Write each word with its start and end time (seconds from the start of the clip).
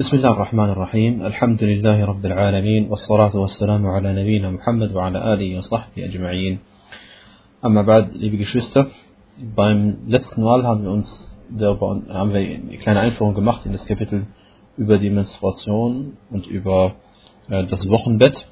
بسم 0.00 0.16
الله 0.16 0.32
الرحمن 0.32 0.70
الرحيم 0.70 1.26
الحمد 1.26 1.62
لله 1.64 2.04
رب 2.04 2.24
العالمين 2.26 2.88
والصلاة 2.90 3.36
والسلام 3.36 3.86
على 3.86 4.12
نبينا 4.12 4.50
محمد 4.50 4.92
وعلى 4.96 5.34
آله 5.34 5.58
وصحبه 5.58 6.04
أجمعين 6.04 6.58
أما 7.64 7.82
بعد 7.82 8.04
liebe 8.14 8.36
Geschwister 8.36 8.86
beim 9.56 9.96
letzten 10.06 10.42
Mal 10.42 10.64
haben 10.64 10.82
wir 10.84 10.90
uns 10.90 11.36
darüber, 11.50 12.02
haben 12.08 12.32
wir 12.32 12.40
eine 12.40 12.78
kleine 12.78 13.00
Einführung 13.00 13.34
gemacht 13.34 13.66
in 13.66 13.72
das 13.72 13.86
Kapitel 13.86 14.26
über 14.76 14.98
die 14.98 15.10
Menstruation 15.10 16.16
und 16.30 16.46
über 16.46 16.94
äh, 17.48 17.66
das 17.66 17.88
Wochenbett 17.88 18.46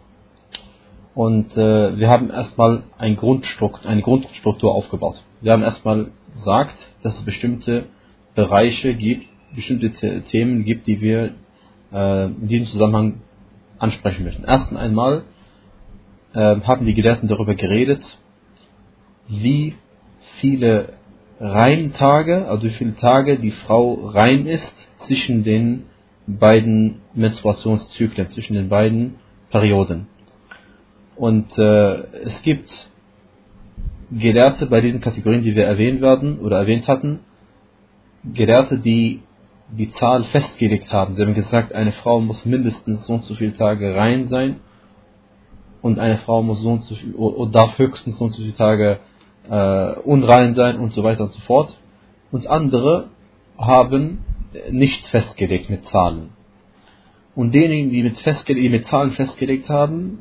und 1.14 1.56
äh, 1.56 1.98
wir 1.98 2.10
haben 2.10 2.30
erstmal 2.30 2.84
ein 2.96 3.16
Grundstruktur, 3.16 3.90
eine 3.90 4.02
Grundstruktur 4.02 4.72
aufgebaut. 4.72 5.20
Wir 5.40 5.52
haben 5.52 5.64
erstmal 5.64 6.10
gesagt, 6.32 6.76
dass 7.02 7.16
es 7.16 7.24
bestimmte 7.24 7.86
Bereiche 8.36 8.94
gibt, 8.94 9.26
bestimmte 9.55 9.91
Themen 10.23 10.65
gibt, 10.65 10.87
die 10.87 11.01
wir 11.01 11.31
äh, 11.91 12.25
in 12.25 12.47
diesem 12.47 12.67
Zusammenhang 12.67 13.21
ansprechen 13.79 14.23
möchten. 14.23 14.43
Erst 14.43 14.73
einmal 14.75 15.23
äh, 16.33 16.61
haben 16.61 16.85
die 16.85 16.93
Gelehrten 16.93 17.27
darüber 17.27 17.55
geredet, 17.55 18.03
wie 19.27 19.75
viele 20.39 20.93
Reintage, 21.39 22.47
also 22.47 22.63
wie 22.63 22.71
viele 22.71 22.95
Tage 22.95 23.37
die 23.37 23.51
Frau 23.51 23.93
rein 24.07 24.45
ist 24.45 24.73
zwischen 24.99 25.43
den 25.43 25.83
beiden 26.25 27.01
Menstruationszyklen, 27.13 28.29
zwischen 28.29 28.53
den 28.53 28.69
beiden 28.69 29.15
Perioden. 29.49 30.07
Und 31.15 31.57
äh, 31.57 31.93
es 32.25 32.41
gibt 32.41 32.89
Gelehrte 34.11 34.67
bei 34.67 34.81
diesen 34.81 35.01
Kategorien, 35.01 35.43
die 35.43 35.55
wir 35.55 35.65
erwähnen 35.65 36.01
werden 36.01 36.39
oder 36.39 36.59
erwähnt 36.59 36.87
hatten, 36.87 37.19
Gelehrte, 38.23 38.77
die 38.77 39.21
die 39.77 39.91
Zahl 39.91 40.23
festgelegt 40.25 40.91
haben. 40.91 41.15
Sie 41.15 41.21
haben 41.21 41.33
gesagt, 41.33 41.73
eine 41.73 41.91
Frau 41.91 42.19
muss 42.19 42.45
mindestens 42.45 43.05
so 43.05 43.13
und 43.13 43.23
so 43.23 43.35
viele 43.35 43.55
Tage 43.55 43.95
rein 43.95 44.27
sein 44.27 44.59
und 45.81 45.99
eine 45.99 46.17
Frau 46.19 46.43
muss 46.43 46.61
so 46.61 46.71
und 46.71 46.83
so 46.83 46.95
viel, 46.95 47.13
oder 47.15 47.51
darf 47.51 47.77
höchstens 47.77 48.17
so 48.17 48.25
und 48.25 48.31
so 48.31 48.41
viele 48.41 48.55
Tage 48.55 48.99
äh, 49.49 49.99
unrein 50.01 50.53
sein 50.53 50.79
und 50.79 50.93
so 50.93 51.03
weiter 51.03 51.23
und 51.23 51.31
so 51.31 51.41
fort. 51.41 51.77
Und 52.31 52.47
andere 52.47 53.09
haben 53.57 54.19
nicht 54.71 55.05
festgelegt 55.07 55.69
mit 55.69 55.85
Zahlen. 55.85 56.29
Und 57.35 57.53
diejenigen, 57.53 57.89
die 57.89 58.03
mit, 58.03 58.23
die 58.47 58.69
mit 58.69 58.85
Zahlen 58.87 59.11
festgelegt 59.11 59.69
haben, 59.69 60.19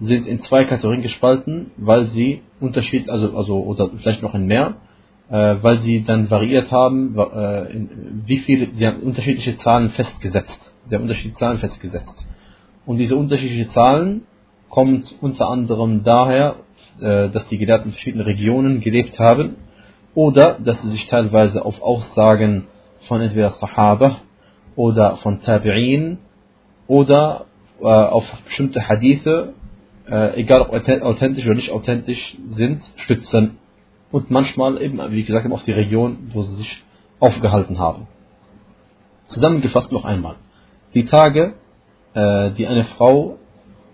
sind 0.00 0.26
in 0.26 0.40
zwei 0.40 0.64
Kategorien 0.64 1.02
gespalten, 1.02 1.72
weil 1.76 2.06
sie 2.06 2.42
Unterschied, 2.60 3.10
also, 3.10 3.36
also 3.36 3.58
oder 3.62 3.90
vielleicht 3.98 4.22
noch 4.22 4.34
in 4.34 4.46
mehr, 4.46 4.76
äh, 5.30 5.56
weil 5.62 5.78
sie 5.78 6.04
dann 6.04 6.30
variiert 6.30 6.70
haben, 6.70 7.16
äh, 7.18 7.72
in, 7.72 8.22
wie 8.26 8.38
viele, 8.38 8.68
sie 8.74 8.86
haben 8.86 9.00
unterschiedliche 9.00 9.56
Zahlen 9.58 9.90
festgesetzt. 9.90 10.58
Sie 10.86 10.94
haben 10.94 11.02
unterschiedliche 11.02 11.38
Zahlen 11.38 11.58
festgesetzt. 11.58 12.26
Und 12.86 12.96
diese 12.96 13.16
unterschiedlichen 13.16 13.70
Zahlen 13.70 14.22
kommen 14.70 15.04
unter 15.20 15.48
anderem 15.48 16.02
daher, 16.04 16.56
äh, 17.00 17.28
dass 17.28 17.46
die 17.48 17.58
Gelehrten 17.58 17.88
in 17.88 17.92
verschiedenen 17.92 18.26
Regionen 18.26 18.80
gelebt 18.80 19.18
haben 19.18 19.56
oder 20.14 20.58
dass 20.58 20.80
sie 20.82 20.90
sich 20.90 21.06
teilweise 21.08 21.64
auf 21.64 21.80
Aussagen 21.82 22.66
von 23.06 23.20
entweder 23.20 23.50
Sahaba 23.50 24.22
oder 24.76 25.16
von 25.18 25.40
Tabi'in 25.42 26.18
oder 26.86 27.46
äh, 27.80 27.84
auf 27.84 28.24
bestimmte 28.44 28.88
Hadithe, 28.88 29.52
äh, 30.10 30.40
egal 30.40 30.62
ob 30.62 30.72
authentisch 30.72 31.44
oder 31.44 31.54
nicht 31.54 31.70
authentisch 31.70 32.36
sind, 32.48 32.82
stützen 32.96 33.58
und 34.10 34.30
manchmal 34.30 34.80
eben, 34.80 35.00
wie 35.12 35.24
gesagt, 35.24 35.44
eben 35.44 35.54
auf 35.54 35.64
die 35.64 35.72
Region, 35.72 36.30
wo 36.32 36.42
sie 36.42 36.56
sich 36.56 36.82
aufgehalten 37.20 37.78
haben. 37.78 38.06
Zusammengefasst 39.26 39.92
noch 39.92 40.04
einmal. 40.04 40.36
Die 40.94 41.04
Tage, 41.04 41.54
äh, 42.14 42.50
die 42.52 42.66
eine 42.66 42.84
Frau 42.84 43.38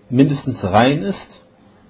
mindestens 0.09 0.63
rein 0.63 0.99
ist, 0.99 1.27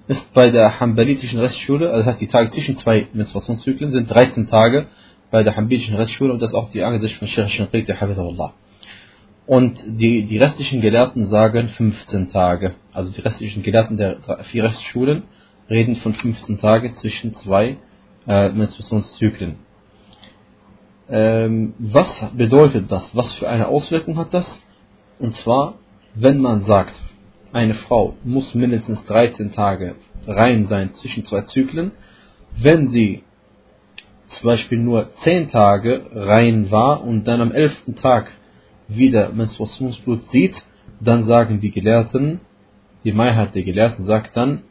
ist 0.08 0.32
bei 0.34 0.50
der 0.50 0.80
hambalitischen 0.80 1.40
Rechtsschule, 1.40 1.88
also 1.90 1.98
das 1.98 2.06
heißt 2.06 2.20
die 2.20 2.28
Tage 2.28 2.50
zwischen 2.50 2.76
zwei 2.76 3.08
Menstruationszyklen 3.12 3.90
sind 3.90 4.10
13 4.10 4.48
Tage 4.48 4.86
bei 5.30 5.42
der 5.42 5.56
hambalitischen 5.56 5.96
Rechtsschule 5.96 6.32
und 6.32 6.40
das 6.40 6.50
ist 6.50 6.56
auch 6.56 6.70
die 6.70 6.82
Ansicht 6.82 7.16
von 7.16 7.28
Sheikh 7.28 7.48
Shinqiti 7.50 7.92
Hafidahullah. 7.92 8.54
Und 9.46 9.80
die, 9.86 10.24
die 10.24 10.38
restlichen 10.38 10.80
Gelehrten 10.80 11.26
sagen 11.26 11.68
15 11.68 12.32
Tage. 12.32 12.74
Also 12.92 13.12
die 13.12 13.20
restlichen 13.20 13.62
Gelehrten 13.62 13.96
der 13.96 14.16
vier 14.50 14.64
Rechtsschulen 14.64 15.22
reden 15.70 15.96
von 15.96 16.14
15 16.14 16.60
Tagen 16.60 16.94
zwischen 16.96 17.34
zwei 17.34 17.76
äh, 18.26 18.50
Menstruationszyklen. 18.50 19.56
Ähm, 21.08 21.74
was 21.78 22.08
bedeutet 22.36 22.90
das? 22.90 23.14
Was 23.14 23.32
für 23.34 23.48
eine 23.48 23.68
Auswirkung 23.68 24.18
hat 24.18 24.34
das? 24.34 24.46
Und 25.18 25.34
zwar, 25.34 25.74
wenn 26.14 26.38
man 26.38 26.62
sagt, 26.62 26.94
eine 27.52 27.74
Frau 27.74 28.16
muss 28.24 28.54
mindestens 28.54 29.04
13 29.06 29.52
Tage 29.52 29.94
rein 30.26 30.66
sein 30.66 30.92
zwischen 30.94 31.24
zwei 31.24 31.42
Zyklen, 31.42 31.92
wenn 32.56 32.88
sie 32.88 33.22
zum 34.28 34.46
Beispiel 34.46 34.78
nur 34.78 35.10
10 35.22 35.50
Tage 35.50 36.06
rein 36.12 36.70
war 36.70 37.04
und 37.04 37.24
dann 37.28 37.40
am 37.40 37.52
11. 37.52 37.94
Tag 38.02 38.30
wieder 38.88 39.30
Menstruationsblut 39.32 40.28
sieht, 40.30 40.54
dann 41.00 41.24
sagen 41.24 41.60
die 41.60 41.70
Gelehrten, 41.70 42.40
die 43.04 43.12
Mehrheit 43.12 43.54
der 43.54 43.62
Gelehrten 43.62 44.04
sagt 44.04 44.36
dann, 44.36 44.62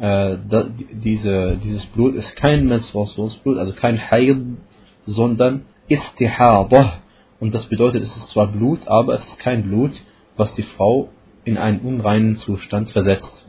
äh, 0.00 0.36
da, 0.48 0.68
diese, 0.92 1.58
dieses 1.62 1.86
Blut 1.86 2.14
ist 2.14 2.36
kein 2.36 2.66
Menstruationsblut, 2.66 3.58
also 3.58 3.72
kein 3.72 4.10
Heil, 4.10 4.56
sondern 5.04 5.64
Istihadah. 5.88 7.00
Und 7.40 7.54
das 7.54 7.66
bedeutet, 7.66 8.02
es 8.02 8.16
ist 8.16 8.30
zwar 8.30 8.48
Blut, 8.48 8.86
aber 8.86 9.14
es 9.14 9.24
ist 9.26 9.38
kein 9.38 9.64
Blut, 9.64 9.92
was 10.36 10.54
die 10.54 10.62
Frau 10.62 11.08
in 11.44 11.56
einen 11.56 11.80
unreinen 11.80 12.36
Zustand 12.36 12.90
versetzt. 12.90 13.46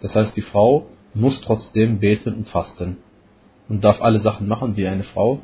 Das 0.00 0.14
heißt, 0.14 0.36
die 0.36 0.42
Frau 0.42 0.86
muss 1.14 1.40
trotzdem 1.40 1.98
beten 1.98 2.34
und 2.34 2.48
fasten 2.48 2.98
und 3.68 3.84
darf 3.84 4.00
alle 4.00 4.20
Sachen 4.20 4.48
machen, 4.48 4.74
die 4.74 4.86
eine 4.86 5.04
Frau 5.04 5.40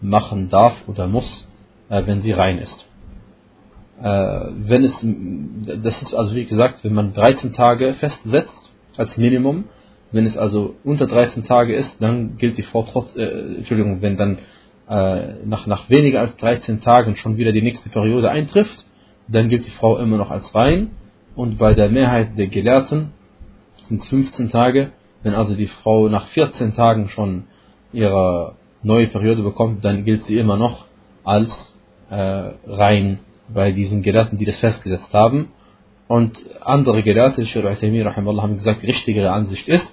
machen 0.00 0.48
darf 0.48 0.74
oder 0.86 1.06
muss, 1.06 1.48
äh, 1.88 2.06
wenn 2.06 2.22
sie 2.22 2.32
rein 2.32 2.58
ist. 2.58 2.86
Äh, 4.02 4.04
wenn 4.04 4.84
es, 4.84 4.94
das 5.82 6.00
ist 6.02 6.14
also 6.14 6.34
wie 6.34 6.46
gesagt, 6.46 6.82
wenn 6.84 6.94
man 6.94 7.12
13 7.12 7.52
Tage 7.52 7.94
festsetzt 7.94 8.72
als 8.96 9.16
Minimum, 9.16 9.64
wenn 10.12 10.26
es 10.26 10.36
also 10.36 10.74
unter 10.84 11.06
13 11.06 11.46
Tage 11.46 11.74
ist, 11.74 11.96
dann 12.00 12.36
gilt 12.36 12.58
die 12.58 12.62
Frau 12.62 12.82
trotz, 12.82 13.14
äh, 13.16 13.56
Entschuldigung, 13.58 14.02
wenn 14.02 14.16
dann 14.16 14.38
äh, 14.88 15.34
nach, 15.44 15.66
nach 15.66 15.88
weniger 15.88 16.20
als 16.20 16.36
13 16.36 16.80
Tagen 16.82 17.16
schon 17.16 17.36
wieder 17.36 17.52
die 17.52 17.62
nächste 17.62 17.90
Periode 17.90 18.30
eintrifft, 18.30 18.84
dann 19.28 19.48
gilt 19.48 19.66
die 19.66 19.70
Frau 19.70 19.98
immer 19.98 20.16
noch 20.16 20.30
als 20.30 20.52
rein. 20.54 20.90
Und 21.36 21.58
bei 21.58 21.74
der 21.74 21.88
Mehrheit 21.88 22.36
der 22.36 22.48
Gelehrten 22.48 23.12
sind 23.88 24.04
15 24.04 24.50
Tage. 24.50 24.90
Wenn 25.22 25.34
also 25.34 25.54
die 25.54 25.68
Frau 25.68 26.08
nach 26.08 26.26
14 26.28 26.74
Tagen 26.74 27.08
schon 27.08 27.44
ihre 27.92 28.56
neue 28.82 29.06
Periode 29.06 29.42
bekommt, 29.42 29.84
dann 29.84 30.04
gilt 30.04 30.24
sie 30.24 30.38
immer 30.38 30.56
noch 30.56 30.86
als 31.22 31.76
äh, 32.10 32.16
rein 32.66 33.20
bei 33.48 33.72
diesen 33.72 34.02
Gelehrten, 34.02 34.38
die 34.38 34.44
das 34.44 34.58
festgesetzt 34.58 35.12
haben. 35.12 35.48
Und 36.08 36.42
andere 36.60 37.02
Gelehrte, 37.04 37.42
haben 38.42 38.56
gesagt, 38.56 38.82
die 38.82 38.86
richtigere 38.86 39.30
Ansicht 39.30 39.68
ist, 39.68 39.86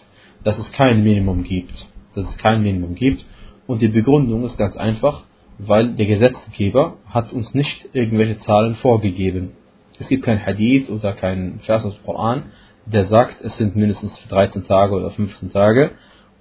dass 0.47 0.57
es 0.57 0.71
kein 0.71 1.03
Minimum 1.03 1.43
gibt. 1.43 1.73
Dass 2.15 2.23
es 2.23 2.37
kein 2.37 2.63
Minimum 2.63 2.95
gibt. 2.95 3.25
Und 3.67 3.81
die 3.81 3.89
Begründung 3.89 4.45
ist 4.45 4.57
ganz 4.57 4.77
einfach, 4.77 5.23
weil 5.57 5.93
der 5.95 6.05
Gesetzgeber 6.05 6.93
hat 7.05 7.33
uns 7.33 7.53
nicht 7.53 7.89
irgendwelche 7.91 8.39
Zahlen 8.39 8.75
vorgegeben. 8.75 9.51
Es 9.99 10.07
gibt 10.07 10.23
kein 10.23 10.45
Hadith 10.45 10.89
oder 10.89 11.11
kein 11.11 11.59
Vers 11.63 11.83
aus 11.83 11.97
dem 11.97 12.05
Koran, 12.05 12.43
der 12.85 13.07
sagt, 13.07 13.41
es 13.41 13.57
sind 13.57 13.75
mindestens 13.75 14.13
13 14.29 14.65
Tage 14.65 14.95
oder 14.95 15.09
15 15.09 15.51
Tage. 15.51 15.91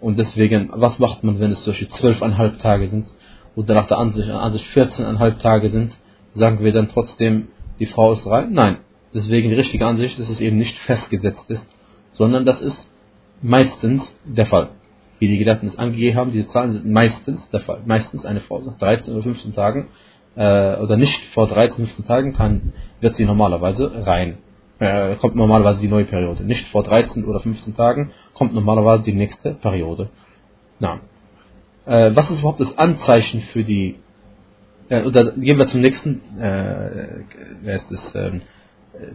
Und 0.01 0.21
deswegen, 0.21 0.71
was 0.73 1.01
macht 1.01 1.25
man, 1.25 1.41
wenn 1.41 1.51
es 1.51 1.65
solche 1.65 1.87
12,5 1.87 2.59
Tage 2.59 2.87
sind 2.87 3.09
oder 3.57 3.75
nach 3.75 3.89
der 3.89 3.99
Ansicht, 3.99 4.31
Ansicht 4.31 4.67
14,5 4.67 5.39
Tage 5.41 5.71
sind? 5.71 5.97
Sagen 6.33 6.63
wir 6.63 6.73
dann 6.73 6.87
trotzdem, 6.87 7.49
die 7.81 7.87
Frau 7.87 8.13
ist 8.13 8.25
rein? 8.25 8.53
Nein. 8.53 8.77
Deswegen 9.13 9.49
die 9.49 9.57
richtige 9.57 9.85
Ansicht 9.85 10.17
ist, 10.21 10.29
dass 10.29 10.37
es 10.37 10.41
eben 10.41 10.59
nicht 10.59 10.79
festgesetzt 10.79 11.51
ist, 11.51 11.67
sondern 12.13 12.45
das 12.45 12.63
ist 12.63 12.87
meistens 13.43 14.03
der 14.25 14.47
Fall. 14.47 14.71
Wie 15.19 15.29
die 15.29 15.39
Gelehrten 15.39 15.69
es 15.69 15.79
angegeben 15.79 16.17
haben, 16.17 16.33
diese 16.33 16.47
Zahlen 16.49 16.73
sind 16.73 16.87
meistens 16.87 17.49
der 17.51 17.61
Fall. 17.61 17.83
Meistens 17.87 18.25
eine 18.25 18.41
Frau 18.41 18.61
nach 18.61 18.79
13 18.79 19.15
oder 19.15 19.23
15 19.23 19.55
Tagen 19.55 19.89
äh, 20.35 20.77
oder 20.77 20.97
nicht 20.97 21.25
vor 21.33 21.47
13, 21.47 21.87
15 21.87 22.07
Tagen 22.07 22.33
kann, 22.35 22.73
wird 23.01 23.17
sie 23.17 23.25
normalerweise 23.25 23.91
rein. 24.07 24.39
Äh, 24.79 25.17
kommt 25.17 25.37
normalerweise 25.37 25.81
die 25.81 25.89
neue 25.89 26.05
Periode. 26.05 26.45
Nicht 26.45 26.69
vor 26.69 26.83
13 26.83 27.25
oder 27.25 27.41
15 27.41 27.75
Tagen 27.75 28.11
kommt 28.35 28.53
normalerweise 28.53 29.05
die 29.05 29.15
nächste 29.15 29.55
Periode. 29.55 30.11
Na. 30.79 31.01
Äh, 31.87 32.15
was 32.15 32.31
ist 32.31 32.41
überhaupt 32.41 32.61
das 32.61 32.77
Anzeichen 32.77 33.43
für 33.53 33.65
die 33.65 33.97
äh, 34.89 35.03
oder 35.03 35.33
gehen 35.33 35.59
wir 35.59 35.67
zum 35.67 35.81
nächsten 35.81 36.21
äh, 36.39 37.25
wer 37.63 37.77
ist 37.77 37.91
das, 37.91 38.15
ähm, 38.15 38.43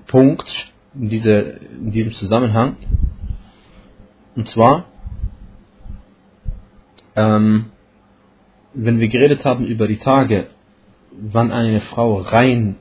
Punkt 0.07 0.73
in, 0.95 1.09
diese, 1.09 1.59
in 1.79 1.91
diesem 1.91 2.13
Zusammenhang. 2.13 2.77
Und 4.35 4.47
zwar, 4.47 4.85
ähm, 7.15 7.65
wenn 8.73 8.99
wir 8.99 9.07
geredet 9.09 9.43
haben 9.43 9.65
über 9.65 9.87
die 9.87 9.97
Tage, 9.97 10.47
wann 11.11 11.51
eine 11.51 11.81
Frau 11.81 12.19
rein 12.21 12.77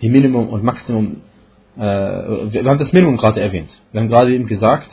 die 0.00 0.08
Minimum 0.08 0.48
und 0.48 0.64
Maximum, 0.64 1.22
äh, 1.76 1.80
wir 1.80 2.64
haben 2.64 2.78
das 2.78 2.92
Minimum 2.92 3.16
gerade 3.16 3.40
erwähnt. 3.40 3.70
Wir 3.92 4.00
haben 4.00 4.08
gerade 4.08 4.34
eben 4.34 4.46
gesagt, 4.46 4.88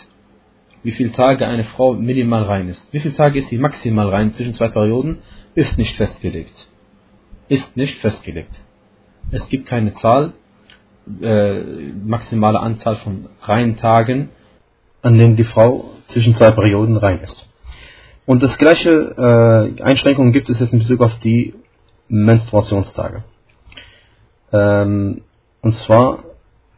wie 0.84 0.92
viele 0.92 1.12
Tage 1.12 1.48
eine 1.48 1.64
Frau 1.64 1.94
minimal 1.94 2.44
rein 2.44 2.68
ist. 2.68 2.82
Wie 2.92 3.00
viele 3.00 3.16
Tage 3.16 3.40
ist 3.40 3.50
sie 3.50 3.58
maximal 3.58 4.10
rein 4.10 4.32
zwischen 4.32 4.54
zwei 4.54 4.70
Perioden, 4.70 5.20
ist 5.56 5.78
nicht 5.78 5.96
festgelegt. 5.96 6.68
Ist 7.48 7.78
nicht 7.78 8.00
festgelegt. 8.00 8.60
Es 9.32 9.48
gibt 9.48 9.68
keine 9.68 9.94
Zahl, 9.94 10.34
äh, 11.22 11.62
maximale 12.04 12.60
Anzahl 12.60 12.98
von 12.98 13.30
reinen 13.42 13.78
Tagen, 13.78 14.30
an 15.02 15.18
denen 15.18 15.36
die 15.36 15.44
Frau 15.44 15.92
zwischen 16.08 16.36
zwei 16.36 16.52
Perioden 16.52 16.98
rein 16.98 17.22
ist. 17.22 17.48
Und 18.26 18.44
das 18.44 18.58
gleiche 18.58 18.92
äh, 19.78 19.82
Einschränkungen 19.82 20.32
gibt 20.32 20.50
es 20.50 20.60
jetzt 20.60 20.74
in 20.74 20.80
Bezug 20.80 21.02
auf 21.02 21.18
die 21.20 21.54
Menstruationstage. 22.08 23.24
Ähm, 24.52 25.22
und 25.62 25.76
zwar, 25.78 26.24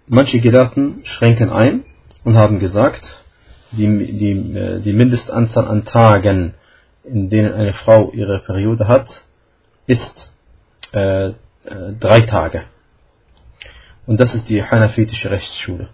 manche 0.08 0.40
Gelehrten 0.40 1.02
schränken 1.04 1.50
ein 1.50 1.84
und 2.24 2.38
haben 2.38 2.60
gesagt, 2.60 3.04
die, 3.72 3.88
die, 3.88 4.58
äh, 4.58 4.80
die 4.80 4.94
Mindestanzahl 4.94 5.68
an 5.68 5.86
Tagen, 5.86 6.54
in 7.04 7.30
denen 7.30 7.54
eine 7.54 7.74
Frau 7.74 8.12
ihre 8.12 8.40
Periode 8.40 8.88
hat, 8.88 9.08
ist 9.88 10.32
äh, 10.94 11.28
äh, 11.30 11.34
drei 12.00 12.22
Tage. 12.22 12.64
Und 14.06 14.20
das 14.20 14.34
ist 14.34 14.50
die 14.50 14.64
hanafitische 14.64 15.32
Rechtsschule. 15.32 15.90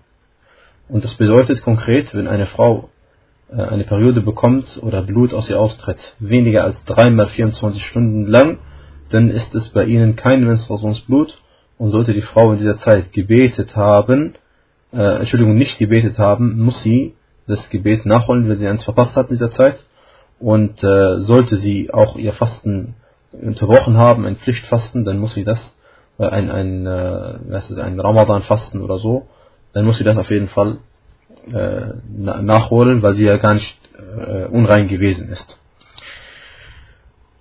Und 0.90 1.04
das 1.04 1.14
bedeutet 1.16 1.62
konkret, 1.62 2.14
wenn 2.16 2.28
eine 2.28 2.48
Frau 2.48 2.90
äh, 3.52 3.62
eine 3.62 3.84
Periode 3.84 4.22
bekommt 4.22 4.80
oder 4.82 5.04
Blut 5.04 5.34
aus 5.34 5.50
ihr 5.50 5.60
austritt, 5.60 6.00
weniger 6.20 6.64
als 6.64 6.84
dreimal 6.86 7.28
24 7.28 7.86
Stunden 7.86 8.26
lang, 8.26 8.60
dann 9.10 9.30
ist 9.30 9.54
es 9.56 9.70
bei 9.70 9.86
ihnen 9.86 10.16
kein 10.16 10.44
Menstruationsblut 10.44 11.42
und 11.78 11.92
sollte 11.92 12.14
die 12.14 12.22
Frau 12.22 12.52
in 12.52 12.60
dieser 12.60 12.78
Zeit 12.78 13.14
gebetet 13.14 13.76
haben, 13.76 14.34
äh, 14.92 15.20
Entschuldigung, 15.20 15.56
nicht 15.56 15.78
gebetet 15.78 16.18
haben, 16.18 16.60
muss 16.60 16.82
sie 16.84 17.16
das 17.48 17.70
Gebet 17.70 18.06
nachholen, 18.06 18.48
wenn 18.48 18.58
sie 18.58 18.68
eins 18.68 18.84
verpasst 18.84 19.16
hat 19.16 19.30
in 19.30 19.38
dieser 19.38 19.52
Zeit. 19.52 19.84
Und 20.40 20.84
äh, 20.84 21.18
sollte 21.18 21.58
sie 21.58 21.92
auch 21.92 22.16
ihr 22.16 22.34
Fasten 22.34 22.96
unterbrochen 23.32 23.98
haben, 23.98 24.26
ein 24.26 24.38
Pflichtfasten, 24.38 25.04
dann 25.04 25.20
muss 25.20 25.34
sie 25.34 25.44
das 25.44 25.78
äh, 26.18 26.26
ein, 26.26 26.50
ein, 26.50 26.86
äh, 26.86 27.36
was 27.50 27.70
ist, 27.70 27.78
ein 27.78 28.00
Ramadan-Fasten 28.00 28.82
oder 28.82 28.98
so, 28.98 29.28
dann 29.74 29.86
muss 29.86 29.98
sie 29.98 30.04
das 30.04 30.18
auf 30.18 30.30
jeden 30.30 30.48
Fall 30.48 30.78
äh, 31.52 31.94
nachholen, 32.12 33.02
weil 33.02 33.16
sie 33.16 33.26
ja 33.26 33.38
gar 33.38 33.54
nicht 33.54 33.78
äh, 33.98 34.46
unrein 34.46 34.88
gewesen 34.88 35.30
ist. 35.30 35.60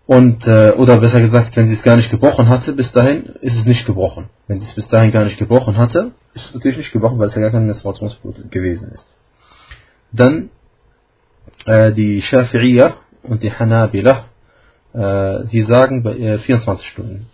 Und, 0.06 0.46
äh, 0.46 0.72
oder 0.72 0.96
besser 1.00 1.20
gesagt, 1.20 1.54
wenn 1.56 1.66
sie 1.66 1.74
es 1.74 1.82
gar 1.82 1.96
nicht 1.96 2.10
gebrochen 2.10 2.48
hatte, 2.48 2.72
bis 2.72 2.90
dahin 2.92 3.24
ist 3.42 3.56
es 3.56 3.66
nicht 3.66 3.84
gebrochen. 3.84 4.30
Wenn 4.46 4.58
sie 4.58 4.66
es 4.66 4.74
bis 4.74 4.88
dahin 4.88 5.12
gar 5.12 5.24
nicht 5.24 5.38
gebrochen 5.38 5.76
hatte, 5.76 6.12
ist 6.32 6.46
es 6.46 6.54
natürlich 6.54 6.78
nicht 6.78 6.92
gebrochen, 6.92 7.18
weil 7.18 7.26
es 7.26 7.34
ja 7.34 7.42
gar 7.42 7.50
kein 7.50 7.66
Menstruationsblut 7.66 8.50
gewesen 8.50 8.90
ist. 8.94 9.06
Dann 10.12 10.48
äh, 11.66 11.92
die 11.92 12.22
Shafi'iyah 12.22 12.94
und 13.22 13.42
die 13.42 13.52
Hanabila, 13.52 14.24
äh, 14.94 15.44
sie 15.48 15.62
sagen 15.62 16.04
äh, 16.06 16.38
24 16.38 16.86
Stunden. 16.86 17.26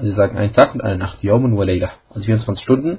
Sie 0.00 0.12
sagen 0.12 0.38
einen 0.38 0.54
Tag 0.54 0.74
und 0.74 0.80
eine 0.80 0.96
Nacht, 0.96 1.22
Yawmun 1.22 1.56
wa 1.56 1.64
Layla. 1.64 1.90
Also 2.08 2.24
24 2.24 2.62
Stunden. 2.64 2.98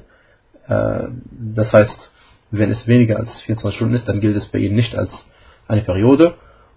Äh, 0.68 1.08
das 1.54 1.72
heißt, 1.74 2.12
wenn 2.52 2.72
es 2.72 2.88
weniger 2.88 3.18
als 3.18 3.32
24 3.42 3.76
Stunden 3.76 3.96
ist, 3.96 4.08
dann 4.08 4.22
gilt 4.22 4.38
es 4.38 4.48
bei 4.48 4.60
ihnen 4.60 4.76
nicht 4.76 4.96
als 4.96 5.12
eine 5.68 5.82
Periode. 5.82 6.36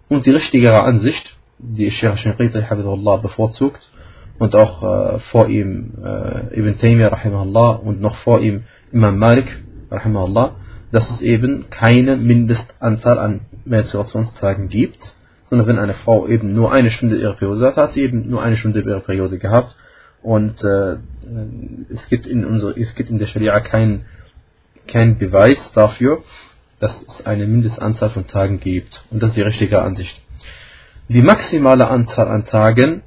Und 0.09 0.27
die 0.27 0.31
richtigere 0.31 0.83
Ansicht, 0.83 1.37
die 1.59 1.91
Sheikh 1.91 2.17
Shinqiti 2.17 2.65
bevorzugt, 3.23 3.91
und 4.41 4.57
auch 4.57 4.83
äh, 4.83 5.19
vor 5.31 5.49
ihm 5.49 5.93
äh, 6.03 6.59
Ibn 6.59 6.79
Taymiyyah 6.79 7.73
und 7.85 8.01
noch 8.01 8.17
vor 8.17 8.41
ihm 8.41 8.65
Imam 8.91 9.19
Malik 9.19 9.63
rahimahullah, 9.91 10.57
dass 10.93 11.11
es 11.11 11.21
eben 11.21 11.69
keine 11.69 12.17
Mindestanzahl 12.17 13.19
an 13.19 13.41
Menstruationstagen 13.67 14.69
gibt, 14.69 15.15
sondern 15.45 15.69
wenn 15.69 15.79
eine 15.79 15.93
Frau 15.93 16.27
eben 16.27 16.55
nur 16.55 16.73
eine 16.73 16.91
Stunde 16.91 17.19
ihre 17.19 17.35
Periode 17.35 17.67
hat, 17.67 17.77
hat 17.77 17.93
sie 17.93 18.01
eben 18.01 18.31
nur 18.31 18.43
eine 18.43 18.57
Stunde 18.57 18.81
ihre 18.81 19.01
Periode 19.01 19.39
gehabt 19.39 19.77
und 20.23 20.63
äh, 20.63 20.97
es 21.93 22.09
gibt 22.09 22.27
in 22.27 22.45
unserer, 22.45 22.77
es 22.77 22.95
gibt 22.95 23.11
in 23.11 23.19
der 23.19 23.27
Scharia 23.27 23.61
keinen 23.61 24.05
kein 24.87 25.19
Beweis 25.19 25.59
dafür, 25.75 26.23
dass 26.79 27.01
es 27.03 27.27
eine 27.27 27.47
Mindestanzahl 27.47 28.11
von 28.11 28.27
Tagen 28.27 28.61
gibt. 28.61 29.03
Und 29.11 29.23
das 29.23 29.31
ist 29.31 29.37
die 29.37 29.43
richtige 29.43 29.83
Ansicht. 29.83 30.21
Die 31.09 31.23
maximale 31.23 31.89
Anzahl 31.89 32.29
an 32.29 32.45
Tagen 32.45 33.03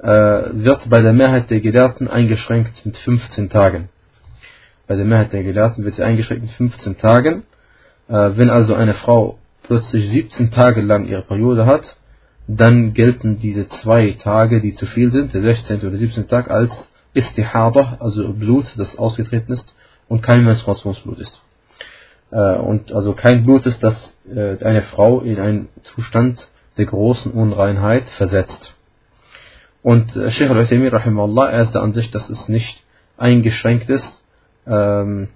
äh, 0.00 0.06
wird 0.06 0.88
bei 0.90 1.00
der 1.00 1.12
Mehrheit 1.12 1.50
der 1.50 1.60
Gelehrten 1.60 2.08
eingeschränkt 2.08 2.84
mit 2.84 2.96
15 2.96 3.50
Tagen. 3.50 3.88
Bei 4.86 4.96
der 4.96 5.04
Mehrheit 5.04 5.32
der 5.32 5.42
Gelehrten 5.42 5.84
wird 5.84 5.94
sie 5.94 6.02
eingeschränkt 6.02 6.42
mit 6.42 6.52
15 6.52 6.98
Tagen. 6.98 7.44
Äh, 8.08 8.30
wenn 8.34 8.50
also 8.50 8.74
eine 8.74 8.94
Frau 8.94 9.38
plötzlich 9.62 10.10
17 10.10 10.50
Tage 10.50 10.82
lang 10.82 11.06
ihre 11.06 11.22
Periode 11.22 11.66
hat, 11.66 11.96
dann 12.46 12.92
gelten 12.92 13.38
diese 13.38 13.68
zwei 13.68 14.12
Tage, 14.12 14.60
die 14.60 14.74
zu 14.74 14.86
viel 14.86 15.10
sind, 15.10 15.32
der 15.32 15.42
16. 15.42 15.80
oder 15.80 15.96
17. 15.96 16.28
Tag, 16.28 16.50
als 16.50 16.72
Istihada, 17.14 17.98
also 18.00 18.32
Blut, 18.34 18.66
das 18.76 18.98
ausgetreten 18.98 19.52
ist 19.52 19.74
und 20.08 20.22
kein 20.22 20.44
Menstruationsblut 20.44 21.20
ist. 21.20 21.42
Äh, 22.30 22.56
und 22.56 22.92
also 22.92 23.14
kein 23.14 23.44
Blut 23.44 23.66
ist, 23.66 23.82
das 23.82 24.14
äh, 24.28 24.62
eine 24.64 24.82
Frau 24.82 25.20
in 25.20 25.38
einen 25.38 25.68
Zustand 25.82 26.48
der 26.76 26.86
großen 26.86 27.32
Unreinheit 27.32 28.08
versetzt. 28.10 28.74
Und 29.82 30.14
äh, 30.16 30.30
Sheikh 30.30 30.50
al-Uthaymin, 30.50 30.92
er 30.92 31.60
ist 31.60 31.74
der 31.74 31.82
Ansicht, 31.82 32.14
dass 32.14 32.28
es 32.28 32.48
nicht 32.48 32.82
eingeschränkt 33.16 33.88
ist, 33.88 34.24
ähm, 34.66 35.28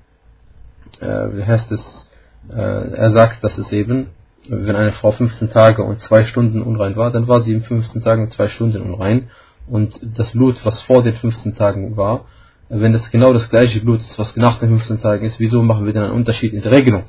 äh, 1.00 1.44
heißt 1.44 1.70
es, 1.70 2.10
äh, 2.50 2.54
er 2.54 3.10
sagt, 3.10 3.44
dass 3.44 3.56
es 3.58 3.70
eben 3.72 4.08
wenn 4.48 4.76
eine 4.76 4.92
Frau 4.92 5.12
15 5.12 5.50
Tage 5.50 5.82
und 5.82 6.00
2 6.00 6.24
Stunden 6.24 6.62
unrein 6.62 6.96
war, 6.96 7.10
dann 7.10 7.28
war 7.28 7.40
sie 7.40 7.52
in 7.52 7.62
15 7.62 8.02
Tagen 8.02 8.24
und 8.24 8.32
2 8.32 8.48
Stunden 8.48 8.82
unrein. 8.82 9.30
Und 9.66 9.98
das 10.16 10.32
Blut, 10.32 10.64
was 10.64 10.80
vor 10.82 11.02
den 11.02 11.14
15 11.14 11.54
Tagen 11.54 11.96
war, 11.96 12.24
wenn 12.68 12.92
das 12.92 13.10
genau 13.10 13.32
das 13.32 13.48
gleiche 13.48 13.80
Blut 13.80 14.00
ist, 14.00 14.18
was 14.18 14.36
nach 14.36 14.58
den 14.58 14.68
15 14.68 15.00
Tagen 15.00 15.24
ist, 15.24 15.40
wieso 15.40 15.62
machen 15.62 15.86
wir 15.86 15.92
dann 15.92 16.04
einen 16.04 16.14
Unterschied 16.14 16.52
in 16.52 16.62
der 16.62 16.72
Regelung? 16.72 17.04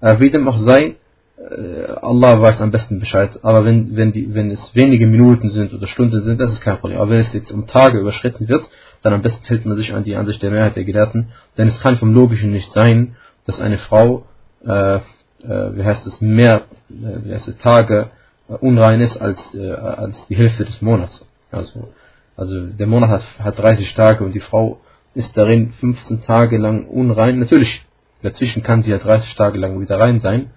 Äh, 0.00 0.18
wie 0.18 0.30
dem 0.30 0.48
auch 0.48 0.58
sei, 0.58 0.96
äh, 1.38 1.92
Allah 2.02 2.40
weiß 2.40 2.60
am 2.60 2.70
besten 2.70 3.00
Bescheid, 3.00 3.38
aber 3.42 3.64
wenn, 3.64 3.96
wenn, 3.96 4.12
die, 4.12 4.34
wenn 4.34 4.50
es 4.50 4.74
wenige 4.74 5.06
Minuten 5.06 5.50
sind 5.50 5.72
oder 5.72 5.86
Stunden 5.86 6.22
sind, 6.22 6.40
das 6.40 6.50
ist 6.50 6.60
kein 6.60 6.78
Problem. 6.78 7.00
Aber 7.00 7.10
wenn 7.10 7.20
es 7.20 7.32
jetzt 7.32 7.52
um 7.52 7.66
Tage 7.66 7.98
überschritten 7.98 8.48
wird, 8.48 8.68
dann 9.02 9.14
am 9.14 9.22
besten 9.22 9.44
hält 9.46 9.64
man 9.64 9.76
sich 9.76 9.94
an 9.94 10.04
die 10.04 10.16
Ansicht 10.16 10.42
der 10.42 10.50
Mehrheit 10.50 10.76
der 10.76 10.84
Gelehrten, 10.84 11.28
denn 11.56 11.68
es 11.68 11.80
kann 11.80 11.96
vom 11.96 12.12
Logischen 12.12 12.52
nicht 12.52 12.70
sein, 12.72 13.16
dass 13.46 13.60
eine 13.60 13.78
Frau 13.78 14.26
äh, 14.64 15.00
wie 15.42 15.84
heißt 15.84 16.06
es, 16.06 16.20
mehr 16.20 16.62
äh, 16.90 17.24
wie 17.24 17.34
heißt 17.34 17.48
es, 17.48 17.56
Tage 17.58 18.10
äh, 18.48 18.54
unrein 18.54 19.00
ist 19.00 19.16
als, 19.20 19.38
äh, 19.54 19.72
als 19.72 20.26
die 20.26 20.36
Hälfte 20.36 20.64
des 20.64 20.80
Monats. 20.82 21.24
Also, 21.50 21.88
also 22.36 22.66
der 22.66 22.86
Monat 22.86 23.10
hat, 23.10 23.24
hat 23.38 23.58
30 23.58 23.94
Tage 23.94 24.24
und 24.24 24.34
die 24.34 24.40
Frau 24.40 24.80
ist 25.14 25.36
darin 25.36 25.72
15 25.72 26.22
Tage 26.22 26.58
lang 26.58 26.86
unrein. 26.86 27.38
Natürlich, 27.38 27.84
dazwischen 28.22 28.62
kann 28.62 28.82
sie 28.82 28.90
ja 28.90 28.98
30 28.98 29.34
Tage 29.34 29.58
lang 29.58 29.80
wieder 29.80 29.98
rein 29.98 30.20
sein, 30.20 30.50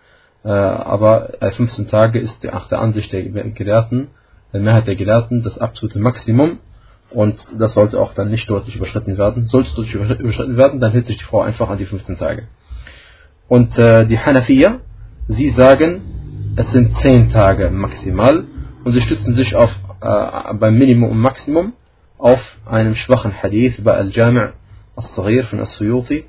äh, 0.43 0.49
aber 0.49 1.29
15 1.39 1.87
Tage 1.87 2.19
ist 2.19 2.43
nach 2.43 2.67
der 2.67 2.79
Ansicht 2.79 3.11
der 3.11 3.23
Gelehrten, 3.23 4.09
der 4.53 4.61
Mehrheit 4.61 4.87
der 4.87 4.95
Gelehrten, 4.95 5.41
das 5.41 5.57
absolute 5.57 5.99
Maximum 5.99 6.59
und 7.09 7.45
das 7.57 7.73
sollte 7.73 7.99
auch 7.99 8.13
dann 8.13 8.29
nicht 8.29 8.49
deutlich 8.49 8.75
überschritten 8.75 9.17
werden. 9.17 9.45
Sollte 9.45 9.69
es 9.69 9.75
deutlich 9.75 9.95
überschritten 9.95 10.57
werden, 10.57 10.79
dann 10.79 10.91
hält 10.91 11.07
sich 11.07 11.17
die 11.17 11.23
Frau 11.23 11.41
einfach 11.41 11.69
an 11.69 11.77
die 11.77 11.85
15 11.85 12.17
Tage. 12.17 12.47
Und 13.47 13.77
äh, 13.77 14.05
die 14.07 14.19
Hanafiya, 14.19 14.79
sie 15.27 15.49
sagen, 15.49 16.01
es 16.55 16.71
sind 16.71 16.95
10 16.97 17.31
Tage 17.31 17.69
maximal 17.69 18.45
und 18.83 18.93
sie 18.93 19.01
stützen 19.01 19.35
sich 19.35 19.55
auf, 19.55 19.71
äh, 20.01 20.53
beim 20.53 20.77
Minimum 20.77 21.11
und 21.11 21.19
Maximum 21.19 21.73
auf 22.17 22.41
einem 22.65 22.95
schwachen 22.95 23.33
Hadith 23.41 23.83
bei 23.83 23.93
Al-Jami' 23.95 24.53
al-Saghir 24.95 25.43
von 25.45 25.59
As-Suyuti, 25.59 26.25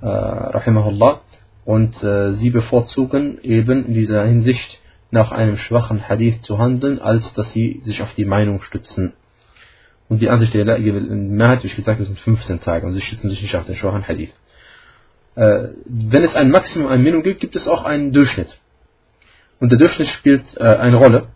äh, 0.00 0.06
rahimahullah. 0.06 1.20
Und 1.64 2.02
äh, 2.02 2.34
sie 2.34 2.50
bevorzugen 2.50 3.38
eben 3.42 3.86
in 3.86 3.94
dieser 3.94 4.24
Hinsicht 4.26 4.80
nach 5.10 5.32
einem 5.32 5.56
schwachen 5.56 6.08
Hadith 6.08 6.42
zu 6.42 6.58
handeln, 6.58 6.98
als 7.00 7.32
dass 7.34 7.50
sie 7.52 7.80
sich 7.84 8.02
auf 8.02 8.12
die 8.14 8.26
Meinung 8.26 8.60
stützen. 8.62 9.14
Und 10.08 10.20
die 10.20 10.28
Ansicht 10.28 10.52
der 10.52 10.64
Mehrheit, 10.66 11.62
wie 11.62 11.68
ich 11.68 11.76
gesagt 11.76 11.98
habe, 11.98 12.04
sind 12.04 12.20
15 12.20 12.60
Tage 12.60 12.86
und 12.86 12.92
sie 12.92 13.00
stützen 13.00 13.30
sich 13.30 13.40
nicht 13.40 13.56
auf 13.56 13.64
den 13.64 13.76
schwachen 13.76 14.06
Hadith 14.06 14.34
äh, 15.36 15.68
wenn 15.84 16.22
es 16.22 16.34
ein 16.34 16.50
Maximum, 16.50 16.88
ein 16.88 17.02
Minimum 17.02 17.22
gibt, 17.22 17.40
gibt 17.40 17.56
es 17.56 17.68
auch 17.68 17.84
einen 17.84 18.12
Durchschnitt. 18.12 18.58
Und 19.60 19.70
der 19.72 19.78
Durchschnitt 19.78 20.08
spielt 20.08 20.44
äh, 20.56 20.64
eine 20.64 20.96
Rolle. 20.96 21.28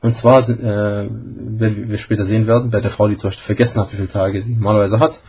Und 0.00 0.14
zwar, 0.16 0.48
äh, 0.48 1.08
wenn 1.10 1.88
wir 1.88 1.98
später 1.98 2.24
sehen 2.24 2.46
werden, 2.46 2.70
bei 2.70 2.80
der 2.80 2.90
Frau, 2.90 3.08
die 3.08 3.16
zum 3.16 3.30
Beispiel 3.30 3.46
vergessen 3.46 3.80
hat, 3.80 3.92
wie 3.92 3.96
viele 3.96 4.08
Tage 4.08 4.42
sie 4.42 4.54
normalerweise 4.54 5.00
hat, 5.00 5.20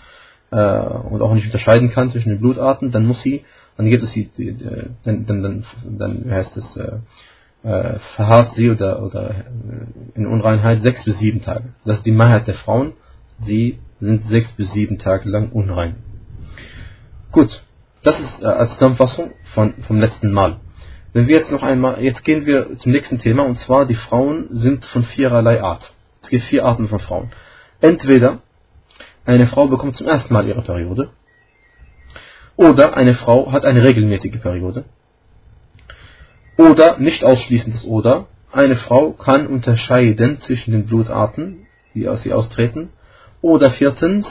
äh, 0.51 1.07
und 1.09 1.21
auch 1.21 1.33
nicht 1.33 1.45
unterscheiden 1.45 1.91
kann 1.91 2.11
zwischen 2.11 2.29
den 2.29 2.39
Blutarten, 2.39 2.91
dann 2.91 3.05
muss 3.05 3.21
sie, 3.21 3.45
dann 3.77 3.89
gibt 3.89 4.03
es 4.03 4.11
die, 4.11 4.25
die, 4.37 4.53
die 4.53 4.69
dann, 5.03 5.25
dann, 5.25 5.43
dann, 5.43 5.65
dann 5.97 6.31
heißt 6.31 6.55
es, 6.57 6.75
äh, 6.75 6.97
äh, 7.63 7.99
verharrt 8.15 8.53
sie 8.53 8.69
oder, 8.69 9.03
oder 9.03 9.33
in 10.15 10.25
Unreinheit 10.25 10.81
sechs 10.81 11.03
bis 11.03 11.19
sieben 11.19 11.41
Tage. 11.41 11.73
Das 11.85 11.97
ist 11.97 12.05
die 12.05 12.11
Mehrheit 12.11 12.47
der 12.47 12.55
Frauen. 12.55 12.93
Sie 13.39 13.79
sind 13.99 14.27
sechs 14.27 14.51
bis 14.53 14.71
sieben 14.71 14.97
Tage 14.97 15.29
lang 15.29 15.49
unrein. 15.51 15.95
Gut, 17.31 17.63
das 18.03 18.19
ist 18.19 18.41
äh, 18.41 18.45
als 18.45 18.73
Zusammenfassung 18.75 19.33
von, 19.53 19.73
vom 19.87 19.99
letzten 19.99 20.31
Mal. 20.31 20.57
Wenn 21.13 21.27
wir 21.27 21.37
jetzt 21.37 21.51
noch 21.51 21.63
einmal, 21.63 22.01
jetzt 22.01 22.23
gehen 22.23 22.45
wir 22.45 22.77
zum 22.77 22.91
nächsten 22.91 23.19
Thema 23.19 23.43
und 23.43 23.57
zwar 23.57 23.85
die 23.85 23.95
Frauen 23.95 24.47
sind 24.51 24.85
von 24.85 25.03
viererlei 25.03 25.61
Art. 25.61 25.91
Es 26.21 26.29
gibt 26.29 26.45
vier 26.45 26.65
Arten 26.65 26.87
von 26.87 26.99
Frauen. 26.99 27.31
Entweder 27.81 28.41
eine 29.25 29.47
Frau 29.47 29.67
bekommt 29.67 29.95
zum 29.95 30.07
ersten 30.07 30.33
Mal 30.33 30.47
ihre 30.47 30.61
Periode 30.61 31.09
oder 32.55 32.95
eine 32.95 33.15
Frau 33.15 33.51
hat 33.51 33.65
eine 33.65 33.83
regelmäßige 33.83 34.41
Periode 34.41 34.85
oder 36.57 36.97
nicht 36.97 37.23
ausschließendes 37.23 37.85
oder 37.85 38.27
eine 38.51 38.75
Frau 38.75 39.11
kann 39.11 39.47
unterscheiden 39.47 40.39
zwischen 40.41 40.71
den 40.71 40.85
Blutarten, 40.85 41.67
die 41.93 42.07
aus 42.07 42.21
sie 42.23 42.33
austreten 42.33 42.89
oder 43.41 43.71
viertens 43.71 44.27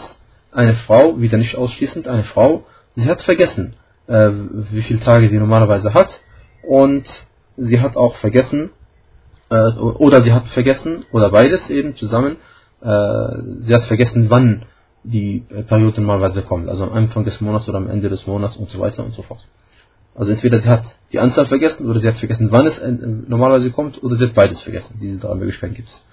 eine 0.52 0.74
Frau, 0.74 1.20
wieder 1.20 1.38
nicht 1.38 1.56
ausschließend, 1.56 2.08
eine 2.08 2.24
Frau, 2.24 2.66
sie 2.98 3.08
hat 3.08 3.22
vergessen, 3.22 3.74
äh, 4.06 4.30
wie 4.72 4.82
viele 4.82 5.00
Tage 5.00 5.28
sie 5.28 5.38
normalerweise 5.38 5.94
hat 5.94 6.20
und 6.62 7.06
sie 7.56 7.80
hat 7.80 7.96
auch 7.96 8.16
vergessen, 8.16 8.70
äh, 9.50 9.70
oder 9.78 10.22
sie 10.22 10.32
hat 10.32 10.46
vergessen, 10.48 11.04
oder 11.12 11.30
beides 11.30 11.70
eben 11.70 11.96
zusammen, 11.96 12.36
äh, 12.80 13.28
sie 13.60 13.74
hat 13.74 13.84
vergessen, 13.84 14.30
wann 14.30 14.62
die 15.04 15.44
Periode 15.68 16.00
normalerweise 16.00 16.42
kommt, 16.42 16.68
also 16.68 16.84
am 16.84 16.92
Anfang 16.92 17.24
des 17.24 17.40
Monats 17.40 17.68
oder 17.68 17.78
am 17.78 17.88
Ende 17.88 18.08
des 18.08 18.26
Monats 18.26 18.56
und 18.56 18.68
so 18.68 18.80
weiter 18.80 19.04
und 19.04 19.12
so 19.12 19.22
fort. 19.22 19.46
Also 20.14 20.32
entweder 20.32 20.58
sie 20.58 20.68
hat 20.68 20.84
die 21.12 21.20
Anzahl 21.20 21.46
vergessen 21.46 21.88
oder 21.88 22.00
sie 22.00 22.08
hat 22.08 22.16
vergessen, 22.16 22.48
wann 22.50 22.66
es 22.66 22.76
äh, 22.78 22.90
normalerweise 22.90 23.70
kommt, 23.70 24.02
oder 24.02 24.16
sie 24.16 24.24
hat 24.24 24.34
beides 24.34 24.60
vergessen. 24.62 24.98
Diese 25.00 25.18
drei 25.18 25.34
Möglichkeiten 25.36 25.74
gibt 25.74 25.88
es. 25.88 26.04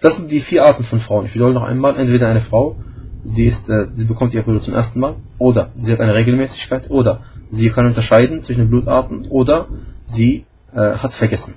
Das 0.00 0.16
sind 0.16 0.30
die 0.30 0.40
vier 0.40 0.64
Arten 0.64 0.84
von 0.84 1.00
Frauen. 1.00 1.26
Ich 1.26 1.34
wiederhole 1.34 1.54
noch 1.54 1.64
einmal, 1.64 1.96
entweder 1.96 2.28
eine 2.28 2.42
Frau, 2.42 2.76
sie, 3.24 3.46
ist, 3.46 3.68
äh, 3.68 3.88
sie 3.94 4.04
bekommt 4.04 4.34
ihre 4.34 4.44
Periode 4.44 4.64
zum 4.64 4.74
ersten 4.74 5.00
Mal, 5.00 5.16
oder 5.38 5.72
sie 5.76 5.92
hat 5.92 6.00
eine 6.00 6.14
Regelmäßigkeit, 6.14 6.90
oder 6.90 7.22
sie 7.50 7.70
kann 7.70 7.86
unterscheiden 7.86 8.42
zwischen 8.42 8.60
den 8.60 8.70
Blutarten, 8.70 9.26
oder 9.28 9.68
sie 10.08 10.46
äh, 10.72 10.94
hat 10.96 11.12
vergessen. 11.14 11.54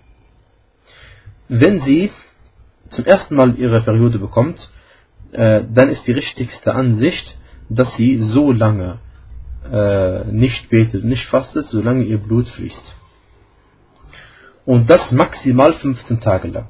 Wenn 1.48 1.82
sie 1.82 2.12
zum 2.90 3.06
ersten 3.06 3.36
Mal 3.36 3.58
ihre 3.58 3.82
Periode 3.82 4.20
bekommt, 4.20 4.70
äh, 5.32 5.64
dann 5.72 5.90
ist 5.90 6.06
die 6.08 6.12
richtigste 6.12 6.74
Ansicht, 6.74 7.38
dass 7.70 7.94
sie 7.96 8.22
so 8.22 8.52
lange 8.52 9.00
äh, 9.72 10.26
nicht 10.26 10.70
betet, 10.70 11.04
nicht 11.04 11.26
fastet, 11.28 11.68
solange 11.68 12.04
ihr 12.04 12.18
Blut 12.18 12.48
fließt. 12.50 12.96
Und 14.66 14.90
das 14.90 15.12
maximal 15.12 15.74
15 15.74 16.20
Tage 16.22 16.48
lang. 16.50 16.68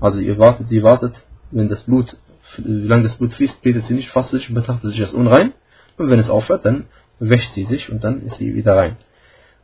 Also 0.00 0.18
ihr 0.18 0.38
wartet, 0.38 0.68
sie 0.68 0.82
wartet, 0.82 1.14
wenn 1.50 1.68
das 1.68 1.82
Blut, 1.84 2.16
solange 2.64 3.04
das 3.04 3.16
Blut 3.16 3.32
fließt, 3.32 3.62
betet 3.62 3.84
sie 3.84 3.94
nicht, 3.94 4.10
fastet 4.10 4.40
sich, 4.40 4.54
betrachtet 4.54 4.92
sich 4.92 5.02
als 5.02 5.12
unrein. 5.12 5.52
Und 5.96 6.10
wenn 6.10 6.18
es 6.18 6.30
aufhört, 6.30 6.64
dann 6.64 6.86
wäscht 7.18 7.54
sie 7.54 7.64
sich 7.64 7.90
und 7.90 8.04
dann 8.04 8.22
ist 8.22 8.38
sie 8.38 8.54
wieder 8.54 8.76
rein. 8.76 8.96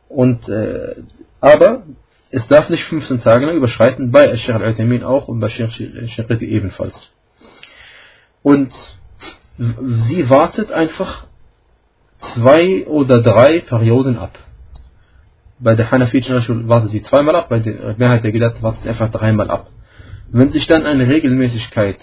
Und, 0.09 0.47
äh, 0.49 0.95
aber 1.41 1.83
es 2.31 2.47
darf 2.47 2.69
nicht 2.69 2.83
15 2.85 3.21
Tage 3.21 3.45
lang 3.45 3.55
überschreiten, 3.57 4.11
bei 4.11 4.35
Sheikh 4.35 4.57
al-Uthamin 4.57 5.03
auch 5.03 5.27
und 5.27 5.39
bei 5.39 5.49
Sheikh 5.49 6.41
ebenfalls. 6.41 7.13
Und 8.41 8.73
sie 9.57 10.29
wartet 10.29 10.71
einfach 10.71 11.27
zwei 12.33 12.85
oder 12.87 13.21
drei 13.21 13.59
Perioden 13.59 14.17
ab. 14.17 14.37
Bei 15.59 15.75
der 15.75 15.91
Hanafitischen 15.91 16.67
wartet 16.67 16.89
sie 16.89 17.03
zweimal 17.03 17.35
ab, 17.35 17.49
bei 17.49 17.59
der 17.59 17.95
Mehrheit 17.97 18.23
der 18.23 18.31
Gelehrten 18.31 18.61
wartet 18.63 18.83
sie 18.83 18.89
einfach 18.89 19.11
dreimal 19.11 19.49
ab. 19.49 19.69
Wenn 20.31 20.51
sich 20.51 20.65
dann 20.65 20.85
eine 20.85 21.07
Regelmäßigkeit 21.07 21.99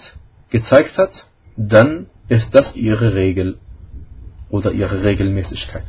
gezeigt 0.50 0.96
hat, 0.98 1.10
dann 1.56 2.06
ist 2.28 2.54
das 2.54 2.74
ihre 2.74 3.14
Regel 3.14 3.58
oder 4.50 4.72
ihre 4.72 5.02
Regelmäßigkeit. 5.02 5.84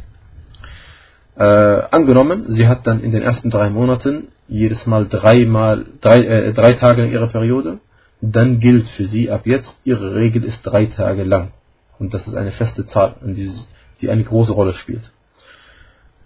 Äh, 1.36 1.44
angenommen, 1.44 2.46
sie 2.50 2.68
hat 2.68 2.86
dann 2.86 3.01
in 3.01 3.12
den 3.12 3.22
ersten 3.22 3.50
drei 3.50 3.70
Monaten 3.70 4.27
jedes 4.48 4.86
Mal 4.86 5.08
dreimal, 5.08 5.86
drei, 6.01 6.24
äh, 6.24 6.53
drei 6.53 6.74
Tage 6.74 7.06
in 7.06 7.12
ihrer 7.12 7.27
Periode, 7.27 7.80
dann 8.22 8.60
gilt 8.60 8.88
für 8.89 9.06
sie 9.06 9.32
ab 9.32 9.46
jetzt, 9.46 9.75
ihre 9.84 10.15
Regel 10.15 10.44
ist 10.44 10.62
drei 10.63 10.86
Tage 10.86 11.24
lang. 11.24 11.53
Und 11.98 12.13
das 12.13 12.27
ist 12.27 12.36
eine 12.36 12.51
feste 12.51 12.86
Zahl, 12.88 13.15
die 14.01 14.10
eine 14.10 14.24
große 14.24 14.51
Rolle 14.51 14.74
spielt. 14.74 15.12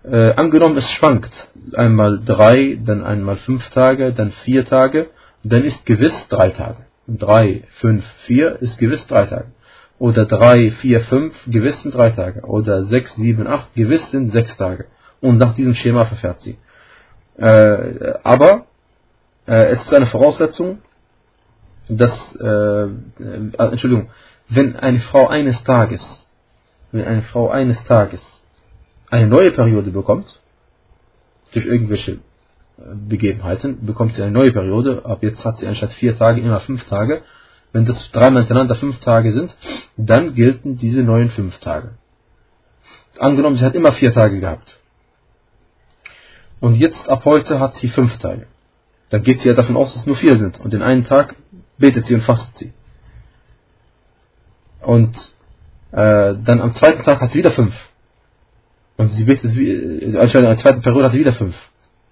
Äh, 0.04 0.34
angenommen, 0.34 0.78
es 0.78 0.90
schwankt. 0.92 1.32
Einmal 1.76 2.20
drei, 2.24 2.80
dann 2.84 3.04
einmal 3.04 3.38
fünf 3.38 3.68
Tage, 3.70 4.14
dann 4.14 4.32
vier 4.44 4.66
Tage, 4.66 5.08
dann 5.44 5.64
ist 5.64 5.86
gewiss 5.86 6.28
drei 6.30 6.50
Tage. 6.50 6.86
Drei, 7.08 7.64
fünf, 7.80 8.04
vier 8.26 8.62
ist 8.62 8.78
gewiss 8.80 9.06
drei 9.08 9.26
Tage. 9.26 9.52
Oder 10.00 10.26
drei, 10.26 10.72
vier, 10.72 11.02
fünf, 11.02 11.36
gewiss 11.48 11.82
sind 11.82 11.94
drei 11.94 12.10
Tage. 12.10 12.42
Oder 12.42 12.86
sechs, 12.86 13.14
sieben, 13.16 13.48
acht, 13.48 13.74
gewiss 13.76 14.10
sind 14.12 14.32
sechs 14.32 14.56
Tage. 14.58 14.86
Und 15.22 15.38
nach 15.38 15.56
diesem 15.56 15.76
Schema 15.76 16.06
verfährt 16.06 16.42
sie. 16.42 16.58
Äh, 17.38 18.14
aber 18.24 18.66
äh, 19.48 19.68
es 19.68 19.82
ist 19.84 19.94
eine 19.94 20.08
Voraussetzung, 20.08 20.80
dass, 21.88 22.36
äh, 22.38 22.46
äh, 22.86 22.90
Entschuldigung, 23.58 24.10
wenn 24.50 24.76
eine 24.76 25.00
Frau 25.00 25.28
eines 25.28 25.64
Tages, 25.64 26.28
wenn 26.92 27.06
eine 27.06 27.22
Frau 27.24 27.50
eines 27.50 27.84
Tages 27.86 28.22
eine 29.10 29.28
neue 29.28 29.52
Periode 29.52 29.92
bekommt, 29.92 30.42
durch 31.54 31.66
irgendwelche 31.66 32.20
Begebenheiten, 32.78 33.86
bekommt 33.86 34.14
sie 34.14 34.22
eine 34.22 34.32
neue 34.32 34.52
Periode, 34.52 35.06
ab 35.06 35.20
jetzt 35.22 35.46
hat 35.46 35.58
sie 35.58 35.68
anstatt 35.68 35.94
vier 35.94 36.18
Tage 36.18 36.42
immer 36.42 36.60
fünf 36.60 36.84
Tage. 36.86 37.22
Wenn 37.72 37.86
das 37.86 38.12
dreimal 38.12 38.44
hintereinander 38.44 38.76
fünf 38.76 39.00
Tage 39.00 39.34
sind, 39.34 39.56
dann 39.98 40.34
gelten 40.34 40.78
diese 40.78 41.04
neuen 41.04 41.30
fünf 41.30 41.58
Tage. 41.60 41.98
Angenommen, 43.18 43.56
sie 43.56 43.66
hat 43.66 43.76
immer 43.76 43.94
vier 43.94 44.14
Tage 44.14 44.40
gehabt. 44.40 44.78
Und 46.60 46.76
jetzt 46.76 47.10
ab 47.10 47.24
heute 47.26 47.60
hat 47.60 47.76
sie 47.76 47.90
fünf 47.90 48.18
Tage. 48.18 48.48
Dann 49.10 49.24
geht 49.24 49.42
sie 49.42 49.50
ja 49.50 49.54
davon 49.54 49.78
aus, 49.78 49.92
dass 49.92 50.02
es 50.02 50.08
nur 50.08 50.16
vier 50.16 50.38
sind. 50.38 50.60
Und 50.60 50.74
den 50.74 50.82
einen 50.82 51.06
Tag 51.06 51.36
betet 51.78 52.06
sie 52.08 52.16
und 52.16 52.24
fastet 52.24 52.58
sie. 52.58 52.74
Und 54.82 55.16
äh, 55.92 56.36
dann 56.44 56.62
am 56.62 56.74
zweiten 56.74 57.04
Tag 57.04 57.22
hat 57.22 57.32
sie 57.32 57.40
wieder 57.40 57.52
fünf. 57.52 57.74
Und 58.98 59.12
sie 59.14 59.24
betet, 59.24 59.56
wie, 59.56 60.18
anstatt 60.18 60.42
in 60.42 60.48
der 60.48 60.58
zweiten 60.58 60.82
Periode 60.82 61.06
hat 61.06 61.12
sie 61.14 61.20
wieder 61.20 61.34
fünf. 61.34 61.56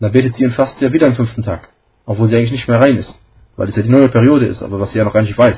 Dann 0.03 0.11
betet 0.11 0.35
sie 0.35 0.43
und 0.43 0.51
fastet 0.51 0.81
ja 0.81 0.91
wieder 0.91 1.07
am 1.07 1.15
fünften 1.15 1.43
Tag. 1.43 1.69
Obwohl 2.05 2.27
sie 2.27 2.35
eigentlich 2.35 2.51
nicht 2.51 2.67
mehr 2.67 2.81
rein 2.81 2.97
ist. 2.97 3.17
Weil 3.55 3.69
es 3.69 3.75
ja 3.77 3.83
die 3.83 3.89
neue 3.89 4.09
Periode 4.09 4.47
ist, 4.47 4.61
aber 4.61 4.77
was 4.81 4.91
sie 4.91 4.97
ja 4.97 5.05
noch 5.05 5.13
gar 5.13 5.21
nicht 5.21 5.37
weiß. 5.37 5.55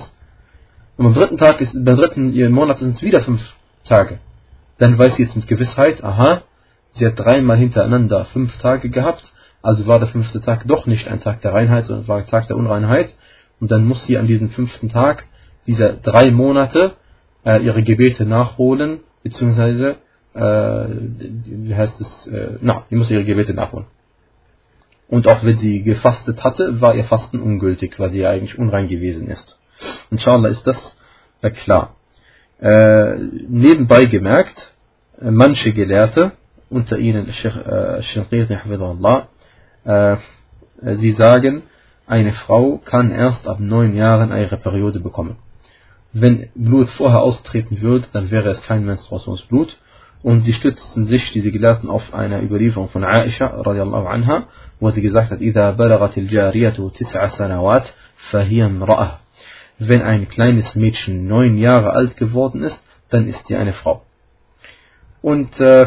Und 0.97 1.05
am 1.07 1.15
dritten 1.15 1.37
Tag 1.37 1.61
ist, 1.61 1.73
beim 1.73 1.97
dritten 1.97 2.51
Monat 2.51 2.77
sind 2.77 2.95
es 2.95 3.01
wieder 3.01 3.21
fünf 3.21 3.41
Tage. 3.85 4.19
Dann 4.77 4.99
weiß 4.99 5.15
sie 5.15 5.23
jetzt 5.23 5.35
mit 5.35 5.47
Gewissheit, 5.47 6.03
aha, 6.03 6.43
sie 6.91 7.07
hat 7.07 7.17
dreimal 7.17 7.57
hintereinander 7.57 8.25
fünf 8.25 8.55
Tage 8.59 8.91
gehabt, 8.91 9.33
also 9.63 9.87
war 9.87 9.97
der 9.97 10.09
fünfte 10.09 10.39
Tag 10.41 10.67
doch 10.67 10.85
nicht 10.85 11.07
ein 11.07 11.21
Tag 11.21 11.41
der 11.41 11.51
Reinheit, 11.51 11.85
sondern 11.85 12.07
war 12.07 12.17
ein 12.17 12.27
Tag 12.27 12.45
der 12.45 12.55
Unreinheit. 12.55 13.15
Und 13.59 13.71
dann 13.71 13.83
muss 13.83 14.05
sie 14.05 14.15
an 14.15 14.27
diesem 14.27 14.51
fünften 14.51 14.89
Tag 14.89 15.25
dieser 15.65 15.93
drei 15.93 16.29
Monate 16.29 16.91
äh, 17.43 17.63
ihre 17.63 17.81
Gebete 17.81 18.27
nachholen, 18.27 18.99
beziehungsweise, 19.23 19.95
äh, 20.35 20.39
wie 20.39 21.73
heißt 21.75 21.99
es, 21.99 22.27
äh, 22.27 22.59
na, 22.61 22.83
die 22.91 22.95
muss 22.95 23.09
ihre 23.09 23.23
Gebete 23.23 23.55
nachholen. 23.55 23.87
Und 25.07 25.27
auch 25.27 25.43
wenn 25.43 25.59
sie 25.59 25.83
gefastet 25.83 26.43
hatte, 26.43 26.81
war 26.81 26.95
ihr 26.95 27.03
Fasten 27.05 27.39
ungültig, 27.39 27.99
weil 27.99 28.09
sie 28.09 28.19
ja 28.19 28.31
eigentlich 28.31 28.57
unrein 28.57 28.87
gewesen 28.87 29.27
ist. 29.27 29.59
Inshallah 30.09 30.49
ist 30.49 30.65
das 30.65 30.97
äh, 31.41 31.51
klar. 31.51 31.95
Äh, 32.59 33.17
nebenbei 33.47 34.05
gemerkt, 34.05 34.73
äh, 35.21 35.29
manche 35.29 35.73
Gelehrte, 35.73 36.31
unter 36.69 36.97
ihnen 36.97 37.27
äh, 37.27 38.01
äh, 39.83 40.17
sie 40.95 41.11
sagen, 41.11 41.63
eine 42.07 42.33
Frau 42.33 42.77
kann 42.83 43.11
erst 43.11 43.47
ab 43.47 43.59
neun 43.59 43.95
Jahren 43.95 44.31
ihre 44.31 44.57
Periode 44.57 44.99
bekommen. 44.99 45.37
Wenn 46.13 46.49
Blut 46.55 46.89
vorher 46.91 47.21
austreten 47.21 47.81
würde, 47.81 48.07
dann 48.13 48.31
wäre 48.31 48.49
es 48.49 48.61
kein 48.63 48.85
Menstruationsblut 48.85 49.77
Und 50.24 50.42
sie 50.42 50.52
stützten 50.52 51.06
sich, 51.06 51.32
diese 51.32 51.50
Gelehrten, 51.50 51.88
auf 51.88 52.12
eine 52.12 52.42
Überlieferung 52.42 52.90
von 52.90 53.04
Aisha, 53.04 53.46
radiallahu 53.46 54.06
anha, 54.06 54.48
wo 54.78 54.90
sie 54.90 55.00
gesagt 55.00 55.30
hat, 55.30 55.40
إذا 55.40 55.70
بلغت 55.70 56.18
الجارية 56.18 56.90
تسع 56.94 57.28
سنوات 57.28 57.88
فهي 58.30 58.64
امرأة. 58.64 59.18
Wenn 59.78 60.02
ein 60.02 60.28
kleines 60.28 60.74
Mädchen 60.74 61.26
neun 61.26 61.56
Jahre 61.56 61.92
alt 61.92 62.18
geworden 62.18 62.62
ist, 62.62 62.82
dann 63.08 63.26
ist 63.26 63.46
sie 63.46 63.56
eine 63.56 63.72
Frau. 63.72 64.02
Und 65.22 65.58
äh, 65.58 65.86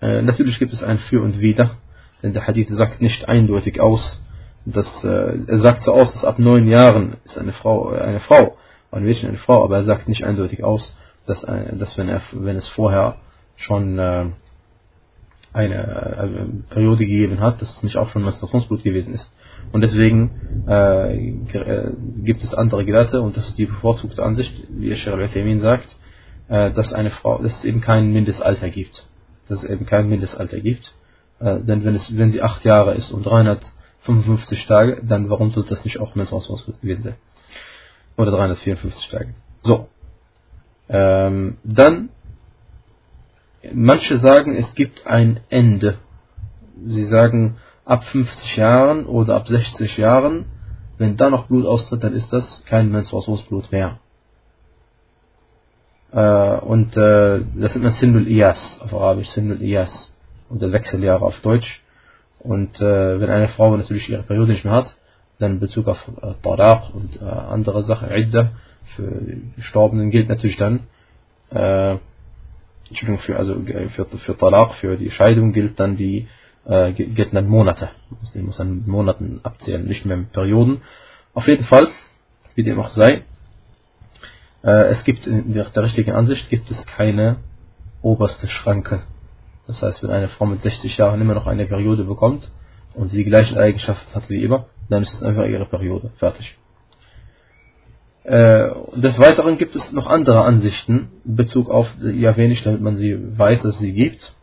äh, 0.00 0.22
natürlich 0.22 0.58
gibt 0.58 0.72
es 0.72 0.82
ein 0.82 0.98
Für 0.98 1.22
und 1.22 1.38
Wider, 1.40 1.76
denn 2.22 2.32
der 2.32 2.46
Hadith 2.46 2.68
sagt 2.70 3.02
nicht 3.02 3.28
eindeutig 3.28 3.80
aus, 3.80 4.22
dass 4.64 5.04
äh, 5.04 5.38
er 5.46 5.58
sagt 5.58 5.82
so 5.82 5.92
aus, 5.92 6.12
dass 6.12 6.24
ab 6.24 6.38
neun 6.38 6.66
Jahren 6.68 7.16
ist 7.24 7.38
eine 7.38 7.52
Frau 7.52 7.92
äh, 7.92 8.00
eine 8.00 8.20
Frau, 8.20 8.56
ein 8.90 9.04
Mädchen 9.04 9.28
eine 9.28 9.38
Frau, 9.38 9.64
aber 9.64 9.76
er 9.76 9.84
sagt 9.84 10.08
nicht 10.08 10.24
eindeutig 10.24 10.64
aus, 10.64 10.96
dass, 11.26 11.42
äh, 11.44 11.76
dass 11.76 11.96
wenn, 11.98 12.08
er, 12.08 12.22
wenn 12.32 12.56
es 12.56 12.68
vorher 12.68 13.16
schon 13.59 13.99
äh, 13.99 14.25
eine 15.53 15.75
äh, 15.75 16.73
Periode 16.73 17.05
gegeben 17.05 17.39
hat, 17.39 17.61
dass 17.61 17.75
es 17.75 17.83
nicht 17.83 17.97
auch 17.97 18.09
schon 18.09 18.23
Menstruationsblut 18.23 18.83
gewesen 18.83 19.13
ist. 19.13 19.31
Und 19.71 19.81
deswegen 19.81 20.65
äh, 20.67 21.29
äh, 21.29 21.93
gibt 22.23 22.43
es 22.43 22.53
andere 22.53 22.85
Gelehrte, 22.85 23.21
und 23.21 23.37
das 23.37 23.49
ist 23.49 23.57
die 23.57 23.65
bevorzugte 23.65 24.23
Ansicht, 24.23 24.53
wie 24.69 24.95
Sheikh 24.95 25.13
al 25.13 25.59
sagt, 25.59 25.95
äh, 26.47 26.71
dass 26.71 26.93
eine 26.93 27.11
Frau, 27.11 27.41
dass 27.41 27.57
es 27.57 27.65
eben 27.65 27.81
kein 27.81 28.11
Mindestalter 28.11 28.69
gibt. 28.69 29.07
Dass 29.47 29.63
es 29.63 29.69
eben 29.69 29.85
kein 29.85 30.07
Mindestalter 30.09 30.59
gibt. 30.59 30.93
Äh, 31.39 31.61
denn 31.63 31.83
wenn, 31.83 31.95
es, 31.95 32.15
wenn 32.17 32.31
sie 32.31 32.41
acht 32.41 32.63
Jahre 32.63 32.93
ist 32.93 33.11
und 33.11 33.25
355 33.25 34.65
Tage, 34.65 35.01
dann 35.03 35.29
warum 35.29 35.51
sollte 35.51 35.69
das 35.69 35.83
nicht 35.83 35.99
auch 35.99 36.15
Menstruationsblut 36.15 36.81
gewesen 36.81 37.03
sein? 37.03 37.15
Oder 38.17 38.31
354 38.31 39.09
Tage. 39.09 39.33
So. 39.61 39.87
Ähm, 40.89 41.57
dann, 41.63 42.09
manche 43.73 44.17
sagen, 44.19 44.55
es 44.55 44.73
gibt 44.75 45.05
ein 45.07 45.39
Ende. 45.49 45.97
Sie 46.85 47.07
sagen, 47.07 47.57
ab 47.85 48.03
50 48.05 48.55
Jahren 48.57 49.05
oder 49.05 49.35
ab 49.35 49.47
60 49.47 49.97
Jahren, 49.97 50.45
wenn 50.97 51.17
da 51.17 51.29
noch 51.29 51.47
Blut 51.47 51.65
austritt, 51.65 52.03
dann 52.03 52.13
ist 52.13 52.31
das 52.31 52.63
kein 52.65 52.91
Menstruationsblut 52.91 53.71
mehr. 53.71 53.99
Äh, 56.11 56.57
und 56.59 56.95
äh, 56.95 57.41
das 57.55 57.73
nennt 57.73 57.83
man 57.83 57.91
Sindul 57.93 58.27
Iyas 58.27 58.81
auf 58.81 58.93
Arabisch, 58.93 59.29
Sindul 59.29 59.61
Iyas. 59.61 60.11
Und 60.49 60.61
der 60.61 60.71
Wechseljahre 60.71 61.25
auf 61.25 61.39
Deutsch. 61.41 61.83
Und 62.39 62.79
äh, 62.81 63.19
wenn 63.19 63.29
eine 63.29 63.49
Frau 63.49 63.75
natürlich 63.75 64.09
ihre 64.09 64.23
Periode 64.23 64.53
nicht 64.53 64.65
mehr 64.65 64.73
hat, 64.73 64.95
dann 65.37 65.53
in 65.53 65.59
Bezug 65.59 65.87
auf 65.87 65.99
äh, 66.21 66.33
Talaq 66.41 66.93
und 66.93 67.21
äh, 67.21 67.25
andere 67.25 67.83
Sachen, 67.83 68.09
Idda, 68.09 68.51
für 68.95 69.21
Gestorbenen 69.55 70.09
gilt 70.09 70.29
natürlich 70.29 70.57
dann, 70.57 70.81
äh, 71.51 71.97
Entschuldigung, 72.89 73.21
für, 73.21 73.37
also 73.37 73.61
für, 73.95 74.05
für 74.05 74.37
Talaq, 74.37 74.75
für 74.75 74.97
die 74.97 75.11
Scheidung 75.11 75.53
gilt 75.53 75.79
dann 75.79 75.95
die, 75.95 76.27
äh, 76.65 76.91
gelten 76.93 77.35
dann 77.35 77.47
Monate. 77.47 77.89
Man 78.33 78.45
muss 78.45 78.57
dann 78.57 78.83
Monaten 78.87 79.39
abzählen, 79.43 79.85
nicht 79.85 80.05
mehr 80.05 80.17
mit 80.17 80.31
Perioden. 80.31 80.81
Auf 81.33 81.47
jeden 81.47 81.65
Fall, 81.65 81.87
wie 82.55 82.63
dem 82.63 82.79
auch 82.79 82.89
sei, 82.89 83.23
äh, 84.63 84.87
es 84.89 85.03
gibt 85.03 85.27
in 85.27 85.53
der, 85.53 85.65
der 85.65 85.83
richtigen 85.83 86.11
Ansicht 86.11 86.49
gibt 86.49 86.69
es 86.71 86.85
keine 86.85 87.37
oberste 88.01 88.47
Schranke. 88.47 89.03
Das 89.67 89.81
heißt, 89.81 90.01
wenn 90.03 90.09
eine 90.09 90.29
Frau 90.29 90.45
mit 90.47 90.61
60 90.63 90.97
Jahren 90.97 91.21
immer 91.21 91.35
noch 91.35 91.45
eine 91.45 91.65
Periode 91.65 92.03
bekommt 92.03 92.49
und 92.95 93.11
sie 93.11 93.17
die 93.17 93.29
gleichen 93.29 93.57
Eigenschaften 93.57 94.15
hat 94.15 94.29
wie 94.29 94.43
immer, 94.43 94.65
dann 94.89 95.03
ist 95.03 95.13
es 95.13 95.21
einfach 95.21 95.45
ihre 95.45 95.65
Periode. 95.65 96.11
Fertig. 96.17 96.57
Äh, 98.29 98.69
des 98.95 99.17
Weiteren 99.17 99.57
gibt 99.57 99.75
es 99.75 99.91
noch 99.91 100.05
andere 100.05 100.41
Ansichten 100.43 101.09
in 101.25 101.35
Bezug 101.35 101.67
auf, 101.71 101.87
ich, 101.99 102.61
damit 102.61 102.79
man 102.79 102.95
sie 102.97 103.17
weiß, 103.39 103.63
dass 103.63 103.73
es 103.73 103.79
sie 103.79 103.93
gibt. 103.93 104.35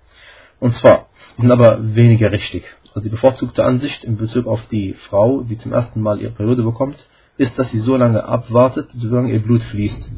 Und 0.59 0.75
zwar, 0.75 1.07
sind 1.37 1.53
aber 1.53 1.95
weniger 1.95 2.33
richtig. 2.33 2.65
Also 2.95 3.05
die 3.05 3.11
bevorzugte 3.11 3.65
Ansicht 3.65 4.03
in 4.03 4.17
Bezug 4.17 4.49
auf 4.49 4.61
die 4.73 4.95
Frau, 5.09 5.43
die 5.43 5.57
zum 5.57 5.73
ersten 5.73 6.01
Mal 6.01 6.21
ihre 6.21 6.33
Periode 6.33 6.65
bekommt, 6.65 7.09
ist, 7.37 7.57
dass 7.61 7.71
sie 7.71 7.79
so 7.79 7.97
lange 7.97 8.25
abwartet, 8.25 8.89
solange 8.93 9.31
ihr 9.33 9.41
Blut 9.41 9.63
fließt. 9.63 10.11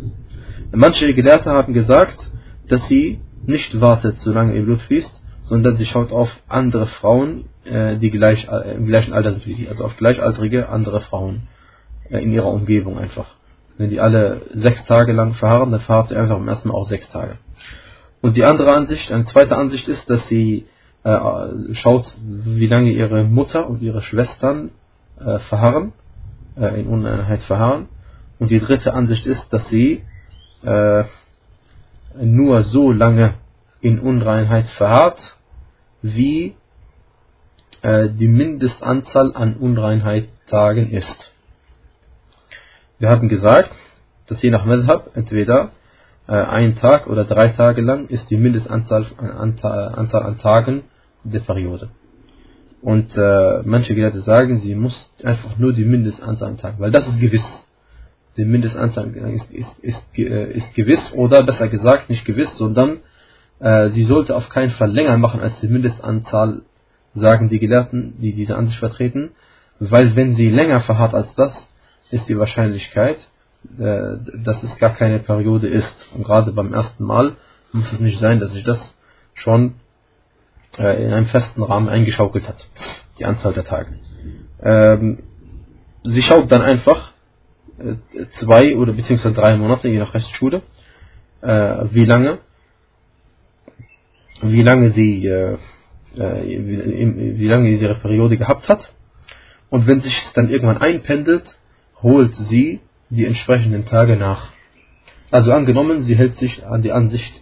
Manche 0.72 1.12
Gelehrte 1.12 1.50
haben 1.50 1.74
gesagt, 1.74 2.30
dass 2.68 2.86
sie 2.88 3.20
nicht 3.44 3.78
wartet, 3.82 4.18
solange 4.20 4.54
ihr 4.54 4.62
Blut 4.62 4.80
fließt, 4.80 5.22
sondern 5.42 5.76
sie 5.76 5.84
schaut 5.84 6.10
auf 6.10 6.30
andere 6.48 6.86
Frauen, 6.86 7.50
äh, 7.66 7.98
die 7.98 8.10
gleich, 8.10 8.48
äh, 8.48 8.76
im 8.76 8.86
gleichen 8.86 9.12
Alter 9.12 9.32
sind 9.32 9.46
wie 9.46 9.52
sie, 9.52 9.68
also 9.68 9.84
auf 9.84 9.96
gleichaltrige 9.98 10.70
andere 10.70 11.02
Frauen 11.02 11.48
in 12.08 12.32
ihrer 12.32 12.50
Umgebung 12.50 12.96
einfach. 12.96 13.37
Wenn 13.78 13.90
die 13.90 14.00
alle 14.00 14.42
sechs 14.54 14.84
Tage 14.84 15.12
lang 15.12 15.34
verharren, 15.34 15.70
dann 15.70 15.80
verharrt 15.80 16.08
sie 16.08 16.16
einfach 16.16 16.36
am 16.36 16.48
ersten 16.48 16.68
Mal 16.68 16.74
auch 16.74 16.88
sechs 16.88 17.08
Tage. 17.10 17.38
Und 18.20 18.36
die 18.36 18.44
andere 18.44 18.72
Ansicht, 18.72 19.10
eine 19.12 19.24
zweite 19.26 19.56
Ansicht 19.56 19.86
ist, 19.88 20.10
dass 20.10 20.26
sie 20.28 20.66
äh, 21.04 21.74
schaut, 21.74 22.12
wie 22.20 22.66
lange 22.66 22.90
ihre 22.90 23.24
Mutter 23.24 23.68
und 23.68 23.80
ihre 23.80 24.02
Schwestern 24.02 24.70
äh, 25.20 25.38
verharren 25.38 25.92
äh, 26.56 26.80
in 26.80 26.88
Uneinheit 26.88 27.42
verharren. 27.42 27.88
Und 28.38 28.50
die 28.50 28.60
dritte 28.60 28.92
Ansicht 28.92 29.26
ist, 29.26 29.52
dass 29.52 29.68
sie 29.68 30.04
äh, 30.62 31.04
nur 32.20 32.62
so 32.62 32.90
lange 32.92 33.34
in 33.80 34.00
Unreinheit 34.00 34.68
verharrt, 34.70 35.36
wie 36.02 36.56
äh, 37.82 38.08
die 38.08 38.28
Mindestanzahl 38.28 39.34
an 39.34 39.54
Unreinheit-Tagen 39.54 40.90
ist. 40.90 41.32
Wir 42.98 43.10
hatten 43.10 43.28
gesagt, 43.28 43.70
dass 44.26 44.42
je 44.42 44.50
nach 44.50 44.64
Madhab 44.64 45.10
entweder 45.14 45.70
äh, 46.26 46.32
ein 46.32 46.76
Tag 46.76 47.06
oder 47.06 47.24
drei 47.24 47.48
Tage 47.48 47.80
lang 47.80 48.08
ist 48.08 48.28
die 48.28 48.36
Mindestanzahl 48.36 49.06
an, 49.16 49.58
Anzahl 49.60 50.22
an 50.22 50.38
Tagen 50.38 50.82
der 51.22 51.40
Periode. 51.40 51.90
Und 52.82 53.16
äh, 53.16 53.62
manche 53.64 53.94
Gelehrte 53.94 54.20
sagen, 54.20 54.60
sie 54.60 54.74
muss 54.74 55.12
einfach 55.22 55.58
nur 55.58 55.72
die 55.72 55.84
Mindestanzahl 55.84 56.48
an 56.50 56.58
Tagen, 56.58 56.80
weil 56.80 56.90
das 56.90 57.06
ist 57.06 57.20
gewiss. 57.20 57.44
Die 58.36 58.44
Mindestanzahl 58.44 59.08
ist, 59.34 59.50
ist, 59.50 59.78
ist, 59.80 60.04
äh, 60.16 60.52
ist 60.52 60.74
gewiss 60.74 61.12
oder 61.12 61.44
besser 61.44 61.68
gesagt 61.68 62.10
nicht 62.10 62.24
gewiss, 62.24 62.56
sondern 62.56 62.98
äh, 63.60 63.90
sie 63.90 64.04
sollte 64.04 64.34
auf 64.34 64.48
keinen 64.48 64.70
Fall 64.70 64.90
länger 64.90 65.16
machen 65.18 65.40
als 65.40 65.58
die 65.60 65.68
Mindestanzahl, 65.68 66.62
sagen 67.14 67.48
die 67.48 67.58
Gelehrten, 67.60 68.14
die 68.18 68.32
diese 68.32 68.56
Ansicht 68.56 68.78
vertreten, 68.78 69.30
weil 69.80 70.16
wenn 70.16 70.34
sie 70.34 70.50
länger 70.50 70.80
verharrt 70.80 71.14
als 71.14 71.32
das, 71.36 71.67
ist 72.10 72.28
die 72.28 72.38
Wahrscheinlichkeit, 72.38 73.18
äh, 73.78 74.16
dass 74.44 74.62
es 74.62 74.78
gar 74.78 74.94
keine 74.94 75.18
Periode 75.18 75.68
ist. 75.68 76.08
Und 76.14 76.24
gerade 76.24 76.52
beim 76.52 76.72
ersten 76.72 77.04
Mal 77.04 77.36
muss 77.72 77.92
es 77.92 78.00
nicht 78.00 78.18
sein, 78.18 78.40
dass 78.40 78.52
sich 78.52 78.64
das 78.64 78.96
schon 79.34 79.74
äh, 80.78 81.04
in 81.04 81.12
einem 81.12 81.26
festen 81.26 81.62
Rahmen 81.62 81.88
eingeschaukelt 81.88 82.48
hat, 82.48 82.68
die 83.18 83.24
Anzahl 83.24 83.52
der 83.52 83.64
Tage. 83.64 83.98
Ähm, 84.62 85.22
sie 86.04 86.22
schaut 86.22 86.50
dann 86.50 86.62
einfach 86.62 87.12
äh, 87.78 87.96
zwei 88.32 88.76
oder 88.76 88.92
beziehungsweise 88.92 89.34
drei 89.34 89.56
Monate, 89.56 89.88
je 89.88 89.98
nach 89.98 90.14
Rechtsschule, 90.14 90.62
wie 91.40 92.04
lange, 92.04 92.38
wie 94.42 94.62
lange 94.62 94.90
sie, 94.90 95.24
äh, 95.24 95.56
wie, 96.16 97.38
wie 97.38 97.46
lange 97.46 97.76
sie 97.76 97.84
ihre 97.84 97.94
Periode 97.94 98.36
gehabt 98.36 98.68
hat. 98.68 98.92
Und 99.70 99.86
wenn 99.86 100.00
sich 100.00 100.16
dann 100.34 100.48
irgendwann 100.48 100.78
einpendelt, 100.78 101.57
holt 102.02 102.34
sie 102.34 102.80
die 103.10 103.24
entsprechenden 103.24 103.86
Tage 103.86 104.16
nach. 104.16 104.48
Also 105.30 105.52
angenommen, 105.52 106.02
sie 106.02 106.16
hält 106.16 106.36
sich 106.36 106.64
an 106.64 106.82
die 106.82 106.92
Ansicht 106.92 107.32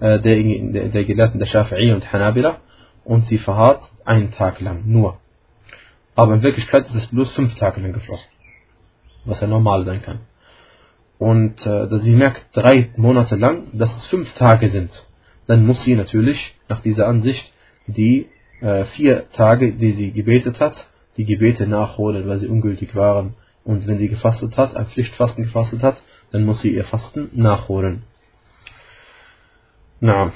äh, 0.00 0.20
der, 0.20 0.36
der, 0.42 0.88
der 0.88 1.04
Gelehrten 1.04 1.38
der 1.38 1.48
Shafi'i 1.48 1.92
und 1.94 2.12
Hanabila 2.12 2.58
und 3.04 3.26
sie 3.26 3.38
verharrt 3.38 3.82
einen 4.04 4.30
Tag 4.32 4.60
lang 4.60 4.82
nur. 4.86 5.18
Aber 6.14 6.34
in 6.34 6.42
Wirklichkeit 6.42 6.86
ist 6.86 6.94
es 6.94 7.06
bloß 7.06 7.30
fünf 7.32 7.54
Tage 7.54 7.80
lang 7.80 7.92
geflossen, 7.92 8.28
was 9.24 9.40
ja 9.40 9.46
normal 9.46 9.84
sein 9.84 10.02
kann. 10.02 10.20
Und 11.18 11.64
äh, 11.66 11.88
sie 12.00 12.12
merkt 12.12 12.46
drei 12.52 12.90
Monate 12.96 13.36
lang, 13.36 13.68
dass 13.78 13.96
es 13.96 14.06
fünf 14.06 14.32
Tage 14.34 14.68
sind, 14.68 14.90
dann 15.46 15.66
muss 15.66 15.82
sie 15.82 15.94
natürlich 15.94 16.54
nach 16.68 16.80
dieser 16.80 17.06
Ansicht 17.06 17.52
die 17.86 18.28
äh, 18.60 18.84
vier 18.84 19.30
Tage, 19.30 19.72
die 19.72 19.92
sie 19.92 20.12
gebetet 20.12 20.60
hat, 20.60 20.86
die 21.16 21.24
Gebete 21.24 21.66
nachholen, 21.66 22.28
weil 22.28 22.38
sie 22.38 22.48
ungültig 22.48 22.94
waren. 22.94 23.34
Und 23.64 23.86
wenn 23.86 23.98
sie 23.98 24.08
gefastet 24.08 24.56
hat, 24.56 24.76
ein 24.76 24.86
Pflichtfasten 24.86 25.44
gefastet 25.44 25.82
hat, 25.82 26.02
dann 26.30 26.44
muss 26.44 26.60
sie 26.60 26.74
ihr 26.74 26.84
Fasten 26.84 27.30
nachholen. 27.34 28.02
Na, 30.00 30.32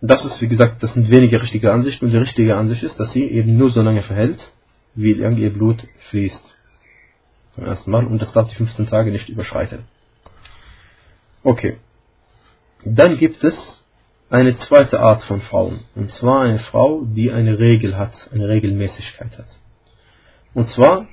das 0.00 0.24
ist, 0.24 0.42
wie 0.42 0.48
gesagt, 0.48 0.82
das 0.82 0.92
sind 0.92 1.10
weniger 1.10 1.40
richtige 1.42 1.72
Ansichten 1.72 2.06
und 2.06 2.10
die 2.10 2.18
richtige 2.18 2.56
Ansicht 2.56 2.82
ist, 2.82 2.98
dass 3.00 3.12
sie 3.12 3.24
eben 3.24 3.56
nur 3.56 3.70
so 3.70 3.80
lange 3.80 4.02
verhält, 4.02 4.52
wie 4.94 5.14
lange 5.14 5.38
ihr 5.40 5.52
Blut 5.52 5.84
fließt. 6.10 6.56
Zum 7.52 7.64
ersten 7.64 7.90
Mal 7.90 8.06
und 8.06 8.20
das 8.20 8.32
darf 8.32 8.48
die 8.48 8.56
15 8.56 8.88
Tage 8.88 9.10
nicht 9.10 9.28
überschreiten. 9.28 9.84
Okay. 11.42 11.78
Dann 12.84 13.16
gibt 13.16 13.42
es 13.42 13.84
eine 14.28 14.56
zweite 14.56 15.00
Art 15.00 15.22
von 15.22 15.40
Frauen. 15.40 15.80
Und 15.94 16.10
zwar 16.12 16.42
eine 16.42 16.58
Frau, 16.58 17.04
die 17.04 17.32
eine 17.32 17.58
Regel 17.58 17.96
hat, 17.96 18.14
eine 18.32 18.48
Regelmäßigkeit 18.48 19.38
hat. 19.38 19.46
Und 20.56 20.70
zwar, 20.70 21.06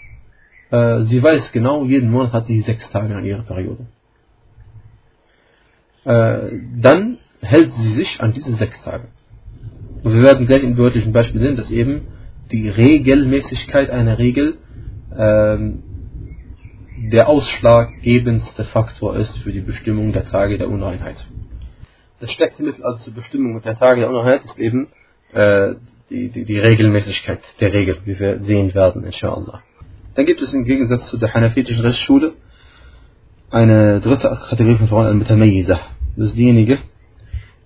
äh, 0.72 1.02
sie 1.02 1.22
weiß 1.22 1.52
genau, 1.52 1.84
jeden 1.84 2.10
Monat 2.10 2.32
hat 2.32 2.48
sie 2.48 2.62
sechs 2.62 2.90
Tage 2.92 3.14
an 3.14 3.26
ihrer 3.26 3.44
Periode. 3.44 3.88
Äh, 6.06 6.60
dann 6.78 7.18
hält 7.42 7.74
sie 7.74 7.94
sich 7.94 8.22
an 8.22 8.32
diese 8.32 8.54
sechs 8.54 8.82
Tage. 8.84 9.10
Und 10.02 10.14
wir 10.14 10.24
werden 10.24 10.46
gleich 10.46 10.64
im 10.64 10.78
deutlichen 10.78 11.12
Beispiel 11.12 11.42
sehen, 11.42 11.58
dass 11.58 11.70
eben 11.72 12.08
die 12.54 12.70
Regelmäßigkeit 12.70 13.90
einer 13.90 14.18
Regel 14.18 14.60
ähm, 15.14 15.84
der 17.12 17.28
ausschlaggebendste 17.28 18.64
Faktor 18.64 19.18
ist 19.18 19.38
für 19.40 19.52
die 19.52 19.60
Bestimmung 19.60 20.14
der 20.14 20.26
Tage 20.30 20.58
der 20.58 20.70
Unreinheit. 20.70 21.18
Das 22.22 22.32
stärkste 22.32 22.64
Mittel 22.64 22.86
also 22.86 23.04
zur 23.04 23.14
Bestimmung 23.14 23.62
der 23.62 23.78
Tage 23.78 24.00
der 24.00 24.10
Unreinheit 24.10 24.46
ist 24.46 24.58
eben 24.58 24.88
äh, 25.34 25.74
die, 26.10 26.30
die, 26.30 26.46
die 26.46 26.60
Regelmäßigkeit 26.60 27.40
der 27.60 27.74
Regel, 27.74 27.98
wie 28.06 28.20
wir 28.20 28.40
sehen 28.44 28.74
werden, 28.74 29.04
inshallah. 29.04 29.62
Dann 30.16 30.26
gibt 30.26 30.42
es 30.42 30.54
im 30.54 30.66
Gegensatz 30.66 31.08
zu 31.08 31.18
der 31.18 31.34
hanafitischen 31.34 31.84
Rechtsschule 31.84 32.34
eine 33.50 34.02
dritte 34.02 34.30
Kategorie 34.50 34.76
von 34.76 34.88
Frauen, 34.88 35.08
Al-Mutamayiza. 35.08 35.80
Das 36.16 36.28
ist 36.30 36.38
diejenige, 36.38 36.80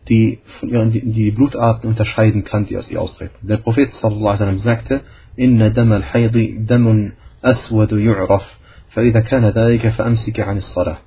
die 0.08 0.39
von 0.60 0.69
ihren 0.69 0.91
die, 0.91 1.02
die 1.02 1.32
Blutarten 1.32 1.89
unterscheiden 1.89 2.43
kann, 2.43 2.65
die 2.65 2.78
aus 2.78 2.89
ihr 2.89 3.02
austreten. 3.02 3.47
Der 3.47 3.58
Prophet 3.58 3.91
sallallahu 3.93 4.58
sagte: 4.60 5.02
"Inna 5.36 5.69
dam 5.69 5.91
al-hayd 5.91 6.69
damun 6.69 7.13
aswadu 7.41 7.97
yu'raf, 7.97 8.43
fa 8.89 9.02
idha 9.02 9.21
kana 9.21 9.52
dhalika 9.52 9.91
famsik 9.91 10.39
'an 10.39 10.62
salah. 10.62 11.00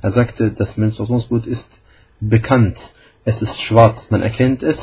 Er 0.00 0.10
sagte, 0.12 0.52
das 0.52 0.76
Menstruationsblut 0.76 1.46
ist 1.46 1.68
bekannt, 2.20 2.76
es 3.24 3.40
ist 3.42 3.60
schwarz, 3.62 4.08
man 4.10 4.22
erkennt 4.22 4.62
es 4.62 4.78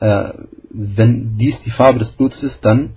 äh, 0.00 0.32
wenn 0.70 1.36
dies 1.36 1.60
die 1.62 1.70
Farbe 1.70 1.98
des 1.98 2.10
Blutes 2.12 2.42
ist, 2.42 2.64
dann 2.64 2.94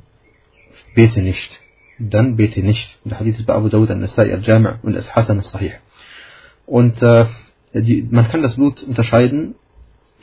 bete 0.95 1.21
nicht. 1.21 1.59
Dann 1.99 2.35
bete 2.35 2.61
nicht. 2.61 2.97
Der 3.03 3.19
Hadith 3.19 3.39
ist 3.39 3.45
bei 3.45 3.53
Abu 3.53 3.69
Dawud 3.69 3.91
al-Nasai 3.91 4.33
al-Jami' 4.33 4.79
und 4.81 4.95
es 4.95 5.13
Hasan 5.15 5.39
al-Sahih. 5.39 5.73
Und 6.65 7.01
äh, 7.01 7.25
die, 7.73 8.07
man 8.09 8.27
kann 8.29 8.41
das 8.41 8.55
Blut 8.55 8.83
unterscheiden 8.83 9.55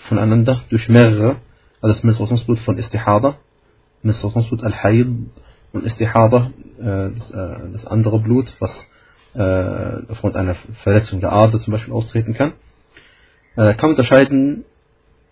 voneinander 0.09 0.63
durch 0.71 0.89
mehrere, 0.89 1.37
also 1.81 1.95
das 1.95 2.03
Menstruationsblut 2.03 2.59
von 2.61 2.79
Istihada, 2.79 3.37
Menstruationsblut 4.03 4.63
Al-Haid 4.63 5.07
und 5.73 5.85
Istihada, 5.85 6.51
äh, 6.79 7.11
das, 7.11 7.31
äh, 7.31 7.73
das 7.73 7.87
andere 7.87 8.19
Blut, 8.21 8.55
was 8.59 8.71
äh, 9.35 10.11
aufgrund 10.11 10.37
einer 10.37 10.55
Verletzung 10.83 11.21
der 11.21 11.33
Ader 11.33 11.59
zum 11.59 11.73
Beispiel 11.73 11.93
austreten 11.93 12.35
kann, 12.35 12.53
äh, 13.57 13.75
kann 13.75 13.83
man 13.83 13.91
unterscheiden 13.91 14.65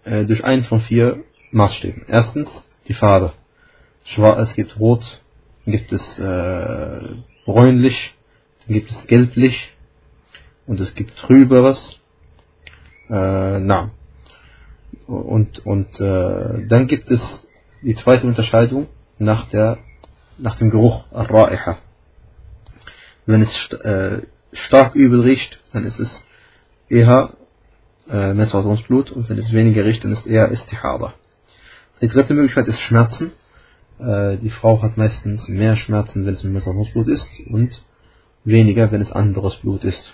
äh, 0.04 0.24
durch 0.24 0.44
eins 0.44 0.66
von 0.66 0.80
vier 0.80 1.24
Maßstäben. 1.50 2.04
Erstens 2.08 2.48
die 2.86 2.94
Farbe. 2.94 3.32
Es 4.04 4.54
gibt 4.54 4.78
rot, 4.80 5.20
dann 5.64 5.72
gibt 5.72 5.92
es 5.92 6.18
äh, 6.18 7.00
bräunlich, 7.44 8.14
dann 8.66 8.74
gibt 8.74 8.90
es 8.90 9.06
gelblich 9.06 9.76
und 10.66 10.80
es 10.80 10.94
gibt 10.94 11.16
trüberes. 11.18 12.00
Äh, 13.10 13.60
na. 13.60 13.90
Und, 15.06 15.64
und 15.66 16.00
äh, 16.00 16.66
dann 16.66 16.86
gibt 16.86 17.10
es 17.10 17.48
die 17.82 17.94
zweite 17.94 18.26
Unterscheidung 18.26 18.88
nach, 19.18 19.48
der, 19.50 19.78
nach 20.38 20.56
dem 20.56 20.70
Geruch, 20.70 21.04
Ar-Ra'iha. 21.12 21.76
Wenn 23.26 23.42
es 23.42 23.72
äh, 23.72 24.22
stark 24.52 24.94
übel 24.94 25.20
riecht, 25.20 25.58
dann 25.72 25.84
ist 25.84 25.98
es 25.98 26.24
eher 26.88 27.30
äh, 28.08 28.32
Menstruationsblut 28.32 29.10
und 29.10 29.28
wenn 29.28 29.38
es 29.38 29.52
weniger 29.52 29.84
riecht, 29.84 30.04
dann 30.04 30.12
ist 30.12 30.26
eher 30.26 30.50
Istihada. 30.50 31.14
Die 32.00 32.08
dritte 32.08 32.34
Möglichkeit 32.34 32.68
ist 32.68 32.80
Schmerzen. 32.80 33.32
Äh, 33.98 34.36
die 34.38 34.50
Frau 34.50 34.82
hat 34.82 34.96
meistens 34.96 35.48
mehr 35.48 35.76
Schmerzen, 35.76 36.24
wenn 36.26 36.34
es 36.34 36.44
Menstruationsblut 36.44 37.08
ist 37.08 37.28
und 37.50 37.70
weniger, 38.44 38.92
wenn 38.92 39.00
es 39.00 39.10
anderes 39.10 39.56
Blut 39.56 39.84
ist. 39.84 40.12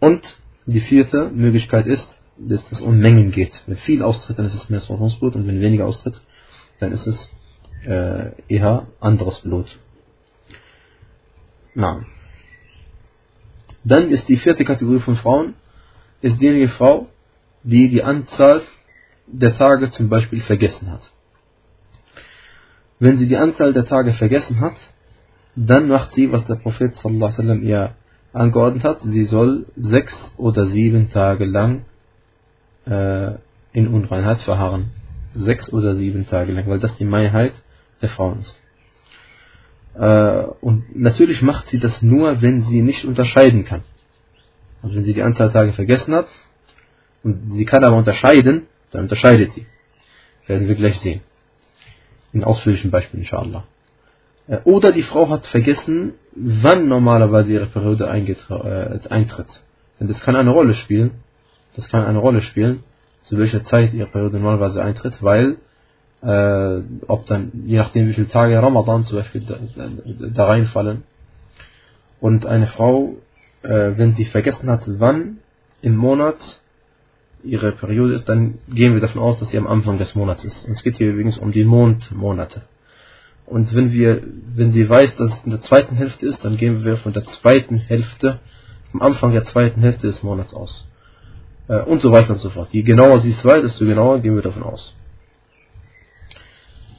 Und 0.00 0.38
die 0.66 0.80
vierte 0.80 1.30
Möglichkeit 1.30 1.86
ist, 1.86 2.18
dass 2.38 2.70
es 2.72 2.80
um 2.80 2.98
Mengen 2.98 3.30
geht. 3.30 3.52
Wenn 3.66 3.76
viel 3.76 4.02
austritt, 4.02 4.38
dann 4.38 4.46
ist 4.46 4.54
es 4.54 4.70
Menstruationsblut 4.70 5.36
und 5.36 5.46
wenn 5.46 5.60
weniger 5.60 5.86
austritt, 5.86 6.20
dann 6.78 6.92
ist 6.92 7.06
es 7.06 7.30
äh, 7.86 8.32
eher 8.48 8.86
anderes 9.00 9.40
Blut. 9.40 9.78
Na. 11.74 12.04
Dann 13.84 14.08
ist 14.08 14.28
die 14.28 14.38
vierte 14.38 14.64
Kategorie 14.64 15.00
von 15.00 15.16
Frauen, 15.16 15.54
ist 16.22 16.40
diejenige 16.40 16.68
Frau, 16.68 17.08
die 17.62 17.90
die 17.90 18.02
Anzahl 18.02 18.62
der 19.26 19.56
Tage 19.56 19.90
zum 19.90 20.08
Beispiel 20.08 20.40
vergessen 20.40 20.90
hat. 20.90 21.10
Wenn 22.98 23.18
sie 23.18 23.26
die 23.26 23.36
Anzahl 23.36 23.72
der 23.72 23.86
Tage 23.86 24.12
vergessen 24.12 24.60
hat, 24.60 24.76
dann 25.56 25.88
macht 25.88 26.12
sie, 26.14 26.30
was 26.32 26.46
der 26.46 26.56
Prophet 26.56 26.94
sallallahu 26.94 27.60
ihr 27.60 27.94
angeordnet 28.32 28.84
hat, 28.84 29.00
sie 29.02 29.24
soll 29.24 29.66
sechs 29.76 30.14
oder 30.36 30.66
sieben 30.66 31.10
Tage 31.10 31.44
lang 31.44 31.84
äh, 32.86 33.32
in 33.72 33.88
Unreinheit 33.88 34.40
verharren. 34.40 34.90
Sechs 35.32 35.72
oder 35.72 35.94
sieben 35.94 36.26
Tage 36.26 36.52
lang, 36.52 36.66
weil 36.66 36.78
das 36.78 36.96
die 36.96 37.04
Mehrheit 37.04 37.52
der 38.02 38.08
Frauen 38.08 38.40
ist. 38.40 38.60
Äh, 39.94 40.46
und 40.60 40.96
natürlich 40.96 41.42
macht 41.42 41.68
sie 41.68 41.78
das 41.78 42.02
nur, 42.02 42.42
wenn 42.42 42.62
sie 42.62 42.82
nicht 42.82 43.04
unterscheiden 43.04 43.64
kann. 43.64 43.82
Also 44.82 44.96
wenn 44.96 45.04
sie 45.04 45.14
die 45.14 45.22
Anzahl 45.22 45.50
der 45.50 45.60
Tage 45.60 45.72
vergessen 45.72 46.14
hat 46.14 46.26
und 47.22 47.52
sie 47.52 47.64
kann 47.64 47.84
aber 47.84 47.96
unterscheiden, 47.96 48.66
dann 48.94 49.02
unterscheidet 49.02 49.52
sie. 49.52 49.66
Werden 50.46 50.68
wir 50.68 50.74
gleich 50.74 50.98
sehen. 51.00 51.20
In 52.32 52.44
ausführlichen 52.44 52.90
Beispielen, 52.90 53.22
inshallah. 53.22 53.64
Äh, 54.46 54.58
oder 54.64 54.92
die 54.92 55.02
Frau 55.02 55.28
hat 55.28 55.46
vergessen, 55.46 56.14
wann 56.34 56.88
normalerweise 56.88 57.52
ihre 57.52 57.66
Periode 57.66 58.06
äh, 58.06 59.08
eintritt. 59.08 59.62
Denn 59.98 60.08
das 60.08 60.20
kann 60.20 60.36
eine 60.36 60.50
Rolle 60.50 60.74
spielen. 60.74 61.12
Das 61.74 61.88
kann 61.88 62.04
eine 62.04 62.18
Rolle 62.18 62.42
spielen, 62.42 62.84
zu 63.22 63.36
welcher 63.36 63.64
Zeit 63.64 63.94
ihre 63.94 64.06
Periode 64.06 64.38
normalerweise 64.38 64.82
eintritt, 64.82 65.22
weil 65.22 65.56
äh, 66.22 66.82
ob 67.08 67.26
dann, 67.26 67.50
je 67.66 67.76
nachdem 67.78 68.08
wie 68.08 68.14
viele 68.14 68.28
Tage 68.28 68.62
Ramadan 68.62 69.04
zum 69.04 69.18
Beispiel 69.18 69.42
da, 69.42 69.56
da, 69.74 69.88
da 70.34 70.44
reinfallen. 70.44 71.02
Und 72.20 72.46
eine 72.46 72.68
Frau, 72.68 73.16
äh, 73.62 73.92
wenn 73.96 74.12
sie 74.12 74.24
vergessen 74.24 74.70
hat, 74.70 74.82
wann 74.86 75.38
im 75.82 75.96
Monat 75.96 76.60
ihre 77.44 77.72
Periode 77.72 78.14
ist, 78.14 78.28
dann 78.28 78.58
gehen 78.68 78.94
wir 78.94 79.00
davon 79.00 79.20
aus, 79.20 79.38
dass 79.38 79.50
sie 79.50 79.58
am 79.58 79.66
Anfang 79.66 79.98
des 79.98 80.14
Monats 80.14 80.44
ist. 80.44 80.64
Und 80.64 80.72
es 80.72 80.82
geht 80.82 80.96
hier 80.96 81.10
übrigens 81.10 81.38
um 81.38 81.52
die 81.52 81.64
Mondmonate. 81.64 82.62
Und 83.46 83.74
wenn 83.74 83.92
wir, 83.92 84.22
wenn 84.54 84.72
sie 84.72 84.88
weiß, 84.88 85.16
dass 85.16 85.34
es 85.34 85.44
in 85.44 85.50
der 85.50 85.60
zweiten 85.60 85.96
Hälfte 85.96 86.26
ist, 86.26 86.44
dann 86.44 86.56
gehen 86.56 86.84
wir 86.84 86.96
von 86.96 87.12
der 87.12 87.24
zweiten 87.24 87.78
Hälfte, 87.78 88.40
am 88.92 89.02
Anfang 89.02 89.32
der 89.32 89.44
zweiten 89.44 89.80
Hälfte 89.80 90.06
des 90.06 90.22
Monats 90.22 90.54
aus. 90.54 90.86
Äh, 91.68 91.82
und 91.82 92.00
so 92.00 92.10
weiter 92.10 92.32
und 92.32 92.40
so 92.40 92.50
fort. 92.50 92.68
Je 92.72 92.82
genauer 92.82 93.20
sie 93.20 93.32
es 93.32 93.44
weiß, 93.44 93.62
desto 93.62 93.84
genauer 93.84 94.20
gehen 94.20 94.34
wir 94.34 94.42
davon 94.42 94.62
aus. 94.62 94.96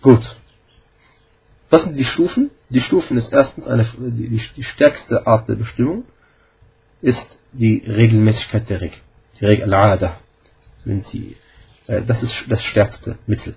Gut. 0.01 0.35
Was 1.71 1.83
sind 1.83 1.97
die 1.97 2.05
Stufen? 2.05 2.51
Die 2.69 2.81
Stufen 2.81 3.17
ist 3.17 3.33
erstens 3.33 3.67
eine, 3.67 3.87
die, 3.97 4.39
die 4.55 4.63
stärkste 4.63 5.25
Art 5.25 5.49
der 5.49 5.55
Bestimmung 5.55 6.05
ist 7.01 7.39
die 7.53 7.83
Regelmäßigkeit 7.87 8.69
der 8.69 8.81
Regel. 8.81 8.99
Die 9.39 9.45
Regel 9.45 9.73
Al-Ada 9.73 10.19
wenn 10.85 11.01
sie, 11.01 11.35
äh, 11.87 12.01
das 12.01 12.23
ist 12.23 12.45
das 12.47 12.61
stärkste 12.63 13.17
Mittel. 13.27 13.55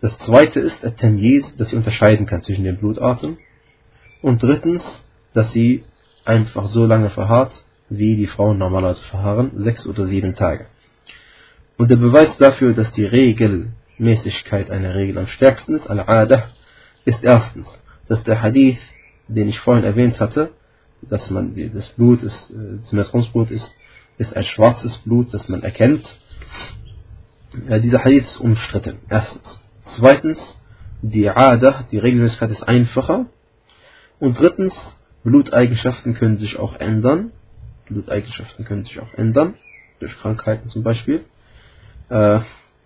Das 0.00 0.16
zweite 0.18 0.60
ist 0.60 0.84
Atemiz, 0.84 1.54
dass 1.56 1.70
sie 1.70 1.76
unterscheiden 1.76 2.26
kann 2.26 2.42
zwischen 2.42 2.64
den 2.64 2.78
Blutarten. 2.78 3.38
Und 4.22 4.42
drittens, 4.42 4.82
dass 5.34 5.52
sie 5.52 5.84
einfach 6.24 6.66
so 6.68 6.86
lange 6.86 7.10
verharrt, 7.10 7.52
wie 7.88 8.16
die 8.16 8.26
Frauen 8.26 8.58
normalerweise 8.58 9.02
verharren, 9.02 9.50
sechs 9.56 9.86
oder 9.86 10.06
sieben 10.06 10.34
Tage. 10.34 10.66
Und 11.76 11.90
der 11.90 11.96
Beweis 11.96 12.36
dafür, 12.38 12.72
dass 12.72 12.92
die 12.92 13.04
Regelmäßigkeit 13.04 14.70
einer 14.70 14.94
Regel 14.94 15.18
am 15.18 15.26
stärksten 15.26 15.74
ist, 15.74 15.88
Al-Adah, 15.88 16.50
ist 17.04 17.24
erstens, 17.24 17.66
dass 18.06 18.22
der 18.24 18.42
Hadith, 18.42 18.78
den 19.28 19.48
ich 19.48 19.58
vorhin 19.60 19.84
erwähnt 19.84 20.20
hatte, 20.20 20.50
dass 21.02 21.30
man 21.30 21.54
das 21.74 21.88
Blut 21.90 22.22
ist, 22.22 22.50
äh, 22.50 22.78
das 22.80 22.92
Menstruationsblut 22.92 23.50
ist 23.50 23.74
ist 24.20 24.36
ein 24.36 24.44
schwarzes 24.44 24.98
Blut, 24.98 25.32
das 25.32 25.48
man 25.48 25.62
erkennt. 25.62 26.14
Äh, 27.68 27.80
dieser 27.80 28.04
Hadith 28.04 28.26
ist 28.26 28.40
umstritten. 28.40 28.98
Erstens. 29.08 29.62
Zweitens, 29.82 30.38
die 31.00 31.30
Ada, 31.30 31.86
die 31.90 31.96
Regelmäßigkeit 31.96 32.50
ist 32.50 32.62
einfacher. 32.62 33.26
Und 34.18 34.38
drittens, 34.38 34.74
Bluteigenschaften 35.24 36.12
können 36.14 36.36
sich 36.36 36.58
auch 36.58 36.76
ändern. 36.76 37.32
Bluteigenschaften 37.88 38.66
können 38.66 38.84
sich 38.84 39.00
auch 39.00 39.14
ändern, 39.14 39.54
durch 40.00 40.14
Krankheiten 40.18 40.68
zum 40.68 40.82
Beispiel. 40.82 41.24
Äh, 42.10 42.40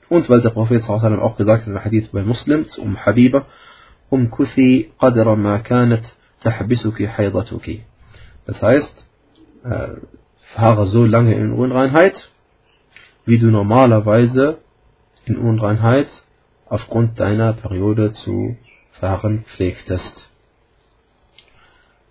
und 0.08 0.30
weil 0.30 0.40
der 0.40 0.50
Prophet 0.50 0.88
auch 0.88 1.36
gesagt 1.36 1.62
hat, 1.62 1.68
im 1.68 1.84
Hadith 1.84 2.10
bei 2.12 2.22
Muslim, 2.22 2.66
um 2.78 3.04
Habiba, 3.04 3.46
um 4.08 4.30
kuthi 4.30 4.92
qadra 5.00 5.34
ma 5.34 5.58
kanat 5.58 6.14
tahbisuki 6.42 7.08
haydatuki. 7.08 7.84
Das 8.46 8.62
heißt, 8.62 9.06
äh, 9.64 9.88
fahre 10.54 10.86
so 10.86 11.04
lange 11.04 11.34
in 11.34 11.52
Unreinheit, 11.52 12.30
wie 13.26 13.38
du 13.38 13.46
normalerweise 13.46 14.58
in 15.24 15.36
Unreinheit 15.36 16.08
aufgrund 16.66 17.18
deiner 17.18 17.52
Periode 17.52 18.12
zu 18.12 18.56
fahren 18.92 19.44
pflegtest. 19.48 20.30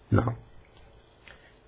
Na. 0.09 0.35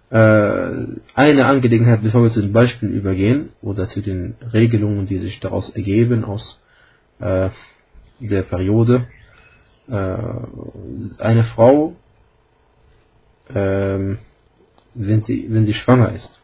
Äh, 0.09 0.87
eine 1.15 1.45
Angelegenheit, 1.45 2.03
bevor 2.03 2.23
wir 2.23 2.29
zu 2.31 2.41
den 2.41 2.53
Beispielen 2.53 2.93
übergehen 2.93 3.49
oder 3.61 3.87
zu 3.87 4.01
den 4.01 4.35
Regelungen, 4.53 5.07
die 5.07 5.19
sich 5.19 5.39
daraus 5.39 5.69
ergeben 5.69 6.25
aus 6.25 6.61
äh, 7.19 7.49
der 8.19 8.43
Periode. 8.43 9.07
Äh, 9.87 10.17
eine 11.17 11.43
Frau, 11.55 11.95
ähm, 13.53 14.19
wenn, 14.93 15.23
sie, 15.23 15.47
wenn 15.49 15.65
sie 15.65 15.73
schwanger 15.73 16.13
ist 16.13 16.41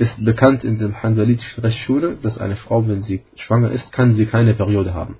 ist 0.00 0.24
bekannt 0.24 0.64
in 0.64 0.78
der 0.78 1.02
hanbalitischen 1.02 1.62
Rechtsschule, 1.62 2.16
dass 2.22 2.38
eine 2.38 2.56
Frau, 2.56 2.88
wenn 2.88 3.02
sie 3.02 3.20
schwanger 3.36 3.70
ist, 3.70 3.92
kann 3.92 4.14
sie 4.14 4.24
keine 4.24 4.54
Periode 4.54 4.94
haben. 4.94 5.16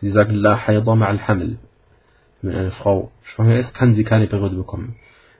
Sie 0.00 0.10
sagen, 0.10 0.34
La 0.34 0.54
hayda 0.64 0.92
al 0.92 1.20
hamil. 1.26 1.58
Wenn 2.40 2.54
eine 2.54 2.70
Frau 2.70 3.10
schwanger 3.22 3.56
ist, 3.56 3.74
kann 3.74 3.94
sie 3.96 4.04
keine 4.04 4.28
Periode 4.28 4.54
bekommen. 4.54 4.94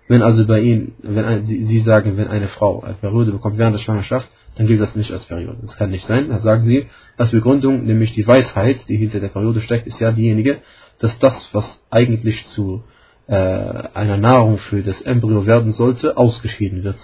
Wenn 0.09 0.21
also 0.21 0.45
bei 0.47 0.61
Ihnen, 0.61 0.95
wenn 1.03 1.45
Sie 1.45 1.79
sagen, 1.91 2.17
wenn 2.17 2.27
eine 2.27 2.49
Frau 2.49 2.83
eine 2.83 2.95
Periode 2.95 3.31
bekommt 3.31 3.57
während 3.57 3.77
der 3.77 3.83
Schwangerschaft, 3.85 4.29
dann 4.57 4.67
gilt 4.67 4.81
das 4.81 4.97
nicht 4.97 5.13
als 5.13 5.27
Periode. 5.27 5.59
Das 5.63 5.77
kann 5.77 5.91
nicht 5.91 6.07
sein. 6.07 6.29
Da 6.29 6.41
sagen 6.41 6.65
Sie, 6.65 6.89
als 7.17 7.31
Begründung, 7.31 7.85
nämlich 7.85 8.13
die 8.13 8.27
Weisheit, 8.27 8.89
die 8.89 8.97
hinter 8.97 9.21
der 9.21 9.29
Periode 9.29 9.61
steckt, 9.61 9.87
ist 9.87 10.01
ja 10.01 10.11
diejenige, 10.11 10.59
dass 10.99 11.17
das, 11.21 11.55
was 11.55 11.83
eigentlich 11.89 12.45
zu 12.49 12.83
äh, 13.29 13.35
einer 13.35 14.17
Nahrung 14.17 14.59
für 14.59 14.83
das 14.83 15.01
Embryo 15.03 15.47
werden 15.47 15.71
sollte, 15.71 16.17
ausgeschieden 16.17 16.83
wird. 16.83 16.99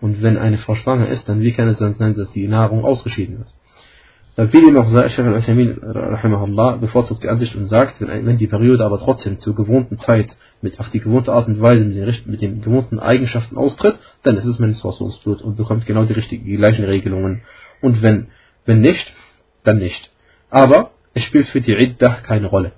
Und 0.00 0.22
wenn 0.22 0.38
eine 0.38 0.58
Frau 0.58 0.74
schwanger 0.74 1.08
ist, 1.08 1.28
dann 1.28 1.40
wie 1.40 1.52
kann 1.52 1.68
es 1.68 1.78
dann 1.78 1.94
sein, 1.94 2.16
dass 2.16 2.30
die 2.32 2.48
Nahrung 2.48 2.84
ausgeschieden 2.84 3.38
wird? 3.38 3.48
Wie 4.36 4.60
dem 4.60 4.76
auch 4.78 4.88
Sheikh 4.88 5.22
al 5.22 6.78
bevorzugt 6.78 7.22
die 7.22 7.28
Ansicht 7.28 7.54
und 7.56 7.66
sagt, 7.66 7.96
wenn, 8.00 8.38
die 8.38 8.46
Periode 8.46 8.84
aber 8.84 8.98
trotzdem 8.98 9.38
zur 9.38 9.54
gewohnten 9.54 9.98
Zeit 9.98 10.34
mit 10.62 10.80
auf 10.80 10.88
die 10.90 11.00
gewohnte 11.00 11.32
Art 11.32 11.48
und 11.48 11.60
Weise 11.60 11.84
mit 11.84 11.96
den, 11.96 12.14
mit 12.26 12.40
den 12.40 12.62
gewohnten 12.62 12.98
Eigenschaften 12.98 13.58
austritt, 13.58 13.98
dann 14.22 14.38
ist 14.38 14.46
es 14.46 14.58
Menstruationsblut 14.58 15.42
und 15.42 15.56
bekommt 15.56 15.84
genau 15.84 16.04
die, 16.04 16.14
richtigen, 16.14 16.44
die 16.44 16.56
gleichen 16.56 16.84
Regelungen. 16.84 17.42
Und 17.82 18.00
wenn, 18.02 18.28
wenn 18.64 18.80
nicht, 18.80 19.12
dann 19.64 19.78
nicht. 19.78 20.10
Aber 20.48 20.92
es 21.12 21.24
spielt 21.24 21.48
für 21.48 21.60
die 21.60 21.72
Iddah 21.72 22.20
keine 22.22 22.46
Rolle. 22.46 22.72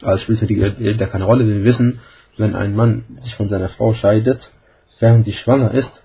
Also 0.00 0.14
es 0.14 0.22
spielt 0.22 0.38
für 0.38 0.46
die 0.46 0.60
Iddah 0.60 1.06
keine 1.06 1.24
Rolle, 1.24 1.44
denn 1.44 1.58
wir 1.58 1.64
wissen, 1.64 2.00
wenn 2.38 2.54
ein 2.54 2.74
Mann 2.74 3.04
sich 3.22 3.34
von 3.34 3.48
seiner 3.48 3.68
Frau 3.68 3.92
scheidet, 3.92 4.50
während 4.98 5.26
die 5.26 5.32
schwanger 5.32 5.72
ist, 5.72 6.03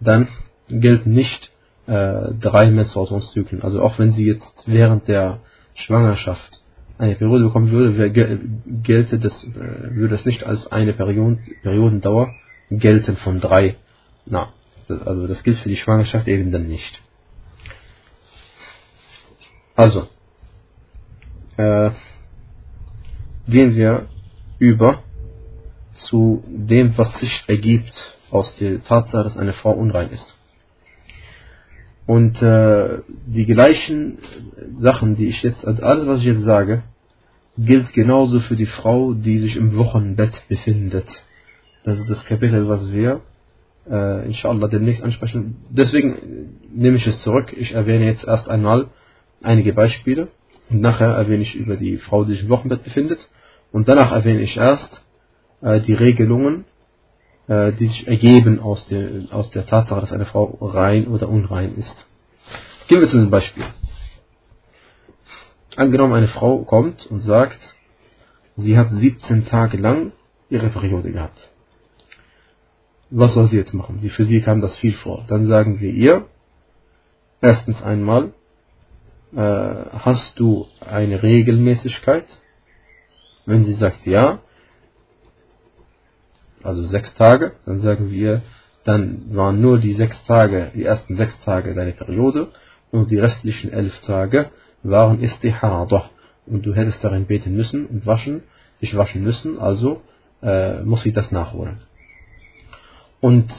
dann 0.00 0.28
gilt 0.68 1.06
nicht 1.06 1.50
äh, 1.86 2.32
drei 2.40 2.70
Menstruationszyklen. 2.70 3.62
Also 3.62 3.82
auch 3.82 3.98
wenn 3.98 4.12
sie 4.12 4.26
jetzt 4.26 4.64
während 4.66 5.08
der 5.08 5.40
Schwangerschaft 5.74 6.62
eine 6.98 7.14
Periode 7.14 7.44
bekommen 7.44 7.70
würde, 7.70 8.10
gelte 8.82 9.18
das, 9.18 9.44
äh, 9.44 9.94
würde 9.94 10.14
das 10.14 10.24
nicht 10.24 10.44
als 10.44 10.70
eine 10.70 10.92
Period 10.92 11.38
Periodendauer 11.62 12.34
gelten 12.70 13.16
von 13.16 13.40
drei. 13.40 13.76
Na, 14.26 14.52
also 14.88 15.26
das 15.26 15.42
gilt 15.42 15.58
für 15.58 15.68
die 15.68 15.76
Schwangerschaft 15.76 16.28
eben 16.28 16.52
dann 16.52 16.68
nicht. 16.68 17.00
Also, 19.74 20.08
äh, 21.56 21.90
gehen 23.48 23.74
wir 23.76 24.06
über 24.58 25.02
zu 25.94 26.44
dem, 26.46 26.96
was 26.98 27.12
sich 27.18 27.44
ergibt 27.46 28.18
aus 28.30 28.54
der 28.56 28.82
Tatsache, 28.82 29.24
dass 29.24 29.36
eine 29.36 29.52
Frau 29.52 29.72
unrein 29.72 30.10
ist. 30.10 30.36
Und 32.06 32.42
äh, 32.42 33.02
die 33.26 33.46
gleichen 33.46 34.18
Sachen, 34.78 35.16
die 35.16 35.26
ich 35.26 35.42
jetzt, 35.42 35.64
also 35.64 35.82
alles, 35.82 36.06
was 36.06 36.20
ich 36.20 36.26
jetzt 36.26 36.42
sage, 36.42 36.82
gilt 37.56 37.92
genauso 37.92 38.40
für 38.40 38.56
die 38.56 38.66
Frau, 38.66 39.12
die 39.14 39.38
sich 39.38 39.56
im 39.56 39.76
Wochenbett 39.76 40.42
befindet. 40.48 41.06
Das 41.84 41.98
ist 41.98 42.08
das 42.08 42.24
Kapitel, 42.24 42.68
was 42.68 42.90
wir 42.92 43.20
äh, 43.88 44.26
inshallah 44.26 44.68
demnächst 44.68 45.02
ansprechen. 45.02 45.58
Deswegen 45.70 46.58
nehme 46.74 46.96
ich 46.96 47.06
es 47.06 47.20
zurück. 47.22 47.54
Ich 47.56 47.72
erwähne 47.72 48.06
jetzt 48.06 48.24
erst 48.24 48.48
einmal 48.48 48.88
einige 49.42 49.72
Beispiele 49.72 50.28
und 50.68 50.80
nachher 50.80 51.10
erwähne 51.10 51.42
ich 51.42 51.54
über 51.54 51.76
die 51.76 51.98
Frau, 51.98 52.24
die 52.24 52.32
sich 52.32 52.42
im 52.42 52.50
Wochenbett 52.50 52.84
befindet 52.84 53.18
und 53.72 53.88
danach 53.88 54.12
erwähne 54.12 54.42
ich 54.42 54.56
erst 54.56 55.02
äh, 55.62 55.80
die 55.80 55.94
Regelungen 55.94 56.64
äh, 56.64 56.69
die 57.50 57.86
sich 57.86 58.06
ergeben 58.06 58.60
aus 58.60 58.86
der, 58.86 59.24
aus 59.32 59.50
der 59.50 59.66
Tatsache, 59.66 60.00
dass 60.00 60.12
eine 60.12 60.26
Frau 60.26 60.56
rein 60.60 61.08
oder 61.08 61.28
unrein 61.28 61.74
ist. 61.74 62.06
Gehen 62.86 63.00
wir 63.00 63.08
zu 63.08 63.16
einem 63.16 63.30
Beispiel. 63.30 63.64
Angenommen, 65.74 66.14
eine 66.14 66.28
Frau 66.28 66.58
kommt 66.58 67.06
und 67.06 67.20
sagt, 67.20 67.58
sie 68.56 68.78
hat 68.78 68.90
17 68.90 69.46
Tage 69.46 69.78
lang 69.78 70.12
ihre 70.48 70.68
Periode 70.68 71.10
gehabt. 71.10 71.50
Was 73.10 73.34
soll 73.34 73.48
sie 73.48 73.56
jetzt 73.56 73.74
machen? 73.74 73.98
Sie, 73.98 74.10
für 74.10 74.24
sie 74.24 74.40
kam 74.40 74.60
das 74.60 74.76
viel 74.76 74.92
vor. 74.92 75.24
Dann 75.26 75.46
sagen 75.46 75.80
wir 75.80 75.90
ihr, 75.90 76.26
erstens 77.40 77.82
einmal, 77.82 78.32
äh, 79.34 79.38
hast 79.38 80.38
du 80.38 80.66
eine 80.80 81.22
Regelmäßigkeit? 81.22 82.26
Wenn 83.46 83.64
sie 83.64 83.74
sagt 83.74 84.06
ja, 84.06 84.40
also 86.62 86.84
sechs 86.84 87.12
Tage, 87.14 87.52
dann 87.66 87.80
sagen 87.80 88.10
wir, 88.10 88.42
dann 88.84 89.34
waren 89.34 89.60
nur 89.60 89.78
die 89.78 89.94
sechs 89.94 90.22
Tage, 90.24 90.70
die 90.74 90.84
ersten 90.84 91.16
sechs 91.16 91.38
Tage 91.40 91.74
deine 91.74 91.92
Periode 91.92 92.48
und 92.90 93.10
die 93.10 93.18
restlichen 93.18 93.72
elf 93.72 93.98
Tage 94.00 94.50
waren 94.82 95.22
Istihada. 95.22 96.10
Und 96.46 96.66
du 96.66 96.74
hättest 96.74 97.04
darin 97.04 97.26
beten 97.26 97.54
müssen 97.54 97.86
und 97.86 98.06
waschen, 98.06 98.42
dich 98.80 98.96
waschen 98.96 99.22
müssen, 99.22 99.58
also 99.58 100.00
äh, 100.42 100.80
muss 100.82 101.02
sie 101.02 101.12
das 101.12 101.30
nachholen. 101.30 101.78
Und 103.20 103.52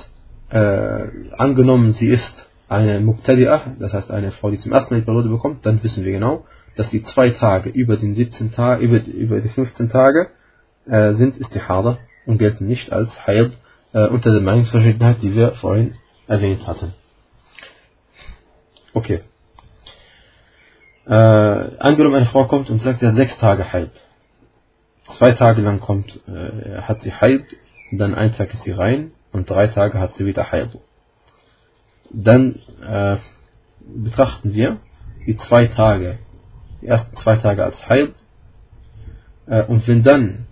äh, 0.49 1.07
angenommen, 1.37 1.91
sie 1.93 2.07
ist 2.07 2.49
eine 2.67 2.99
Muqtadi'ah, 2.99 3.77
das 3.79 3.93
heißt 3.93 4.11
eine 4.11 4.31
Frau, 4.31 4.49
die 4.49 4.57
zum 4.57 4.71
ersten 4.71 4.93
Mal 4.93 5.01
die 5.01 5.05
Periode 5.05 5.29
bekommt, 5.29 5.65
dann 5.65 5.83
wissen 5.83 6.03
wir 6.03 6.11
genau, 6.11 6.45
dass 6.75 6.89
die 6.89 7.03
zwei 7.03 7.29
Tage 7.29 7.69
über 7.69 7.97
den 7.97 8.15
17 8.15 8.51
Tage, 8.51 8.83
über, 8.83 9.05
über 9.05 9.39
die 9.39 9.49
15 9.49 9.89
Tage 9.89 10.29
äh, 10.87 11.13
sind 11.13 11.37
Istihada 11.37 11.99
und 12.25 12.37
gelten 12.37 12.67
nicht 12.67 12.91
als 12.91 13.09
Haid 13.25 13.57
äh, 13.93 14.07
unter 14.07 14.31
der 14.31 14.41
Meinungsverschiedenheit, 14.41 15.21
die 15.21 15.35
wir 15.35 15.53
vorhin 15.53 15.95
erwähnt 16.27 16.65
hatten. 16.67 16.93
Okay. 18.93 19.21
Äh, 21.07 21.13
angenommen, 21.13 22.15
eine 22.15 22.25
Frau 22.25 22.45
kommt 22.45 22.69
und 22.69 22.81
sagt, 22.81 22.99
sie 22.99 23.07
hat 23.07 23.15
sechs 23.15 23.37
Tage 23.37 23.71
Haid. 23.71 23.91
Zwei 25.17 25.31
Tage 25.33 25.61
lang 25.61 25.79
kommt, 25.79 26.19
äh, 26.27 26.81
hat 26.81 27.01
sie 27.01 27.13
Haid, 27.13 27.45
dann 27.91 28.15
ein 28.15 28.33
Tag 28.33 28.53
ist 28.53 28.63
sie 28.63 28.71
rein 28.71 29.11
und 29.31 29.49
drei 29.49 29.67
Tage 29.67 29.99
hat 29.99 30.13
sie 30.15 30.25
wieder 30.25 30.51
Haid. 30.51 30.77
Dann 32.11 32.59
äh, 32.81 33.17
betrachten 33.79 34.53
wir 34.53 34.77
die 35.25 35.35
zwei 35.37 35.67
Tage, 35.67 36.19
die 36.81 36.87
ersten 36.87 37.15
zwei 37.17 37.37
Tage 37.37 37.63
als 37.63 37.89
Haid. 37.89 38.13
Äh, 39.47 39.63
und 39.63 39.87
wenn 39.87 40.03
dann 40.03 40.47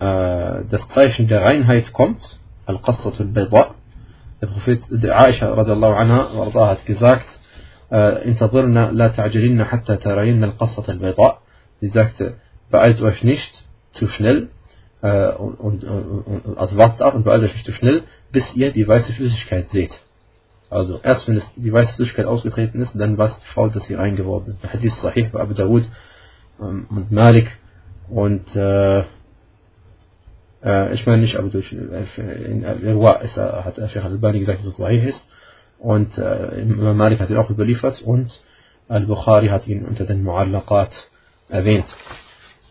das 0.00 0.88
Zeichen 0.88 1.26
der 1.28 1.42
Reinheit 1.42 1.92
kommt, 1.92 2.38
Al-Qassat 2.66 3.20
al-Bayda. 3.20 3.74
Der 4.42 4.48
Prophet, 4.48 4.80
der 4.90 5.18
Aisha 5.18 5.52
radiallahu 5.54 5.94
anha, 5.94 6.68
hat 6.68 6.84
gesagt, 6.84 7.26
انتظرنا 7.92 8.92
لا 8.92 9.08
تعجلن 9.08 9.64
حتى 9.64 9.96
ترين 9.96 10.44
القصة 10.44 10.84
البيضاء. 10.88 11.38
Sie 11.80 11.88
sagte, 11.88 12.34
beeilt 12.70 13.00
euch 13.00 13.22
nicht 13.22 13.64
zu 13.92 14.08
schnell 14.08 14.48
äh, 15.02 15.28
und, 15.28 15.54
und, 15.60 15.84
und, 15.84 16.58
also 16.58 16.76
wartet 16.76 17.02
ab 17.02 17.14
und 17.14 17.24
beeilt 17.24 17.44
euch 17.44 17.52
nicht 17.52 17.66
zu 17.66 17.72
schnell, 17.72 18.02
bis 18.32 18.44
ihr 18.54 18.72
die 18.72 18.86
weiße 18.86 19.12
Flüssigkeit 19.12 19.70
seht. 19.70 20.00
Also 20.68 21.00
erst 21.02 21.28
wenn 21.28 21.36
es, 21.36 21.46
die 21.54 21.72
weiße 21.72 21.94
Flüssigkeit 21.94 22.26
ausgetreten 22.26 22.80
ist, 22.80 22.94
dann 22.94 23.16
weiß 23.16 23.38
die 23.38 23.46
Frau, 23.46 23.68
dass 23.68 23.84
sie 23.84 23.94
rein 23.94 24.16
geworden 24.16 24.52
ist. 24.52 24.62
Der 24.62 24.72
Hadith 24.72 24.94
Sahih 24.96 25.28
bei 25.30 25.40
Abu 25.40 25.54
Dawud 25.54 25.88
ähm, 26.60 26.86
und 26.90 27.12
Malik 27.12 27.56
und 28.08 28.56
äh, 28.56 29.00
äh, 29.00 29.04
ich 30.63 31.05
meine 31.07 31.21
nicht, 31.21 31.37
aber 31.37 31.49
durch 31.49 31.73
äh, 31.73 32.45
in 32.45 32.63
Irwa 32.63 33.13
ist, 33.13 33.37
hat 33.37 33.75
Sheikh 33.75 34.05
al-Albani 34.05 34.39
gesagt, 34.39 34.59
dass 34.59 34.67
es 34.67 34.77
sahih 34.77 35.09
ist. 35.09 35.25
Und 35.79 36.15
äh, 36.17 36.61
Imam 36.61 36.95
Malik 36.95 37.19
hat 37.19 37.31
ihn 37.31 37.37
auch 37.37 37.49
überliefert 37.49 38.01
und 38.03 38.39
Al-Bukhari 38.87 39.47
hat 39.47 39.67
ihn 39.67 39.85
unter 39.85 40.05
den 40.05 40.23
Mu'allaqat 40.23 40.91
erwähnt. 41.49 41.87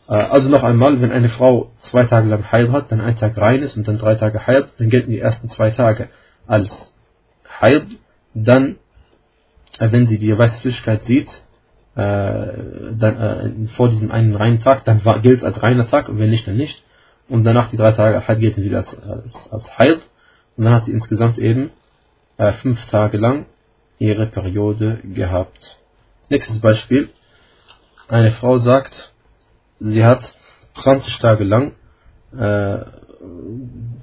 Äh, 0.08 0.14
also 0.14 0.48
noch 0.48 0.62
einmal, 0.62 1.00
wenn 1.00 1.10
eine 1.10 1.28
Frau 1.28 1.72
zwei 1.78 2.04
Tage 2.04 2.28
lang 2.28 2.52
Heil 2.52 2.70
hat, 2.72 2.92
dann 2.92 3.00
ein 3.00 3.16
Tag 3.16 3.36
rein 3.36 3.62
ist 3.62 3.76
und 3.76 3.88
dann 3.88 3.98
drei 3.98 4.14
Tage 4.14 4.46
Heil, 4.46 4.66
dann 4.78 4.90
gelten 4.90 5.10
die 5.10 5.18
ersten 5.18 5.48
zwei 5.48 5.70
Tage 5.70 6.08
als 6.46 6.94
Heil. 7.60 7.86
Dann, 8.34 8.76
äh, 9.78 9.90
wenn 9.90 10.06
sie 10.06 10.18
die 10.18 10.36
weiße 10.36 10.60
Flüssigkeit 10.60 11.04
sieht, 11.04 11.28
äh, 11.96 12.00
dann 12.96 13.16
äh, 13.20 13.68
vor 13.76 13.88
diesem 13.88 14.10
einen 14.10 14.36
reinen 14.36 14.60
Tag, 14.60 14.84
dann 14.84 15.02
gilt 15.22 15.38
es 15.38 15.44
als 15.44 15.62
reiner 15.62 15.88
Tag 15.88 16.08
und 16.08 16.18
wenn 16.18 16.30
nicht, 16.30 16.46
dann 16.46 16.56
nicht 16.56 16.84
und 17.30 17.44
danach 17.44 17.70
die 17.70 17.76
drei 17.76 17.92
Tage 17.92 18.26
Haid 18.26 18.40
geht 18.40 18.56
wieder 18.56 18.78
als, 18.78 18.94
als, 19.02 19.52
als 19.52 19.78
Haid 19.78 20.10
und 20.56 20.64
dann 20.64 20.74
hat 20.74 20.84
sie 20.84 20.92
insgesamt 20.92 21.38
eben 21.38 21.70
äh, 22.36 22.52
fünf 22.54 22.84
Tage 22.86 23.16
lang 23.16 23.46
ihre 23.98 24.26
Periode 24.26 24.98
gehabt. 25.04 25.78
Nächstes 26.28 26.58
Beispiel. 26.60 27.10
Eine 28.08 28.32
Frau 28.32 28.58
sagt, 28.58 29.12
sie 29.78 30.04
hat 30.04 30.34
20 30.74 31.18
Tage 31.18 31.44
lang 31.44 31.72
äh, 32.32 32.80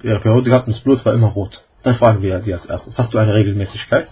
ihre 0.03 0.19
Periode 0.21 0.49
gehabt 0.49 0.67
und 0.67 0.75
das 0.75 0.83
Blut 0.83 1.03
war 1.05 1.13
immer 1.13 1.27
rot. 1.27 1.61
Dann 1.83 1.95
fragen 1.95 2.21
wir 2.21 2.41
sie 2.41 2.53
als 2.53 2.65
erstes, 2.65 2.97
hast 2.97 3.13
du 3.13 3.17
eine 3.17 3.33
Regelmäßigkeit? 3.33 4.07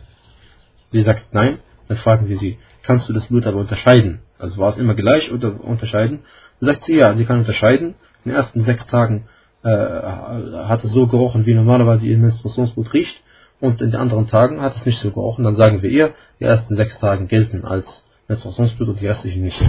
Sie 0.89 1.01
sagt 1.01 1.33
nein. 1.33 1.59
Dann 1.87 1.97
fragen 1.97 2.27
wir 2.27 2.37
sie, 2.37 2.57
kannst 2.81 3.07
du 3.07 3.13
das 3.13 3.27
Blut 3.27 3.45
aber 3.45 3.59
unterscheiden? 3.59 4.21
Also 4.39 4.57
war 4.57 4.71
es 4.71 4.77
immer 4.77 4.95
gleich 4.95 5.31
oder 5.31 5.63
unterscheiden? 5.63 6.19
Dann 6.59 6.69
sagt 6.69 6.85
sie 6.85 6.95
ja, 6.95 7.15
sie 7.15 7.25
kann 7.25 7.39
unterscheiden 7.39 7.95
in 8.25 8.31
den 8.31 8.37
ersten 8.37 8.63
sechs 8.63 8.85
Tagen 8.87 9.27
äh, 9.63 9.69
hat 9.69 10.83
es 10.83 10.91
so 10.91 11.07
gerochen, 11.07 11.45
wie 11.45 11.53
normalerweise 11.53 12.05
ihr 12.07 12.17
Menstruationsblut 12.17 12.93
riecht. 12.93 13.21
Und 13.61 13.81
in 13.81 13.91
den 13.91 13.99
anderen 13.99 14.27
Tagen 14.27 14.61
hat 14.61 14.75
es 14.75 14.85
nicht 14.85 14.99
so 14.99 15.11
gerochen. 15.11 15.45
Dann 15.45 15.55
sagen 15.55 15.81
wir 15.81 15.89
ihr, 15.89 16.13
die 16.39 16.43
ersten 16.43 16.75
sechs 16.75 16.99
Tage 16.99 17.25
gelten 17.25 17.63
als 17.63 18.03
Menstruationsblut 18.27 18.89
und 18.89 18.99
die 18.99 19.07
restlichen 19.07 19.43
nicht. 19.43 19.63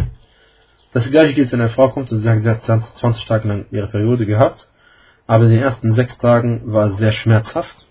Das 0.93 1.11
gleiche 1.11 1.35
gilt, 1.35 1.53
wenn 1.53 1.61
eine 1.61 1.71
Frau 1.71 1.91
kommt 1.91 2.11
und 2.11 2.19
sagt, 2.19 2.43
sie 2.43 2.49
hat 2.49 2.63
20 2.63 3.25
Tage 3.27 3.49
lang 3.49 3.67
ihre 3.71 3.89
Periode 3.89 4.27
gehabt. 4.27 4.67
aber 5.27 5.45
in 5.45 5.51
den 5.51 5.63
ersten 5.63 5.93
sechs 5.93 6.17
Tagen 6.19 6.73
war 6.73 6.91
es 6.91 6.97
sehr 6.99 7.13
schmerzhaft, 7.13 7.87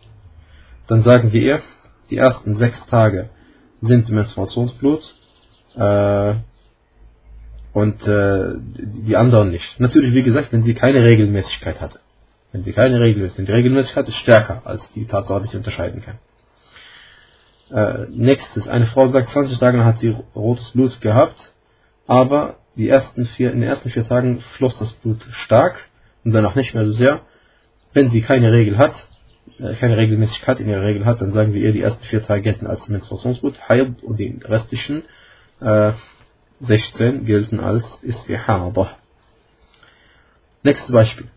dann 0.87 1.01
sagen 1.01 1.33
wir 1.33 1.41
ihr, 1.41 1.61
die 2.09 2.17
ersten 2.17 2.55
sechs 2.55 2.83
Tage 2.87 3.29
sind 3.81 4.09
Menstruationsblut 4.09 5.15
äh, 5.75 6.33
und 7.75 8.07
äh, 8.07 8.53
die 9.05 9.17
anderen 9.17 9.51
nicht. 9.51 9.81
Natürlich, 9.81 10.13
wie 10.13 10.23
gesagt, 10.23 10.53
wenn 10.53 10.63
sie 10.63 10.73
keine 10.73 11.03
Regelmäßigkeit 11.03 11.81
hatte. 11.81 11.99
Wenn 12.53 12.63
sie 12.63 12.71
keine 12.71 13.01
Regelmäßigkeit, 13.01 13.49
die 13.49 13.51
Regelmäßigkeit 13.51 14.07
ist 14.07 14.15
stärker 14.15 14.61
als 14.63 14.89
die 14.91 15.05
Tatsache, 15.05 15.41
die 15.41 15.49
sie 15.49 15.57
unterscheiden 15.57 16.01
kann. 16.01 16.19
Äh, 17.69 18.07
nächstes, 18.11 18.65
eine 18.69 18.85
Frau 18.85 19.07
sagt, 19.07 19.27
20 19.27 19.59
Tage 19.59 19.83
hat 19.83 19.97
sie 19.97 20.15
rotes 20.33 20.69
Blut 20.69 21.01
gehabt, 21.01 21.53
aber 22.07 22.59
die 22.77 22.87
ersten 22.87 23.25
vier, 23.25 23.51
in 23.51 23.59
den 23.59 23.67
ersten 23.67 23.89
vier 23.89 24.07
Tagen 24.07 24.39
floss 24.55 24.77
das 24.77 24.93
Blut 24.93 25.27
stark 25.31 25.75
und 26.23 26.31
danach 26.31 26.55
nicht 26.55 26.73
mehr 26.73 26.85
so 26.85 26.93
sehr. 26.93 27.23
Wenn 27.91 28.09
sie 28.09 28.21
keine 28.21 28.53
Regel 28.53 28.77
hat, 28.77 28.93
äh, 29.59 29.73
keine 29.73 29.97
Regelmäßigkeit 29.97 30.61
in 30.61 30.69
ihrer 30.69 30.83
Regel 30.83 31.03
hat, 31.03 31.19
dann 31.19 31.33
sagen 31.33 31.53
wir 31.53 31.59
ihr, 31.59 31.73
die 31.73 31.81
ersten 31.81 32.05
vier 32.05 32.23
Tage 32.23 32.41
gelten 32.41 32.67
als 32.67 32.87
Menstruationsblut, 32.87 33.67
Haid 33.67 34.01
und 34.01 34.17
die 34.17 34.39
restlichen 34.45 35.03
äh, 35.59 35.91
16 36.61 37.25
gelten 37.25 37.59
als 37.59 37.85
Istihada. 38.03 38.89
Nächstes 40.63 40.91
Beispiel. 40.91 41.27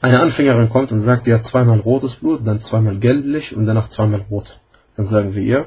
Eine 0.00 0.20
Anfängerin 0.20 0.68
kommt 0.68 0.90
und 0.90 1.00
sagt, 1.02 1.24
sie 1.24 1.34
hat 1.34 1.44
zweimal 1.46 1.78
rotes 1.78 2.16
Blut, 2.16 2.46
dann 2.46 2.60
zweimal 2.62 2.98
gelblich 2.98 3.54
und 3.54 3.66
danach 3.66 3.88
zweimal 3.90 4.22
rot. 4.30 4.58
Dann 4.96 5.06
sagen 5.06 5.34
wir 5.34 5.42
ihr, 5.42 5.66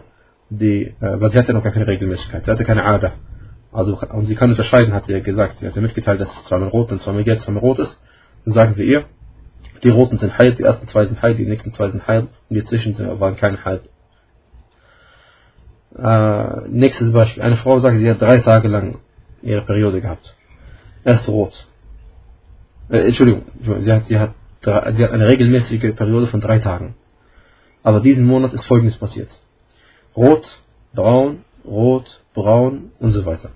die, 0.49 0.87
äh, 0.87 0.93
weil 0.99 1.31
sie 1.31 1.37
hatte 1.39 1.53
noch 1.53 1.63
gar 1.63 1.71
keine 1.71 1.87
Regelmäßigkeit, 1.87 2.43
sie 2.43 2.51
hatte 2.51 2.65
keine 2.65 2.83
Ader. 2.83 3.13
Also, 3.71 3.97
und 3.97 4.25
sie 4.25 4.35
kann 4.35 4.49
unterscheiden, 4.49 4.93
hat 4.93 5.07
ja 5.07 5.19
gesagt. 5.19 5.59
Sie 5.59 5.67
hat 5.67 5.75
ja 5.75 5.81
mitgeteilt, 5.81 6.21
dass 6.21 6.33
es 6.33 6.45
zweimal 6.45 6.69
rot, 6.69 6.91
dann 6.91 6.99
zweimal 6.99 7.23
gelb, 7.23 7.41
zweimal 7.41 7.61
rot 7.61 7.79
ist. 7.79 7.99
Dann 8.45 8.53
sagen 8.53 8.77
wir 8.77 8.85
ihr, 8.85 9.05
die 9.83 9.89
roten 9.89 10.17
sind 10.17 10.37
heil, 10.37 10.53
die 10.53 10.63
ersten 10.63 10.87
zwei 10.87 11.05
sind 11.05 11.21
heil, 11.21 11.35
die 11.35 11.45
nächsten 11.45 11.71
zwei 11.71 11.89
sind 11.89 12.07
heil 12.07 12.27
und 12.49 12.55
die 12.55 12.63
zwischen 12.63 12.97
waren 13.19 13.35
keine 13.35 13.63
heil. 13.63 13.81
Äh, 15.97 16.67
nächstes 16.67 17.13
Beispiel. 17.13 17.43
Eine 17.43 17.57
Frau 17.57 17.79
sagt, 17.79 17.97
sie 17.97 18.09
hat 18.09 18.21
drei 18.21 18.39
Tage 18.39 18.67
lang 18.67 18.99
ihre 19.41 19.61
Periode 19.61 20.01
gehabt. 20.01 20.35
Erst 21.03 21.27
rot. 21.29 21.67
Äh, 22.89 23.07
Entschuldigung, 23.07 23.43
sie 23.79 23.91
hat, 23.91 24.05
sie, 24.07 24.19
hat, 24.19 24.33
sie 24.61 24.71
hat 24.71 25.11
eine 25.11 25.27
regelmäßige 25.27 25.95
Periode 25.95 26.27
von 26.27 26.41
drei 26.41 26.59
Tagen. 26.59 26.95
Aber 27.83 28.01
diesen 28.01 28.25
Monat 28.25 28.53
ist 28.53 28.65
folgendes 28.65 28.97
passiert. 28.97 29.29
Rot, 30.15 30.59
braun, 30.93 31.45
rot, 31.63 32.21
braun 32.33 32.91
und 32.99 33.11
so 33.11 33.25
weiter. 33.25 33.49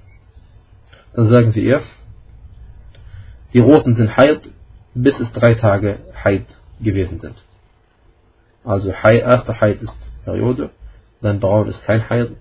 Dann 1.14 1.30
sagen 1.30 1.56
wir 1.56 1.64
ihr, 1.64 1.82
die 3.54 3.60
roten 3.60 3.96
sind 3.96 4.16
heil, 4.16 4.40
bis 4.94 5.20
es 5.20 5.32
drei 5.34 5.56
Tage 5.56 6.00
Haid 6.24 6.46
gewesen 6.80 7.20
sind. 7.20 7.44
Also 8.64 8.92
erster 8.92 9.60
Haid 9.60 9.82
ist 9.82 9.98
Periode, 10.24 10.70
dann 11.22 11.40
braun 11.40 11.68
ist 11.68 11.84
kein 11.84 12.10
Haid, 12.10 12.32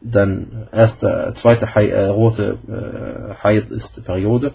dann 0.00 0.68
erster, 0.72 1.34
zweite 1.34 1.74
Haid, 1.74 1.90
äh, 1.90 2.06
rote 2.06 2.58
äh, 2.68 3.34
Haid 3.42 3.70
ist 3.70 4.04
Periode 4.04 4.54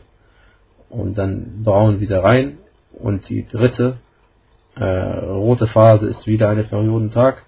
und 0.89 1.17
dann 1.17 1.63
braun 1.63 1.99
wieder 1.99 2.23
rein 2.23 2.57
und 2.93 3.29
die 3.29 3.47
dritte 3.47 3.97
äh, 4.75 4.85
rote 4.85 5.67
Phase 5.67 6.07
ist 6.07 6.27
wieder 6.27 6.49
eine 6.49 6.63
Periodentag 6.63 7.45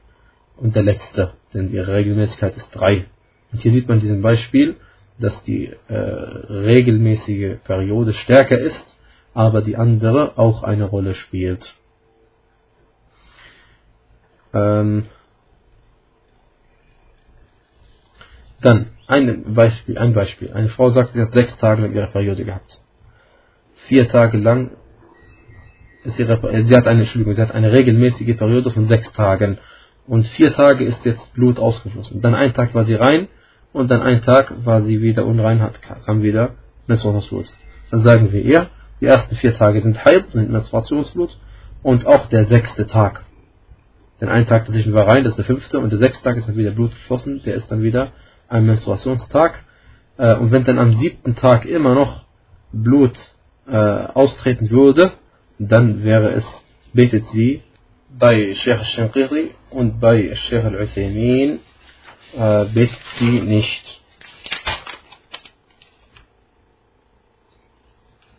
und 0.58 0.76
der 0.76 0.84
letzte, 0.84 1.34
denn 1.54 1.72
ihre 1.72 1.93
Regelmäßigkeit 1.93 2.56
ist 2.56 2.70
drei. 2.72 3.06
Und 3.52 3.62
hier 3.62 3.72
sieht 3.72 3.88
man 3.88 3.98
in 3.98 4.02
diesem 4.02 4.22
Beispiel, 4.22 4.78
dass 5.20 5.41
die 5.43 5.72
äh, 5.88 5.93
regelmäßige 5.93 7.58
Periode 7.63 8.13
stärker 8.13 8.60
ist 8.60 8.98
aber 9.38 9.62
die 9.62 9.78
andere 9.78 10.36
auch 10.39 10.63
eine 10.63 10.86
Rolle 10.86 11.13
spielt. 11.13 11.76
Ähm 14.52 15.06
dann 18.62 18.88
ein 19.08 19.54
Beispiel, 19.54 19.98
ein 19.98 20.13
Beispiel. 20.13 20.52
Eine 20.54 20.70
Frau 20.70 20.89
sagt, 20.89 21.13
sie 21.13 21.22
hat 21.22 21.32
sechs 21.32 21.58
Tage 21.58 21.84
lang 21.84 21.93
ihre 21.93 22.08
Periode 22.08 22.43
gehabt. 22.43 22.82
Vier 23.88 24.08
Tage 24.10 24.38
lang 24.38 24.72
ist 26.04 26.20
ihre, 26.20 26.34
äh, 26.52 26.63
sie 26.63 26.76
hat 26.76 26.88
eine, 26.88 27.02
Entschuldigung, 27.02 27.36
sie 27.36 27.41
hat 27.41 27.54
eine 27.54 27.72
regelmäßige 27.72 28.36
Periode 28.38 28.72
von 28.72 28.88
sechs 28.88 29.12
Tagen. 29.13 29.58
Und 30.08 30.26
vier 30.28 30.54
Tage 30.54 30.86
ist 30.86 31.06
jetzt 31.06 31.34
Blut 31.34 31.60
ausgeflossen. 31.60 32.22
Dann 32.22 32.36
ein 32.36 32.54
Tag 32.54 32.74
war 32.74 32.86
sie 32.86 32.96
rein 32.96 33.28
und 33.74 33.91
dann 33.91 34.02
ein 34.02 34.22
Tag 34.22 34.65
war 34.65 34.82
sie 34.82 35.02
wieder 35.02 35.26
unrein, 35.26 35.62
hat, 35.62 35.82
kam 35.82 36.22
wieder 36.24 36.56
Menstruationsblut. 36.88 37.48
Dann 37.91 38.02
sagen 38.02 38.32
wir 38.32 38.41
ihr, 38.41 38.70
die 39.00 39.06
ersten 39.06 39.36
vier 39.36 39.54
Tage 39.54 39.82
sind 39.82 40.04
Haid, 40.04 40.32
sind 40.32 40.52
Menstruationsblut. 40.52 41.38
Und 41.84 42.08
auch 42.08 42.26
der 42.28 42.46
sechste 42.46 42.88
Tag. 42.88 43.24
Denn 44.20 44.30
ein 44.30 44.48
Tag 44.48 44.65
dazwischen 44.65 44.93
war 44.93 45.08
rein, 45.08 45.24
das 45.24 45.34
ist 45.34 45.38
der 45.38 45.46
fünfte. 45.46 45.80
Und 45.80 45.91
der 45.91 46.00
sechste 46.00 46.24
Tag 46.24 46.38
ist 46.38 46.48
dann 46.50 46.58
wieder 46.58 46.72
Blut 46.72 46.91
geflossen. 46.91 47.41
Der 47.46 47.56
ist 47.56 47.70
dann 47.70 47.84
wieder 47.84 48.12
ein 48.49 48.65
Menstruationstag. 48.65 49.63
Äh, 50.17 50.36
und 50.36 50.51
wenn 50.51 50.63
dann 50.63 50.79
am 50.79 50.93
siebten 50.93 51.36
Tag 51.36 51.65
immer 51.65 51.95
noch 51.95 52.25
Blut 52.71 53.17
äh, 53.67 53.75
austreten 53.75 54.69
würde, 54.69 55.13
dann 55.60 56.03
wäre 56.03 56.31
es, 56.31 56.45
betet 56.93 57.25
sie 57.27 57.63
bei 58.10 58.55
Sheikh 58.55 58.79
al-Shanqiri 58.79 59.51
und 59.69 59.99
bei 59.99 60.36
Sheikh 60.36 60.65
al-Uthaymin, 60.65 61.60
äh, 62.36 62.65
betet 62.65 62.97
sie 63.19 63.41
nicht. 63.41 64.01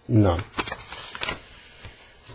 Nein. 0.06 0.42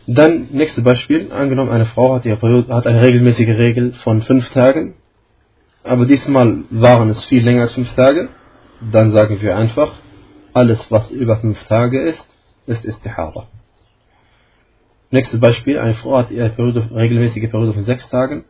Dann, 0.06 0.50
nächstes 0.52 0.84
Beispiel. 0.84 1.32
Angenommen, 1.32 1.72
eine 1.72 1.86
Frau 1.86 2.14
hat, 2.14 2.26
ihre 2.26 2.38
Periode, 2.38 2.74
hat 2.74 2.86
eine 2.86 3.02
regelmäßige 3.02 3.50
Regel 3.50 3.94
von 3.94 4.22
fünf 4.22 4.50
Tagen. 4.50 4.96
Aber 5.84 6.06
diesmal 6.06 6.64
waren 6.70 7.10
es 7.10 7.24
viel 7.26 7.44
länger 7.44 7.64
als 7.64 7.74
fünf 7.74 7.94
Tage. 7.94 8.30
Dann 8.92 9.12
sagen 9.12 9.42
wir 9.42 9.58
einfach, 9.58 9.94
alles 10.54 10.90
was 10.92 11.12
über 11.12 11.38
fünf 11.38 11.64
Tage 11.66 12.02
ist, 12.02 12.28
ist 12.66 12.86
Istihara. 12.86 13.48
Nächstes 15.12 15.40
Beispiel. 15.40 15.78
Eine 15.78 15.94
Frau 15.96 16.18
hat 16.18 16.32
ihre 16.32 16.50
Periode, 16.50 16.90
regelmäßige 16.94 17.50
Periode 17.50 17.74
von 17.74 17.84
sechs 17.84 18.10
Tagen. 18.10 18.46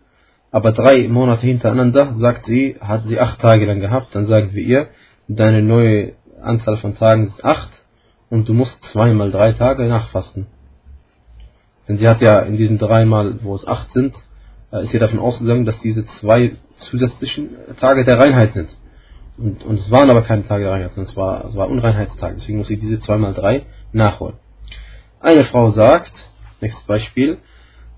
Aber 0.52 0.72
drei 0.72 1.08
Monate 1.08 1.48
hintereinander, 1.48 2.13
sagt 2.15 2.46
sie, 2.46 2.78
hat 2.80 3.06
sie 3.06 3.19
acht 3.19 3.39
Tage 3.39 3.65
lang 3.65 3.80
gehabt. 3.80 4.13
Dann 4.13 4.28
sagen 4.28 4.54
wir 4.54 4.63
ihr, 4.63 4.88
deine 5.28 5.63
neue 5.63 6.13
Anzahl 6.41 6.78
von 6.78 6.96
Tagen 6.96 7.28
ist 7.28 7.43
acht 7.43 7.69
und 8.30 8.48
du 8.48 8.54
musst 8.54 8.84
zweimal 8.86 9.32
drei 9.32 9.54
Tage 9.54 9.88
nachfasten. 9.88 10.48
Denn 11.88 11.98
sie 11.98 12.08
hat 12.08 12.22
ja 12.22 12.39
in 12.41 12.58
diesen 12.58 12.78
dreimal, 12.78 13.39
wo 13.43 13.56
es 13.56 13.67
acht 13.67 13.91
sind, 13.93 14.15
äh, 14.72 14.84
ist 14.84 14.91
sie 14.91 15.00
davon 15.00 15.19
ausgegangen, 15.19 15.65
dass 15.65 15.80
diese 15.80 16.06
zwei 16.06 16.58
zusätzlichen 16.75 17.49
Tage 17.79 18.03
der 18.03 18.19
Reinheit 18.19 18.53
sind. 18.53 18.75
Und, 19.38 19.63
und 19.65 19.79
es 19.79 19.89
waren 19.89 20.09
aber 20.09 20.21
keine 20.21 20.45
Tage 20.45 20.63
der 20.63 20.73
Reinheit, 20.73 20.93
sondern 20.93 21.09
es 21.09 21.17
war, 21.17 21.45
es 21.45 21.55
war 21.55 21.69
Unreinheitstage. 21.69 22.36
Deswegen 22.36 22.59
muss 22.59 22.67
sie 22.67 22.77
diese 22.77 22.99
zweimal 22.99 23.33
drei 23.33 23.63
nachholen. 23.91 24.36
Eine 25.19 25.45
Frau 25.45 25.71
sagt, 25.71 26.13
nächstes 26.62 26.86
Beispiel, 26.86 27.38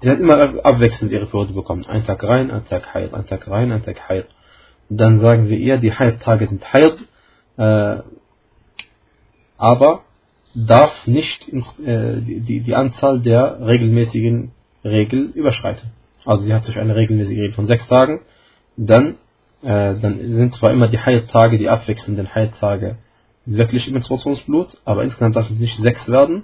sie 0.02 0.10
hat 0.10 0.20
immer 0.20 0.64
abwechselnd 0.64 1.12
ihre 1.12 1.26
Periode 1.26 1.54
bekommen. 1.54 1.86
Ein 1.88 2.06
Tag 2.06 2.24
rein, 2.24 2.52
ein 2.52 2.66
Tag 2.66 2.94
heil, 2.94 3.10
ein 3.14 3.26
Tag 3.26 3.50
rein, 3.50 3.72
ein 3.72 3.84
Tag 3.84 4.08
heil. 4.08 4.26
Dann 4.90 5.20
sagen 5.20 5.50
wir 5.50 5.58
ihr, 5.58 5.78
die 5.78 5.94
Heiltage 5.94 6.48
sind 6.48 6.72
heil, 6.72 6.98
äh, 7.58 7.98
aber 9.58 10.02
darf 10.54 11.08
nicht 11.08 11.50
äh, 11.50 12.22
die, 12.22 12.62
die 12.62 12.76
Anzahl 12.76 13.20
der 13.20 13.60
regelmäßigen 13.66 14.52
Regel 14.84 15.32
überschreiten. 15.34 15.92
Also 16.26 16.44
sie 16.44 16.54
hat 16.54 16.66
sich 16.66 16.78
eine 16.78 16.96
regelmäßige 16.96 17.38
Regel 17.38 17.54
von 17.54 17.68
sechs 17.68 17.88
Tagen, 17.88 18.22
dann, 18.78 19.16
äh, 19.64 19.96
dann 19.96 20.20
sind 20.20 20.56
zwar 20.56 20.72
immer 20.72 20.88
die 20.88 21.00
Heiltage, 21.00 21.58
die 21.58 21.70
abwechselnden 21.70 22.34
Heiltage 22.34 22.98
wirklich 23.46 23.88
im 23.88 23.94
Menstruationsblut, 23.94 24.78
aber 24.86 25.04
insgesamt 25.04 25.36
darf 25.36 25.50
es 25.50 25.60
nicht 25.60 25.78
sechs 25.78 26.08
werden. 26.10 26.44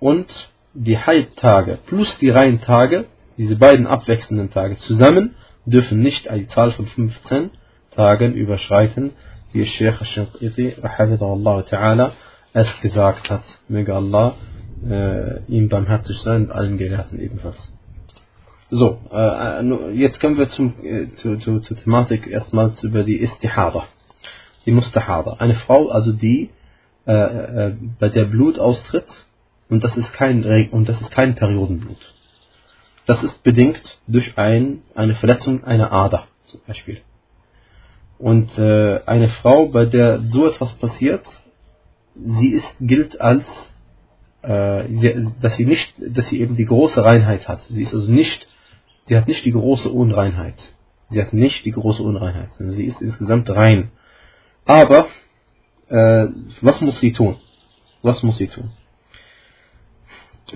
Und 0.00 0.26
die 0.74 0.98
Heiltage 0.98 1.78
plus 1.86 2.18
die 2.18 2.30
Reihentage, 2.30 3.06
diese 3.36 3.56
beiden 3.56 3.86
abwechselnden 3.86 4.50
Tage 4.50 4.76
zusammen, 4.78 5.34
dürfen 5.66 5.98
nicht 6.00 6.28
eine 6.28 6.46
Zahl 6.48 6.72
von 6.72 6.86
15 6.86 7.50
Tagen 7.90 8.34
überschreiten, 8.34 9.12
wie 9.52 9.64
Sheikh 9.64 9.98
Al-Shinqiti, 10.00 10.74
ta'ala, 10.82 12.12
es 12.52 12.80
gesagt 12.80 13.30
hat. 13.30 13.42
Möge 13.68 13.94
Allah 13.94 14.34
äh, 14.88 15.40
ihm 15.46 15.68
barmherzig 15.68 16.18
sein 16.18 16.46
und 16.46 16.52
allen 16.52 16.76
Gelehrten 16.76 17.20
ebenfalls. 17.20 17.72
So, 18.76 18.98
äh, 19.12 19.92
jetzt 19.92 20.20
kommen 20.20 20.36
wir 20.36 20.48
zum, 20.48 20.74
äh, 20.82 21.06
zu, 21.14 21.36
zu, 21.36 21.60
zur 21.60 21.76
Thematik 21.76 22.26
erstmals 22.26 22.82
über 22.82 23.04
die 23.04 23.20
Istihada. 23.20 23.84
Die 24.66 24.72
Mustahada. 24.72 25.36
Eine 25.38 25.54
Frau, 25.54 25.90
also 25.90 26.12
die, 26.12 26.50
äh, 27.06 27.12
äh, 27.12 27.76
bei 28.00 28.08
der 28.08 28.24
Blut 28.24 28.58
austritt 28.58 29.26
und 29.68 29.84
das 29.84 29.96
ist 29.96 30.12
kein, 30.12 30.44
und 30.72 30.88
das 30.88 31.00
ist 31.00 31.12
kein 31.12 31.36
Periodenblut. 31.36 32.14
Das 33.06 33.22
ist 33.22 33.44
bedingt 33.44 34.00
durch 34.08 34.36
ein, 34.38 34.82
eine 34.96 35.14
Verletzung 35.14 35.62
einer 35.62 35.92
Ader 35.92 36.26
zum 36.46 36.60
Beispiel. 36.66 36.98
Und 38.18 38.58
äh, 38.58 39.02
eine 39.06 39.28
Frau, 39.28 39.66
bei 39.66 39.84
der 39.84 40.22
so 40.22 40.48
etwas 40.48 40.72
passiert, 40.72 41.24
sie 42.16 42.48
ist, 42.48 42.74
gilt 42.80 43.20
als 43.20 43.44
äh, 44.42 45.22
dass 45.40 45.54
sie 45.54 45.64
nicht, 45.64 45.94
dass 45.98 46.26
sie 46.28 46.40
eben 46.40 46.56
die 46.56 46.64
große 46.64 47.04
Reinheit 47.04 47.46
hat. 47.46 47.60
Sie 47.70 47.84
ist 47.84 47.94
also 47.94 48.10
nicht, 48.10 48.48
sie 49.04 49.16
hat 49.16 49.28
nicht 49.28 49.44
die 49.44 49.52
große 49.52 49.88
Unreinheit. 49.88 50.74
Sie 51.08 51.20
hat 51.20 51.32
nicht 51.32 51.64
die 51.64 51.70
große 51.70 52.02
Unreinheit, 52.02 52.52
sondern 52.52 52.74
sie 52.74 52.84
ist 52.84 53.00
insgesamt 53.00 53.50
rein. 53.50 53.90
Aber 54.64 55.06
äh, 55.88 56.26
was 56.60 56.80
muss 56.80 57.00
sie 57.00 57.12
tun? 57.12 57.36
Was 58.02 58.22
muss 58.22 58.38
sie 58.38 58.48
tun? 58.48 58.70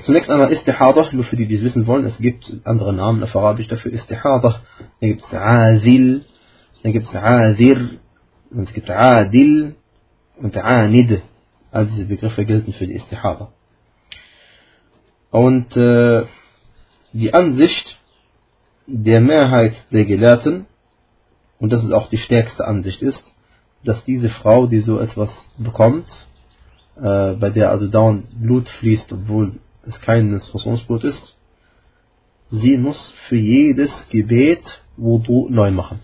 Zunächst 0.03 0.30
einmal 0.30 0.53
Istihada, 0.53 1.09
nur 1.12 1.24
für 1.24 1.36
die, 1.36 1.46
die 1.46 1.57
es 1.57 1.62
wissen 1.62 1.86
wollen, 1.86 2.05
es 2.05 2.18
gibt 2.18 2.53
andere 2.64 2.92
Namen 2.92 3.22
auf 3.22 3.34
Arabisch 3.34 3.68
dafür, 3.68 3.92
Istihada, 3.92 4.62
dann 5.01 5.09
gibt 5.11 5.22
es 5.22 5.34
Azil, 5.34 6.24
dann 6.82 6.92
gibt 6.92 7.07
es 7.07 7.14
Azir, 7.14 7.99
und 8.51 8.62
es 8.62 8.72
gibt 8.72 8.90
Adil 8.90 9.76
und 10.36 10.57
Anid. 10.57 11.22
All 11.70 11.86
diese 11.86 12.07
Begriffe 12.07 12.44
gelten 12.46 12.72
für 12.72 12.86
die 12.86 12.94
Istihada. 12.94 13.53
Und 15.30 15.76
äh, 15.76 16.24
die 17.12 17.34
Ansicht 17.34 17.99
der 18.89 19.20
Mehrheit 19.20 19.74
der 19.93 20.07
Gelehrten, 20.07 20.66
und 21.59 21.72
das 21.72 21.84
ist 21.84 21.93
auch 21.93 22.09
die 22.09 22.18
stärkste 22.18 22.64
Ansicht 22.64 23.03
ist, 23.03 23.22
dass 23.84 24.03
diese 24.05 24.30
Frau, 24.30 24.66
die 24.66 24.80
so 24.80 24.99
etwas 24.99 25.30
bekommt, 25.59 26.07
äh, 26.97 27.34
bei 27.34 27.51
der 27.51 27.70
also 27.70 27.86
dauernd 27.86 28.28
Blut 28.41 28.68
fließt, 28.68 29.12
obwohl 29.12 29.61
es 29.82 30.01
kein 30.01 30.30
Menstruationsblut 30.30 31.05
ist, 31.05 31.36
sie 32.51 32.78
muss 32.78 33.12
für 33.28 33.36
jedes 33.36 34.09
Gebet 34.09 34.82
Wudu 34.97 35.49
neu 35.51 35.70
machen. 35.70 36.01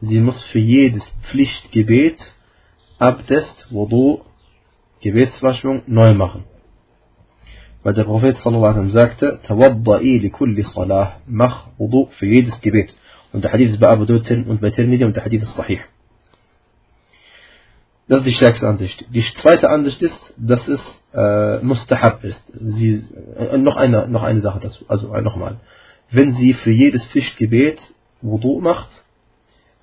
Sie 0.00 0.20
muss 0.20 0.40
für 0.44 0.60
jedes 0.60 1.06
Pflichtgebet 1.22 2.18
Abdest, 2.98 3.66
Wudu, 3.70 4.20
Gebetswaschung 5.00 5.82
neu 5.86 6.14
machen. 6.14 6.44
Weil 7.84 7.92
der 7.92 8.04
Prophet 8.04 8.34
wasallam 8.34 8.90
sagte, 8.90 9.40
Tawadda'i 9.46 10.18
li 10.18 10.30
kulli 10.30 10.64
salah, 10.64 11.20
mach 11.26 11.66
Wudu 11.78 12.06
für 12.16 12.26
jedes 12.26 12.58
Gebet. 12.62 12.96
Und 13.32 13.44
der 13.44 13.52
Hadith 13.52 13.70
ist 13.72 13.80
bei 13.80 13.88
Abu 13.88 14.06
Dawud 14.06 14.30
und 14.30 14.60
bei 14.62 14.70
Tirmidhi 14.70 15.04
und 15.04 15.14
der 15.14 15.24
Hadith 15.24 15.42
ist 15.42 15.54
sahih. 15.54 15.80
Das 18.08 18.20
ist 18.20 18.26
die 18.26 18.32
stärkste 18.32 18.66
Ansicht. 18.66 19.04
Die 19.10 19.22
zweite 19.40 19.68
Ansicht 19.68 20.00
ist, 20.00 20.34
dass 20.38 20.66
es 20.66 20.80
äh, 21.12 21.58
mustahab 21.58 22.24
ist. 22.24 22.42
Sie, 22.58 23.02
äh, 23.36 23.58
noch, 23.58 23.76
eine, 23.76 24.08
noch 24.08 24.22
eine 24.22 24.40
Sache 24.40 24.60
dazu, 24.60 24.86
also 24.88 25.12
äh, 25.14 25.20
nochmal. 25.20 25.56
Wenn 26.10 26.32
sie 26.32 26.54
für 26.54 26.70
jedes 26.70 27.04
Pflichtgebet 27.06 27.82
Wudu 28.22 28.60
macht, 28.60 28.88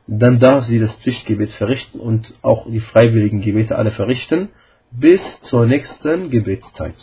dann 0.07 0.39
darf 0.39 0.65
sie 0.65 0.79
das 0.79 0.93
Pflichtgebet 0.95 1.51
verrichten 1.51 1.99
und 1.99 2.33
auch 2.41 2.65
die 2.67 2.79
freiwilligen 2.79 3.41
Gebete 3.41 3.75
alle 3.75 3.91
verrichten, 3.91 4.49
bis 4.89 5.21
zur 5.41 5.67
nächsten 5.67 6.31
Gebetszeit 6.31 6.95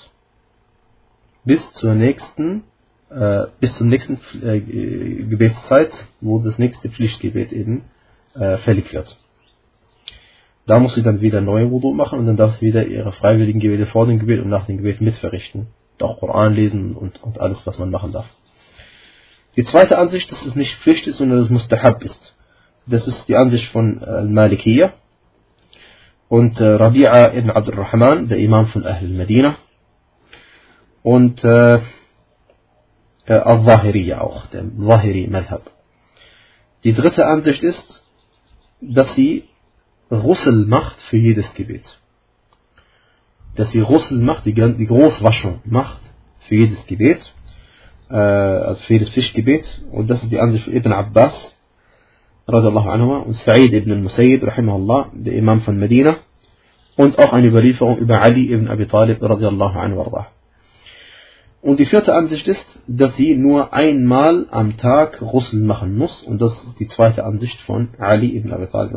bis 1.45 1.73
zur 1.75 1.95
nächsten, 1.95 2.65
äh, 3.11 3.47
bis 3.61 3.75
zur 3.77 3.87
nächsten 3.87 4.19
äh, 4.43 4.61
Gebetszeit, 4.61 5.93
wo 6.21 6.43
das 6.43 6.59
nächste 6.59 6.89
Pflichtgebet 6.89 7.53
eben 7.53 7.85
äh, 8.35 8.59
fällig 8.59 8.93
wird. 8.93 9.17
Da 10.67 10.79
muss 10.79 10.95
sie 10.95 11.03
dann 11.03 11.23
wieder 11.23 11.41
neue 11.41 11.71
Wudu 11.71 11.95
machen 11.95 12.19
und 12.19 12.27
dann 12.27 12.37
darf 12.37 12.57
sie 12.59 12.67
wieder 12.67 12.87
ihre 12.87 13.13
freiwilligen 13.13 13.59
Gebete 13.59 13.87
vor 13.87 14.07
dem 14.07 14.19
Gebet 14.19 14.41
und 14.41 14.51
nach 14.51 14.67
dem 14.67 14.77
Gebet 14.77 15.01
mitverrichten. 15.01 15.69
Auch 16.01 16.21
Koran 16.21 16.55
lesen 16.55 16.95
und, 16.95 17.23
und 17.23 17.41
alles, 17.41 17.67
was 17.67 17.79
man 17.79 17.91
machen 17.91 18.13
darf. 18.13 18.29
Die 19.57 19.65
zweite 19.65 19.99
Ansicht, 19.99 20.31
dass 20.31 20.45
es 20.45 20.55
nicht 20.55 20.77
Pflicht 20.77 21.07
ist, 21.07 21.17
sondern 21.17 21.39
dass 21.39 21.47
es 21.47 21.51
Mustahab 21.51 22.05
ist. 22.05 22.35
Das 22.87 23.07
ist 23.07 23.29
die 23.29 23.37
Ansicht 23.37 23.67
von 23.73 24.03
Al-Malikiyya 24.03 24.93
und 26.29 26.61
äh, 26.61 26.77
Rabi'a 26.77 27.35
ibn 27.37 27.51
Abdul 27.51 27.75
Rahman, 27.75 28.29
der 28.29 28.39
Imam 28.39 28.67
von 28.67 28.85
Ahl 28.85 29.09
Medina 29.09 29.57
und 31.03 31.43
äh, 31.45 31.81
äh, 33.27 33.33
Al-Zahiriya 33.33 34.21
auch, 34.21 34.47
der 34.47 34.65
Zahiri 34.79 35.29
Madhab. 35.29 35.71
Die 36.85 36.95
dritte 36.95 37.27
Ansicht 37.27 37.63
ist, 37.63 38.05
dass 38.81 39.15
sie 39.15 39.45
Russel 40.11 40.67
macht 40.67 41.01
für 41.03 41.17
jedes 41.17 41.53
Gebet. 41.55 41.99
Dass 43.57 43.71
sie 43.71 43.81
Russel 43.81 44.19
macht, 44.19 44.47
die, 44.47 44.55
die 44.55 44.87
Großwaschung 44.87 45.61
macht 45.65 46.01
für 46.41 46.55
jedes 46.55 46.87
Gebet, 46.87 47.21
äh, 48.09 48.15
also 48.15 48.83
für 48.85 48.95
jedes 48.95 49.11
Fischgebet. 49.11 49.83
Und 49.91 50.09
das 50.09 50.23
ist 50.23 50.33
die 50.33 50.41
Ansicht 50.41 50.65
von 50.65 50.75
Ibn 50.75 50.93
Abbas, 50.93 51.35
radiallahu 52.47 52.89
anhu, 52.89 53.15
und 53.17 53.35
Sa'id 53.35 53.73
ibn 53.73 53.91
al-Musayyid, 53.93 54.43
rahimahullah, 54.45 55.11
der 55.13 55.35
Imam 55.35 55.61
von 55.63 55.79
Medina. 55.79 56.17
Und 56.97 57.19
auch 57.19 57.33
eine 57.33 57.49
Überlieferung 57.49 57.99
über 57.99 58.23
Ali 58.23 58.53
ibn 58.53 58.69
Abi 58.69 58.87
Talib, 58.87 59.23
radiallahu 59.23 59.79
anhu. 59.79 60.25
Und 61.61 61.81
die 61.81 61.87
vierte 61.87 62.15
Ansicht 62.15 62.47
ist, 62.47 62.65
dass 62.87 63.17
sie 63.17 63.35
nur 63.35 63.73
einmal 63.73 64.47
am 64.51 64.77
Tag 64.77 65.21
Russel 65.21 65.61
machen 65.61 65.97
muss. 65.97 66.23
Und 66.23 66.41
das 66.41 66.53
ist 66.53 66.79
die 66.79 66.87
zweite 66.87 67.25
Ansicht 67.25 67.61
von 67.63 67.89
Ali 67.99 68.37
ibn 68.37 68.53
Abi 68.53 68.67
Talib. 68.69 68.95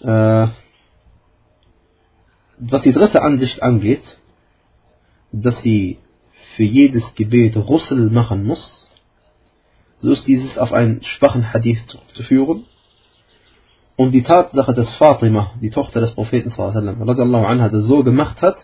Äh, 0.00 0.48
was 2.58 2.82
die 2.82 2.92
dritte 2.92 3.22
Ansicht 3.22 3.62
angeht, 3.62 4.02
dass 5.32 5.60
sie 5.62 5.98
für 6.56 6.64
jedes 6.64 7.14
Gebet 7.14 7.56
Russel 7.56 8.10
machen 8.10 8.44
muss, 8.44 8.90
so 10.00 10.12
ist 10.12 10.26
dieses 10.26 10.56
auf 10.56 10.72
einen 10.72 11.02
schwachen 11.02 11.52
Hadith 11.52 11.86
zurückzuführen. 11.86 12.64
Und 13.96 14.12
die 14.12 14.22
Tatsache, 14.22 14.72
dass 14.72 14.94
Fatima, 14.94 15.52
die 15.60 15.68
Tochter 15.68 16.00
des 16.00 16.12
Propheten, 16.12 16.50
radiallahu 16.50 17.44
anha, 17.44 17.68
das 17.68 17.84
so 17.84 18.02
gemacht 18.02 18.40
hat, 18.40 18.56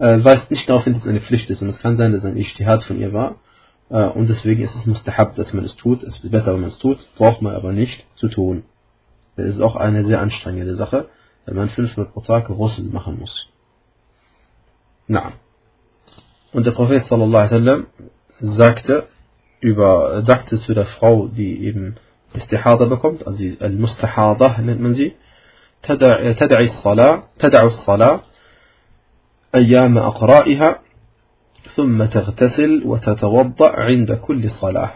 äh, 0.00 0.22
weist 0.22 0.50
nicht 0.50 0.68
darauf 0.68 0.84
hin, 0.84 0.94
dass 0.94 1.02
es 1.02 1.08
eine 1.08 1.20
Pflicht 1.20 1.48
ist. 1.50 1.62
Und 1.62 1.68
es 1.68 1.78
kann 1.80 1.96
sein, 1.96 2.12
dass 2.12 2.24
ein 2.24 2.36
Ijtihad 2.36 2.84
von 2.84 2.98
ihr 2.98 3.12
war. 3.12 3.36
Äh, 3.90 4.06
und 4.06 4.28
deswegen 4.28 4.62
ist 4.62 4.74
es 4.74 4.86
mustahab, 4.86 5.34
dass 5.36 5.52
man 5.52 5.64
es 5.64 5.76
tut. 5.76 6.02
Es 6.02 6.16
ist 6.16 6.30
besser, 6.30 6.52
wenn 6.54 6.60
man 6.60 6.68
es 6.70 6.78
tut. 6.78 6.98
Braucht 7.16 7.42
man 7.42 7.54
aber 7.54 7.72
nicht 7.72 8.06
zu 8.16 8.28
tun. 8.28 8.64
Das 9.36 9.46
ist 9.46 9.60
auch 9.60 9.76
eine 9.76 10.04
sehr 10.04 10.20
anstrengende 10.20 10.76
Sache, 10.76 11.08
wenn 11.44 11.56
man 11.56 11.68
fünfmal 11.68 12.06
pro 12.06 12.20
Tag 12.20 12.48
Russel 12.48 12.84
machen 12.84 13.18
muss. 13.18 13.48
Na. 15.06 15.32
Und 16.52 16.66
der 16.66 16.72
Prophet 16.72 17.04
sallallahu 17.04 17.36
alaihi 17.36 17.52
wasallam 17.52 17.86
sagte 18.40 19.08
über, 19.60 20.22
sagte 20.24 20.56
zu 20.56 20.74
der 20.74 20.86
Frau, 20.86 21.28
die 21.28 21.64
eben 21.64 21.96
Istihada 22.32 22.86
bekommt, 22.86 23.26
also 23.26 23.42
Al-Mustahada 23.60 24.58
nennt 24.60 24.80
man 24.80 24.94
sie, 24.94 25.14
تدعي 25.82 26.64
الصلاة 26.64 27.22
تدع 27.38 27.62
الصلاة 27.62 28.20
أيام 29.54 29.98
أقرائها 29.98 30.80
ثم 31.74 32.04
تغتسل 32.04 32.82
وتتوضأ 32.84 33.70
عند 33.70 34.12
كل 34.12 34.50
صلاة. 34.50 34.90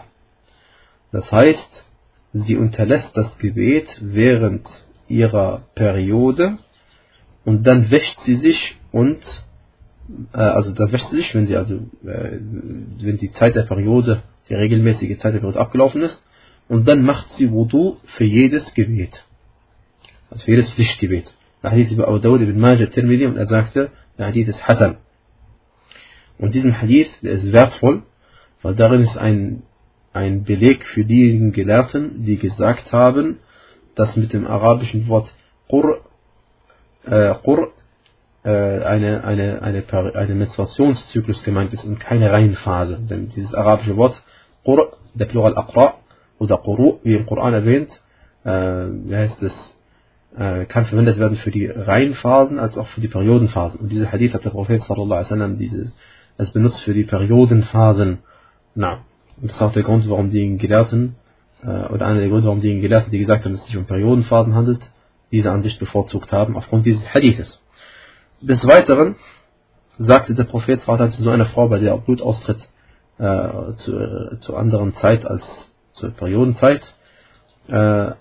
Das 1.11 1.31
heißt, 1.31 1.85
sie 2.33 2.57
unterlässt 2.57 3.15
das 3.17 3.37
Gebet 3.37 3.87
während 4.01 4.65
ihrer 5.07 5.63
Periode 5.75 6.57
und 7.43 7.67
dann 7.67 7.91
wäscht 7.91 8.19
sie 8.21 8.35
sich 8.35 8.77
und 8.91 9.19
äh, 10.33 10.37
also 10.37 10.73
dann 10.73 10.91
wäscht 10.91 11.09
sie 11.09 11.17
sich, 11.17 11.35
wenn 11.35 11.47
sie 11.47 11.57
also 11.57 11.75
äh, 12.05 12.39
wenn 12.99 13.17
die 13.17 13.31
Zeit 13.31 13.55
der 13.55 13.63
Periode, 13.63 14.23
die 14.47 14.53
regelmäßige 14.53 15.17
Zeit 15.17 15.33
der 15.33 15.39
Periode 15.39 15.59
abgelaufen 15.59 16.01
ist 16.01 16.23
und 16.69 16.87
dann 16.87 17.03
macht 17.03 17.33
sie 17.33 17.51
Wudu 17.51 17.97
für 18.15 18.23
jedes 18.23 18.73
Gebet. 18.73 19.25
Also 20.29 20.45
für 20.45 20.51
jedes 20.51 20.73
Pflichtgebet. 20.73 21.33
Nach 21.61 21.71
Hadith 21.71 21.91
über 21.91 22.07
Abu 22.07 22.19
Dawud 22.19 22.41
ibn 22.41 22.59
Majah 22.59 22.87
Tirmidhi 22.87 23.25
und 23.25 23.37
er 23.37 23.47
sagte, 23.47 23.91
der 24.18 24.26
Hadith 24.26 24.48
ist 24.48 24.66
Hassan. 24.66 24.96
Und 26.38 26.54
diesen 26.54 26.80
Hadith, 26.80 27.10
der 27.22 27.32
ist 27.32 27.52
wertvoll, 27.52 28.02
weil 28.62 28.74
darin 28.74 29.02
ist 29.02 29.16
ein, 29.16 29.62
ein 30.12 30.44
Beleg 30.44 30.84
für 30.84 31.04
diejenigen 31.04 31.52
Gelehrten, 31.52 32.24
die 32.24 32.38
gesagt 32.38 32.92
haben, 32.92 33.38
dass 33.94 34.16
mit 34.16 34.32
dem 34.32 34.46
arabischen 34.46 35.08
Wort 35.08 35.32
Qur, 35.68 36.02
äh, 37.04 37.34
Qur 37.42 37.72
äh, 38.44 38.50
eine, 38.50 39.24
eine, 39.24 39.62
eine, 39.62 39.84
eine 40.14 40.34
Menstruationszyklus 40.34 41.42
gemeint 41.42 41.72
ist 41.72 41.84
und 41.84 41.98
keine 41.98 42.30
Reihenphase. 42.30 42.98
Denn 43.00 43.28
dieses 43.28 43.54
arabische 43.54 43.96
Wort 43.96 44.22
Qur, 44.64 44.96
der 45.14 45.26
Plural 45.26 45.56
Aqra 45.56 45.94
oder 46.38 46.58
Quru, 46.58 46.98
wie 47.02 47.14
im 47.14 47.26
Koran 47.26 47.54
erwähnt, 47.54 47.90
äh, 48.44 48.50
wie 48.50 49.16
heißt 49.16 49.42
es, 49.42 49.75
kann 50.34 50.84
verwendet 50.86 51.18
werden 51.18 51.38
für 51.38 51.50
die 51.50 51.66
Reihenphasen 51.66 52.58
als 52.58 52.76
auch 52.76 52.86
für 52.88 53.00
die 53.00 53.08
Periodenphasen. 53.08 53.80
Und 53.80 53.90
diese 53.90 54.12
Hadith 54.12 54.34
hat 54.34 54.44
der 54.44 54.50
Prophet 54.50 54.82
sallallahu 54.82 55.12
alaihi 55.12 55.30
wasallam 55.30 55.56
diese, 55.56 55.92
es 56.36 56.50
benutzt 56.50 56.80
für 56.80 56.92
die 56.92 57.04
Periodenphasen. 57.04 58.18
Na, 58.74 59.04
und 59.40 59.50
das 59.50 59.56
ist 59.56 59.62
auch 59.62 59.72
der 59.72 59.82
Grund, 59.82 60.08
warum 60.08 60.30
die 60.30 60.56
Gelehrten, 60.58 61.16
äh, 61.62 61.86
oder 61.88 62.06
einer 62.06 62.20
der 62.20 62.28
Gründe, 62.28 62.46
warum 62.46 62.60
die 62.60 62.80
Gelehrten, 62.80 63.10
die 63.10 63.18
gesagt 63.18 63.44
haben, 63.44 63.52
dass 63.52 63.62
es 63.62 63.66
sich 63.66 63.76
um 63.76 63.86
Periodenphasen 63.86 64.54
handelt, 64.54 64.90
diese 65.30 65.50
Ansicht 65.50 65.78
bevorzugt 65.78 66.32
haben, 66.32 66.56
aufgrund 66.56 66.86
dieses 66.86 67.06
Hadithes. 67.12 67.62
Des 68.40 68.66
Weiteren 68.66 69.16
sagte 69.98 70.34
der 70.34 70.44
Prophet 70.44 70.80
sallallahu 70.80 71.10
zu 71.10 71.22
so 71.22 71.30
einer 71.30 71.46
Frau, 71.46 71.68
bei 71.68 71.78
der 71.78 71.96
Blut 71.96 72.20
austritt, 72.22 72.68
äh, 73.18 73.74
zu, 73.76 73.98
äh, 73.98 74.38
zu 74.40 74.56
anderen 74.56 74.94
Zeit 74.94 75.24
als 75.26 75.72
zur 75.92 76.10
Periodenzeit, 76.10 76.94
äh, 77.68 78.12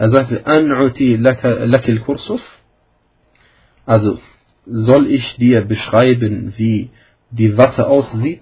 er 0.00 0.10
sagte, 0.12 0.46
An'uti 0.46 1.18
lakil 1.18 2.00
kursuf. 2.00 2.40
Also, 3.84 4.18
soll 4.64 5.06
ich 5.06 5.36
dir 5.36 5.60
beschreiben, 5.66 6.54
wie 6.56 6.88
die 7.30 7.58
Watte 7.58 7.86
aussieht? 7.86 8.40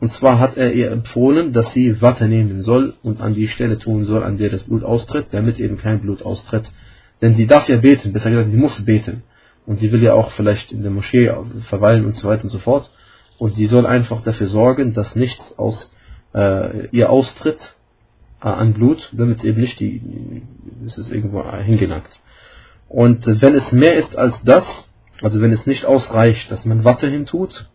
Und 0.00 0.10
zwar 0.14 0.40
hat 0.40 0.56
er 0.56 0.72
ihr 0.72 0.90
empfohlen, 0.90 1.52
dass 1.52 1.72
sie 1.74 2.02
Watte 2.02 2.26
nehmen 2.26 2.62
soll 2.62 2.94
und 3.04 3.20
an 3.20 3.34
die 3.34 3.46
Stelle 3.46 3.78
tun 3.78 4.04
soll, 4.06 4.24
an 4.24 4.36
der 4.36 4.50
das 4.50 4.64
Blut 4.64 4.82
austritt, 4.82 5.26
damit 5.30 5.60
eben 5.60 5.78
kein 5.78 6.00
Blut 6.00 6.22
austritt. 6.22 6.64
Denn 7.22 7.36
sie 7.36 7.46
darf 7.46 7.68
ja 7.68 7.76
beten, 7.76 8.12
besser 8.12 8.30
gesagt, 8.30 8.50
sie 8.50 8.56
muss 8.56 8.84
beten. 8.84 9.22
Und 9.66 9.78
sie 9.78 9.92
will 9.92 10.02
ja 10.02 10.14
auch 10.14 10.32
vielleicht 10.32 10.72
in 10.72 10.82
der 10.82 10.90
Moschee 10.90 11.32
verweilen 11.68 12.04
und 12.04 12.16
so 12.16 12.26
weiter 12.26 12.42
und 12.42 12.50
so 12.50 12.58
fort. 12.58 12.90
Und 13.38 13.54
sie 13.54 13.66
soll 13.66 13.86
einfach 13.86 14.22
dafür 14.24 14.48
sorgen, 14.48 14.92
dass 14.92 15.14
nichts 15.14 15.56
aus 15.56 15.94
äh, 16.34 16.88
ihr 16.88 17.10
austritt 17.10 17.60
äh, 18.44 18.48
an 18.48 18.74
Blut, 18.74 19.10
damit 19.12 19.42
eben 19.44 19.60
nicht 19.60 19.80
die, 19.80 20.42
es 20.86 20.98
ist 20.98 21.10
irgendwo 21.10 21.44
hingelangt. 21.50 22.20
Und 22.88 23.26
äh, 23.26 23.40
wenn 23.40 23.54
es 23.54 23.72
mehr 23.72 23.94
ist 23.94 24.16
als 24.16 24.40
das, 24.44 24.64
also 25.22 25.40
wenn 25.40 25.52
es 25.52 25.66
nicht 25.66 25.86
ausreicht, 25.86 26.50
dass 26.50 26.64
man 26.64 26.84
Watte 26.84 27.08
hintut, 27.08 27.70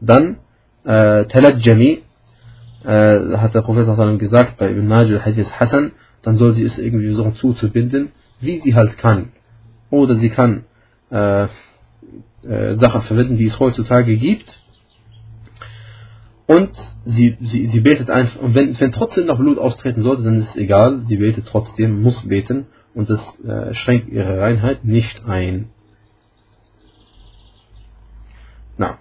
dann 0.00 0.36
äh, 0.84 1.24
Talajjami, 1.24 2.02
äh, 2.84 3.36
hat 3.36 3.54
der 3.54 3.62
Prophet 3.62 4.18
gesagt 4.18 4.58
bei 4.58 4.70
Ibn 4.70 4.86
Majid 4.86 5.24
Hadith 5.24 5.52
Hassan, 5.58 5.92
dann 6.22 6.36
soll 6.36 6.52
sie 6.52 6.64
es 6.64 6.78
irgendwie 6.78 7.06
versuchen 7.06 7.34
zuzubinden, 7.34 8.12
wie 8.40 8.60
sie 8.60 8.74
halt 8.74 8.98
kann. 8.98 9.32
Oder 9.90 10.16
sie 10.16 10.30
kann 10.30 10.64
äh, 11.10 11.44
äh, 11.44 12.74
Sachen 12.74 13.02
verwenden, 13.02 13.36
die 13.36 13.46
es 13.46 13.58
heutzutage 13.58 14.16
gibt. 14.16 14.59
Und 16.50 16.76
sie, 17.04 17.36
sie, 17.40 17.68
sie 17.68 17.78
betet 17.78 18.10
einfach, 18.10 18.40
und 18.40 18.56
wenn, 18.56 18.80
wenn 18.80 18.90
trotzdem 18.90 19.26
noch 19.26 19.38
Blut 19.38 19.56
austreten 19.56 20.02
sollte, 20.02 20.24
dann 20.24 20.40
ist 20.40 20.48
es 20.48 20.56
egal, 20.56 21.02
sie 21.02 21.18
betet 21.18 21.46
trotzdem, 21.46 22.02
muss 22.02 22.26
beten 22.26 22.66
und 22.92 23.08
das 23.08 23.22
äh, 23.44 23.72
schränkt 23.76 24.08
ihre 24.08 24.40
Reinheit 24.40 24.84
nicht 24.84 25.24
ein. 25.24 25.70
Na. 28.76 28.98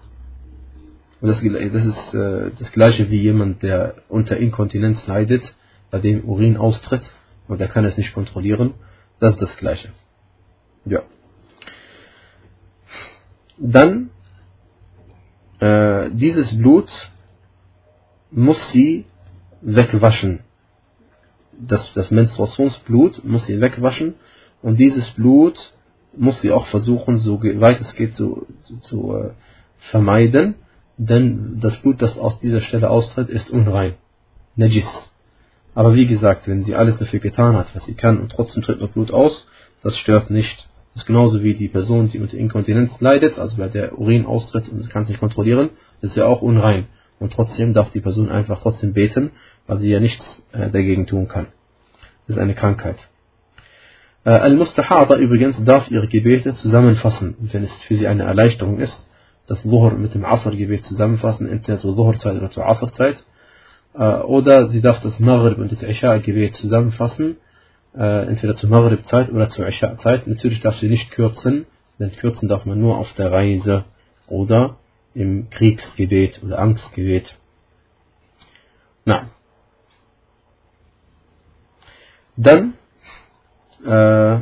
Und 1.22 1.30
das, 1.30 1.41
das 1.41 1.86
ist 1.86 2.14
äh, 2.14 2.52
das 2.60 2.72
gleiche 2.72 3.10
wie 3.10 3.20
jemand, 3.20 3.64
der 3.64 3.95
unter 4.10 4.38
Inkontinenz 4.38 5.08
leidet, 5.08 5.56
bei 5.89 5.97
dem 5.97 6.26
Urin 6.26 6.56
austritt 6.56 7.12
und 7.47 7.60
er 7.60 7.68
kann 7.68 7.84
es 7.84 7.97
nicht 7.97 8.14
kontrollieren. 8.14 8.76
Das 9.20 9.34
ist 9.34 9.41
das 9.41 9.58
gleiche. 9.58 9.89
Ja. 10.86 11.02
Dann 13.58 14.12
äh, 15.60 16.12
dieses 16.12 16.56
Blut 16.56 16.91
muss 18.32 18.72
sie 18.72 19.06
wegwaschen. 19.62 20.42
Das, 21.60 21.94
das 21.94 22.12
Menstruationsblut 22.12 23.24
muss 23.26 23.46
sie 23.46 23.60
wegwaschen 23.60 24.16
und 24.62 24.80
dieses 24.80 25.10
Blut 25.12 25.74
muss 26.16 26.42
sie 26.42 26.52
auch 26.52 26.68
versuchen, 26.68 27.18
so 27.18 27.42
weit 27.42 27.82
es 27.82 27.94
geht, 27.96 28.16
zu, 28.16 28.48
zu, 28.62 28.78
zu 28.78 29.16
äh, 29.16 29.32
vermeiden, 29.92 30.56
denn 30.98 31.60
das 31.60 31.78
Blut, 31.78 32.02
das 32.02 32.18
aus 32.18 32.40
dieser 32.40 32.62
Stelle 32.62 32.90
austritt, 32.90 33.30
ist 33.30 33.50
unrein. 33.50 33.94
Najis. 34.56 35.14
Aber 35.76 35.96
wie 35.96 36.08
gesagt, 36.08 36.48
wenn 36.48 36.64
sie 36.64 36.76
alles 36.76 36.98
dafür 36.98 37.20
getan 37.20 37.56
hat, 37.56 37.74
was 37.74 37.86
sie 37.86 37.94
kann, 37.94 38.20
und 38.20 38.32
trotzdem 38.32 38.64
tritt 38.64 38.82
noch 38.82 38.90
Blut 38.90 39.12
aus, 39.12 39.48
das 39.82 39.98
stört 39.98 40.30
nicht. 40.30 40.68
Das 40.94 41.04
ist 41.04 41.08
genauso 41.08 41.44
wie 41.44 41.54
die 41.54 41.70
Person, 41.70 42.10
die 42.10 42.20
unter 42.20 42.36
Inkontinenz 42.36 43.00
leidet, 43.00 43.38
also 43.38 43.58
bei 43.58 43.70
der 43.70 43.98
Urin 43.98 44.26
austritt 44.26 44.68
und 44.68 44.82
sie 44.82 44.90
kann 44.90 45.04
es 45.04 45.10
nicht 45.10 45.20
kontrollieren, 45.20 45.70
ist 46.02 46.18
ja 46.18 46.26
auch 46.26 46.42
unrein. 46.42 46.88
Und 47.20 47.34
trotzdem 47.34 47.74
darf 47.74 47.91
die 47.91 48.01
Person 48.01 48.30
einfach 48.30 48.61
trotzdem 48.61 48.93
beten, 48.93 49.32
weil 49.67 49.78
sie 49.78 49.89
ja 49.89 49.99
nichts 49.99 50.43
äh, 50.53 50.70
dagegen 50.70 51.05
tun 51.05 51.28
kann. 51.28 51.47
Das 52.28 52.38
ist 52.38 52.41
eine 52.41 52.55
Krankheit. 52.55 52.97
Äh, 54.24 54.32
Al-Mustahada 54.32 55.15
übrigens 55.15 55.63
darf 55.63 55.89
ihre 55.91 56.07
Gebete 56.07 56.53
zusammenfassen, 56.53 57.36
wenn 57.39 57.63
es 57.63 57.74
für 57.84 57.95
sie 57.95 58.07
eine 58.07 58.24
Erleichterung 58.24 58.80
ist. 58.80 59.05
Das 59.47 59.61
Dhuhr 59.63 59.91
mit 59.91 60.13
dem 60.13 60.26
Asr-Gebet 60.26 60.84
zusammenfassen, 60.84 61.49
entweder 61.49 61.78
zur 61.78 61.95
Dhuhr-Zeit 61.95 62.38
oder 62.38 62.51
zur 62.51 62.67
Asr-Zeit. 62.67 63.24
Äh, 63.95 64.20
oder 64.20 64.67
sie 64.67 64.82
darf 64.82 65.01
das 65.01 65.20
Maghrib 65.20 65.57
und 65.57 65.72
das 65.72 65.84
Isha-Gebet 65.84 66.55
zusammenfassen, 66.55 67.38
äh, 67.97 68.28
entweder 68.28 68.55
zur 68.55 68.70
Maghrib-Zeit 68.70 69.32
oder 69.32 69.49
zur 69.49 69.67
Isha-Zeit. 69.67 70.28
Natürlich 70.28 70.61
darf 70.61 70.78
sie 70.78 70.89
nicht 70.89 71.11
kürzen, 71.11 71.65
denn 71.97 72.11
kürzen 72.11 72.47
darf 72.47 72.65
man 72.65 72.80
nur 72.80 72.97
auf 72.97 73.11
der 73.13 73.32
Reise 73.32 73.86
oder 74.28 74.78
im 75.14 75.49
Kriegsgebet 75.49 76.41
oder 76.43 76.60
Angstgebet. 76.60 77.36
Na. 79.05 79.30
Dann 82.38 82.76
äh, 83.84 84.39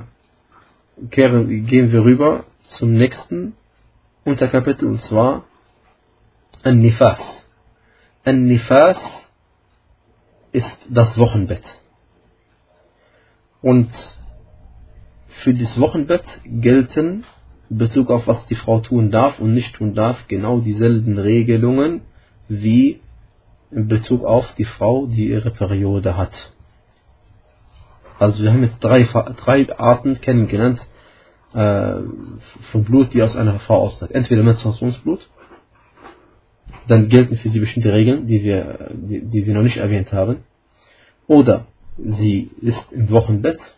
kehren, 1.09 1.65
gehen 1.65 1.91
wir 1.91 2.03
rüber 2.03 2.45
zum 2.61 2.93
nächsten 2.93 3.55
Unterkapitel 4.23 4.87
und 4.87 5.01
zwar 5.01 5.45
An-Nifas. 6.63 7.19
An-Nifas 8.25 8.97
ist 10.51 10.79
das 10.89 11.17
Wochenbett. 11.17 11.63
Und 13.61 13.91
für 15.27 15.53
das 15.53 15.79
Wochenbett 15.79 16.25
gelten 16.45 17.25
Bezug 17.69 18.09
auf 18.11 18.27
was 18.27 18.45
die 18.47 18.55
Frau 18.55 18.79
tun 18.79 19.11
darf 19.11 19.39
und 19.39 19.53
nicht 19.53 19.75
tun 19.75 19.93
darf, 19.93 20.27
genau 20.27 20.59
dieselben 20.59 21.17
Regelungen 21.17 22.01
wie 22.47 23.01
in 23.71 23.87
Bezug 23.87 24.23
auf 24.23 24.53
die 24.55 24.65
Frau, 24.65 25.07
die 25.07 25.29
ihre 25.29 25.51
Periode 25.51 26.15
hat. 26.15 26.51
Also 28.19 28.41
wir 28.41 28.51
haben 28.51 28.63
jetzt 28.63 28.83
drei, 28.83 29.03
drei 29.03 29.77
Arten 29.77 30.21
kennengelernt 30.21 30.79
äh, 31.53 31.95
von 32.71 32.83
Blut, 32.83 33.13
die 33.13 33.21
aus 33.21 33.35
einer 33.35 33.59
Frau 33.59 33.79
austritt. 33.79 34.11
Entweder 34.11 34.43
Menstruationsblut, 34.43 35.29
dann 36.87 37.09
gelten 37.09 37.35
für 37.35 37.49
sie 37.49 37.59
bestimmte 37.59 37.93
Regeln, 37.93 38.27
die 38.27 38.43
wir, 38.43 38.91
die, 38.93 39.21
die 39.21 39.45
wir 39.45 39.53
noch 39.53 39.63
nicht 39.63 39.77
erwähnt 39.77 40.13
haben. 40.13 40.37
Oder 41.27 41.67
sie 41.97 42.49
ist 42.61 42.91
im 42.91 43.09
Wochenbett, 43.09 43.75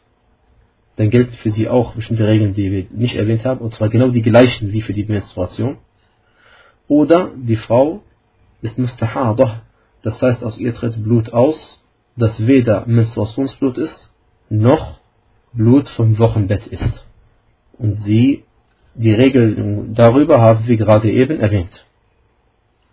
dann 1.00 1.12
gelten 1.12 1.32
für 1.32 1.50
sie 1.50 1.70
auch 1.70 1.94
bestimmte 1.94 2.28
Regeln, 2.28 2.54
die 2.54 2.72
wir 2.74 2.86
nicht 2.92 3.16
erwähnt 3.16 3.46
haben, 3.46 3.62
und 3.62 3.74
zwar 3.74 3.88
genau 3.88 4.10
die 4.10 4.22
gleichen 4.22 4.74
wie 4.74 4.82
für 4.82 4.92
die 4.92 5.06
Menstruation. 5.06 5.78
Oder 6.90 7.32
die 7.38 7.56
Frau 7.56 8.04
ist 8.62 8.78
mustahadah, 8.78 9.62
das 10.02 10.22
heißt 10.22 10.44
aus 10.44 10.58
ihr 10.58 10.76
tritt 10.76 11.02
Blut 11.02 11.32
aus, 11.32 11.82
das 12.18 12.46
weder 12.46 12.86
Menstruationsblut 12.86 13.78
ist, 13.78 14.12
noch 14.50 15.00
Blut 15.54 15.88
vom 15.88 16.20
Wochenbett 16.20 16.68
ist. 16.68 17.06
Und 17.78 18.04
sie, 18.04 18.44
die 18.94 19.14
Regelung 19.14 19.94
darüber 19.94 20.42
haben 20.42 20.68
wir 20.68 20.76
gerade 20.76 21.10
eben 21.10 21.40
erwähnt. 21.40 21.86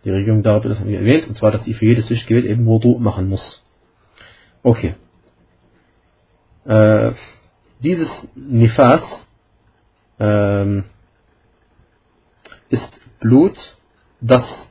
Die 0.04 0.11
Regelung 0.11 0.44
darüber 0.44 0.78
haben 0.78 0.88
wir 0.88 1.00
erwähnt, 1.00 1.26
und 1.26 1.36
zwar, 1.36 1.50
dass 1.50 1.64
sie 1.64 1.74
für 1.74 1.86
jedes 1.86 2.09
Lichtgebet 2.09 2.44
eben 2.44 2.66
Wudu 2.66 3.00
machen 3.00 3.28
muss. 3.28 3.64
Okay. 4.62 4.94
Äh, 6.66 7.11
dieses 7.81 8.29
Nifas 8.35 9.29
ähm, 10.18 10.85
ist 12.68 13.01
Blut, 13.20 13.77
das 14.20 14.70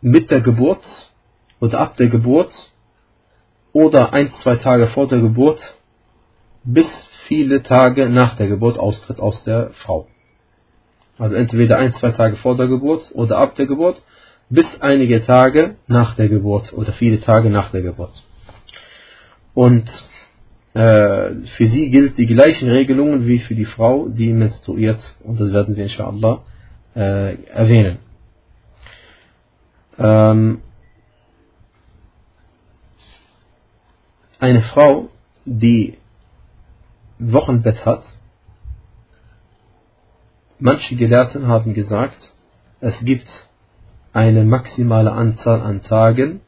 mit 0.00 0.30
der 0.30 0.40
Geburt 0.40 0.84
oder 1.60 1.80
ab 1.80 1.96
der 1.96 2.08
Geburt 2.08 2.52
oder 3.72 4.12
ein, 4.12 4.30
zwei 4.32 4.56
Tage 4.56 4.88
vor 4.88 5.08
der 5.08 5.20
Geburt 5.20 5.76
bis 6.64 6.88
viele 7.26 7.62
Tage 7.62 8.08
nach 8.08 8.36
der 8.36 8.48
Geburt 8.48 8.78
austritt 8.78 9.20
aus 9.20 9.42
der 9.44 9.70
Frau. 9.70 10.08
Also 11.18 11.34
entweder 11.34 11.78
ein, 11.78 11.92
zwei 11.94 12.12
Tage 12.12 12.36
vor 12.36 12.56
der 12.56 12.68
Geburt 12.68 13.10
oder 13.12 13.38
ab 13.38 13.54
der 13.56 13.66
Geburt 13.66 14.02
bis 14.50 14.66
einige 14.80 15.24
Tage 15.24 15.76
nach 15.86 16.14
der 16.14 16.28
Geburt 16.28 16.72
oder 16.72 16.92
viele 16.92 17.20
Tage 17.20 17.50
nach 17.50 17.70
der 17.70 17.82
Geburt. 17.82 18.22
Und 19.54 19.88
für 20.72 21.66
sie 21.66 21.90
gilt 21.90 22.18
die 22.18 22.26
gleichen 22.26 22.68
Regelungen 22.68 23.26
wie 23.26 23.38
für 23.38 23.54
die 23.54 23.64
Frau, 23.64 24.08
die 24.08 24.32
menstruiert. 24.32 25.14
Und 25.24 25.40
das 25.40 25.52
werden 25.52 25.76
wir 25.76 25.84
inshallah 25.84 26.42
äh, 26.94 27.42
erwähnen. 27.44 27.98
Ähm, 29.98 30.60
eine 34.38 34.62
Frau, 34.62 35.08
die 35.44 35.98
Wochenbett 37.18 37.84
hat, 37.84 38.04
manche 40.58 40.94
Gelehrten 40.96 41.48
haben 41.48 41.74
gesagt, 41.74 42.32
es 42.80 43.00
gibt 43.04 43.48
eine 44.12 44.44
maximale 44.44 45.12
Anzahl 45.12 45.60
an 45.60 45.82
Tagen, 45.82 46.40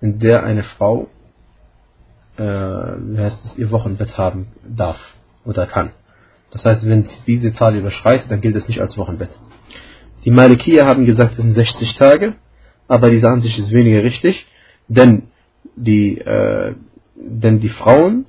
in 0.00 0.18
der 0.18 0.42
eine 0.42 0.64
Frau 0.64 1.08
äh, 2.38 2.42
wie 2.42 3.18
heißt 3.18 3.44
es, 3.44 3.58
ihr 3.58 3.70
Wochenbett 3.70 4.16
haben 4.16 4.48
darf 4.66 4.98
oder 5.44 5.66
kann. 5.66 5.90
Das 6.50 6.64
heißt, 6.64 6.86
wenn 6.88 7.02
sie 7.04 7.18
diese 7.26 7.52
Zahl 7.52 7.76
überschreitet, 7.76 8.30
dann 8.30 8.40
gilt 8.40 8.56
es 8.56 8.68
nicht 8.68 8.80
als 8.80 8.96
Wochenbett. 8.96 9.30
Die 10.24 10.30
Malikier 10.30 10.86
haben 10.86 11.04
gesagt, 11.04 11.32
es 11.32 11.38
sind 11.38 11.54
60 11.54 11.94
Tage, 11.96 12.34
aber 12.86 13.10
diese 13.10 13.28
Ansicht 13.28 13.58
ist 13.58 13.70
weniger 13.70 14.02
richtig, 14.02 14.46
denn 14.88 15.28
die, 15.76 16.18
äh, 16.18 16.74
denn 17.14 17.60
die 17.60 17.68
Frauen 17.68 18.26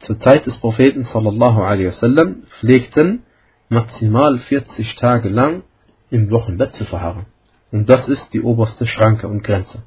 zur 0.00 0.18
Zeit 0.18 0.46
des 0.46 0.56
Propheten 0.58 1.04
sallallahu 1.04 1.62
alaihi 1.62 1.88
wasallam 1.88 2.42
pflegten 2.60 3.22
maximal 3.68 4.38
40 4.38 4.94
Tage 4.96 5.28
lang 5.28 5.62
im 6.10 6.30
Wochenbett 6.30 6.72
zu 6.74 6.84
verharren. 6.84 7.26
Und 7.72 7.88
das 7.88 8.08
ist 8.08 8.32
die 8.32 8.42
oberste 8.42 8.86
Schranke 8.86 9.28
und 9.28 9.42
Grenze. 9.42 9.82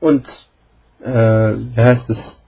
Und 0.00 0.26
wie 1.05 1.81
heißt 1.81 2.09
es? 2.09 2.41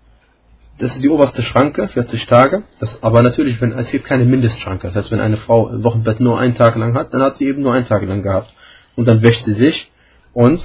Das 0.79 0.95
ist 0.95 1.03
die 1.03 1.09
oberste 1.09 1.43
Schranke, 1.43 1.87
40 1.87 2.25
Tage. 2.25 2.63
Das, 2.79 3.01
aber 3.03 3.21
natürlich, 3.21 3.61
wenn 3.61 3.71
es 3.73 3.91
gibt 3.91 4.05
keine 4.05 4.25
Mindestschranke. 4.25 4.87
Das 4.87 4.95
heißt, 4.95 5.11
wenn 5.11 5.19
eine 5.19 5.37
Frau 5.37 5.69
im 5.69 5.83
Wochenbett 5.83 6.19
nur 6.19 6.39
einen 6.39 6.55
Tag 6.55 6.75
lang 6.75 6.95
hat, 6.95 7.13
dann 7.13 7.21
hat 7.21 7.37
sie 7.37 7.47
eben 7.47 7.61
nur 7.61 7.73
einen 7.73 7.85
Tag 7.85 8.03
lang 8.03 8.21
gehabt. 8.21 8.53
Und 8.95 9.07
dann 9.07 9.21
wäscht 9.21 9.43
sie 9.45 9.53
sich 9.53 9.91
und 10.33 10.63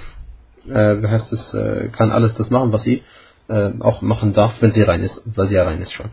äh, 0.66 1.02
wie 1.02 1.06
heißt 1.06 1.32
es, 1.32 1.54
äh, 1.54 1.88
kann 1.88 2.10
alles 2.10 2.34
das 2.34 2.50
machen, 2.50 2.72
was 2.72 2.82
sie 2.82 3.02
äh, 3.48 3.70
auch 3.80 4.02
machen 4.02 4.32
darf, 4.32 4.54
wenn 4.60 4.72
sie 4.72 4.82
rein 4.82 5.02
ist, 5.02 5.22
weil 5.24 5.48
sie 5.48 5.54
ja 5.54 5.64
rein 5.64 5.80
ist 5.80 5.92
schon. 5.92 6.10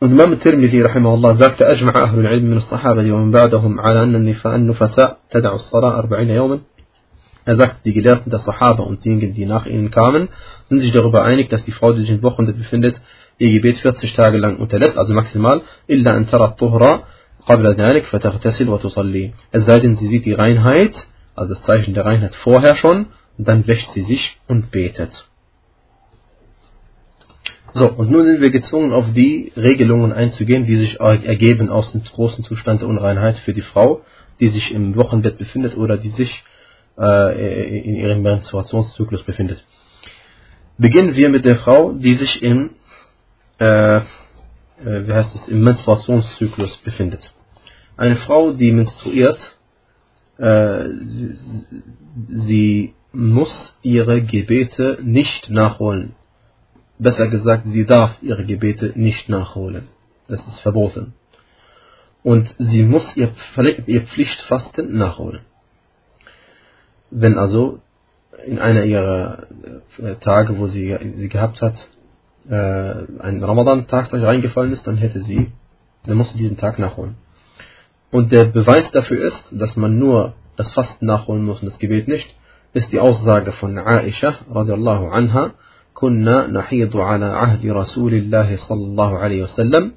Und 0.00 0.12
Imam 0.12 0.38
Tirmidhi 0.38 0.82
rahimahullah 0.82 1.36
sagte, 1.36 1.64
أجمع 1.64 2.04
أهل 2.04 2.20
العلم 2.20 2.44
من 2.44 2.56
الصحابة 2.56 3.12
ومن 3.12 3.30
بعدهم 3.30 3.80
على 3.80 4.02
أن 4.02 4.34
النفساء 4.46 5.18
تدع 5.30 5.52
الصلاة 5.54 5.98
أربعين 5.98 6.30
يوما 6.30 6.60
er 7.49 7.57
sagt, 7.57 7.83
die 7.83 7.93
Gelehrten 7.93 8.29
der 8.29 8.41
Sahaba 8.41 8.83
und 8.83 9.03
diejenigen, 9.03 9.33
die 9.33 9.47
nach 9.47 9.65
ihnen 9.65 9.89
kamen, 9.89 10.29
sind 10.69 10.81
sich 10.81 10.91
darüber 10.91 11.23
einig, 11.23 11.49
dass 11.49 11.63
die 11.65 11.71
Frau, 11.71 11.93
die 11.93 12.01
sich 12.01 12.11
im 12.11 12.21
Wochenbett 12.21 12.59
befindet, 12.59 13.01
ihr 13.39 13.51
Gebet 13.53 13.77
40 13.77 14.13
Tage 14.13 14.37
lang 14.37 14.57
unterlässt, 14.57 14.95
also 14.99 15.15
maximal, 15.15 15.63
illa 15.87 16.11
an 16.11 16.27
tuhra 16.27 17.07
qabla 17.47 17.73
dhalik 17.73 18.05
fataghtasil 18.05 18.67
wa 18.67 18.77
tusalli. 18.77 19.33
Es 19.49 19.65
sei 19.65 19.79
denn, 19.79 19.95
sie 19.95 20.09
sieht 20.09 20.27
die 20.27 20.33
Reinheit, 20.33 20.93
also 21.33 21.55
das 21.55 21.63
Zeichen 21.63 21.95
der 21.95 22.05
Reinheit 22.05 22.35
vorher 22.35 22.75
schon, 22.75 23.07
und 23.39 23.47
dann 23.47 23.65
wäscht 23.65 23.89
sie 23.95 24.03
sich 24.03 24.37
und 24.47 24.69
betet. 24.69 25.25
So, 27.73 27.87
und 27.89 28.11
nun 28.11 28.25
sind 28.25 28.41
wir 28.41 28.51
gezwungen, 28.51 28.93
auf 28.93 29.07
die 29.15 29.53
Regelungen 29.57 30.13
einzugehen, 30.13 30.67
die 30.67 30.77
sich 30.77 30.99
ergeben 30.99 31.69
aus 31.69 31.93
dem 31.93 32.03
großen 32.03 32.43
Zustand 32.43 32.81
der 32.81 32.89
Unreinheit 32.89 33.37
für 33.37 33.53
die 33.53 33.63
Frau, 33.71 34.01
die 34.39 34.49
sich 34.49 34.71
im 34.71 34.95
Wochenbett 34.95 35.39
befindet 35.39 35.75
oder 35.75 35.97
die 35.97 36.09
sich 36.09 36.43
äh, 36.99 37.79
in 37.79 37.95
ihrem 37.95 38.21
Menstruationszyklus 38.21 39.23
befindet. 39.23 39.65
Beginnen 40.77 41.15
wir 41.15 41.29
mit 41.29 41.45
der 41.45 41.57
Frau, 41.57 41.93
die 41.93 42.15
sich 42.15 42.41
im, 42.41 42.71
äh, 43.59 43.97
äh, 43.97 44.01
wie 44.83 45.13
heißt 45.13 45.35
es, 45.35 45.47
im 45.47 45.61
Menstruationszyklus 45.61 46.77
befindet. 46.77 47.33
Eine 47.97 48.15
Frau, 48.15 48.51
die 48.51 48.71
menstruiert, 48.71 49.39
äh, 50.37 50.85
sie 52.27 52.93
muss 53.11 53.77
ihre 53.81 54.21
Gebete 54.21 54.99
nicht 55.01 55.49
nachholen. 55.49 56.15
Besser 56.97 57.27
gesagt, 57.27 57.63
sie 57.67 57.85
darf 57.85 58.17
ihre 58.21 58.45
Gebete 58.45 58.93
nicht 58.95 59.29
nachholen. 59.29 59.87
Das 60.27 60.45
ist 60.47 60.59
verboten. 60.59 61.13
Und 62.23 62.53
sie 62.57 62.83
muss 62.83 63.15
ihr, 63.15 63.33
ihr 63.87 64.01
Pflichtfasten 64.03 64.97
nachholen. 64.97 65.41
Wenn 67.10 67.38
also 67.38 67.80
in 68.46 68.58
einer 68.58 68.84
ihrer 68.84 69.46
äh, 69.98 70.14
Tage, 70.16 70.58
wo 70.58 70.66
sie 70.66 70.96
sie 71.16 71.28
gehabt 71.28 71.62
hat, 71.62 71.74
äh, 72.48 72.54
ein 73.20 73.42
Ramadan-Tag 73.42 74.12
reingefallen 74.12 74.72
ist, 74.72 74.86
dann 74.86 74.96
hätte 74.96 75.22
sie, 75.22 75.52
dann 76.04 76.16
muss 76.16 76.32
sie 76.32 76.38
diesen 76.38 76.56
Tag 76.56 76.78
nachholen. 76.78 77.16
Und 78.10 78.32
der 78.32 78.44
Beweis 78.44 78.90
dafür 78.92 79.20
ist, 79.28 79.44
dass 79.52 79.76
man 79.76 79.98
nur 79.98 80.34
das 80.56 80.72
Fasten 80.72 81.06
nachholen 81.06 81.44
muss 81.44 81.60
und 81.60 81.70
das 81.70 81.78
Gebet 81.78 82.08
nicht, 82.08 82.34
ist 82.72 82.92
die 82.92 83.00
Aussage 83.00 83.52
von 83.52 83.78
Aisha 83.78 84.34
radiallahu 84.50 85.08
anha, 85.08 85.54
كنا 85.94 86.46
نحيض 86.46 86.96
على 86.96 87.24
عهد 87.24 87.66
رسول 87.66 88.14
الله 88.14 88.56
صلى 88.56 88.84
الله 88.84 89.18
عليه 89.18 89.42
وسلم 89.42 89.92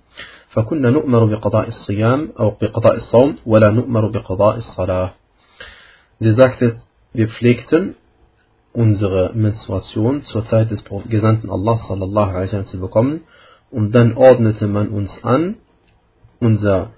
فكنا 0.50 0.90
نؤمر 0.90 1.26
بقضاء 1.26 1.68
الصيام 1.68 2.32
أو 2.40 2.54
بقضاء 2.62 2.96
الصوم 2.96 3.36
ولا 3.46 3.72
نؤمر 3.72 4.08
بقضاء 4.08 4.58
الصلاة. 4.58 5.10
Sie 6.20 6.34
sagte, 6.34 6.78
wir 7.13 7.29
pflegten 7.29 7.97
unsere 8.73 9.33
Menstruation 9.35 10.25
zur 10.25 10.47
Zeit 10.47 10.71
des 10.71 10.85
Gesandten 11.09 11.51
Allah 11.51 11.77
sallallahu 11.77 12.31
alaihi 12.31 12.47
wasallam 12.47 12.67
zu 12.67 12.81
bekommen 12.81 13.21
und 13.71 13.95
dann 13.95 14.15
ordnete 14.15 14.67
man 14.67 14.89
uns 14.89 15.23
an, 15.23 15.57
unser, 16.41 16.93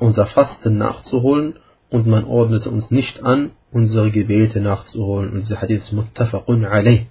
unser 0.00 0.26
Fasten 0.26 0.78
nachzuholen 0.78 1.58
und 1.90 2.06
man 2.06 2.24
ordnete 2.24 2.70
uns 2.70 2.90
nicht 2.90 3.22
an, 3.22 3.52
unsere 3.70 4.10
Gebete 4.10 4.60
nachzuholen. 4.60 5.30
Und 5.30 5.40
dieser 5.40 5.60
Hadith 5.60 5.82
ist 5.82 5.92
muttafaqun 5.92 6.64
alayh. 6.64 7.06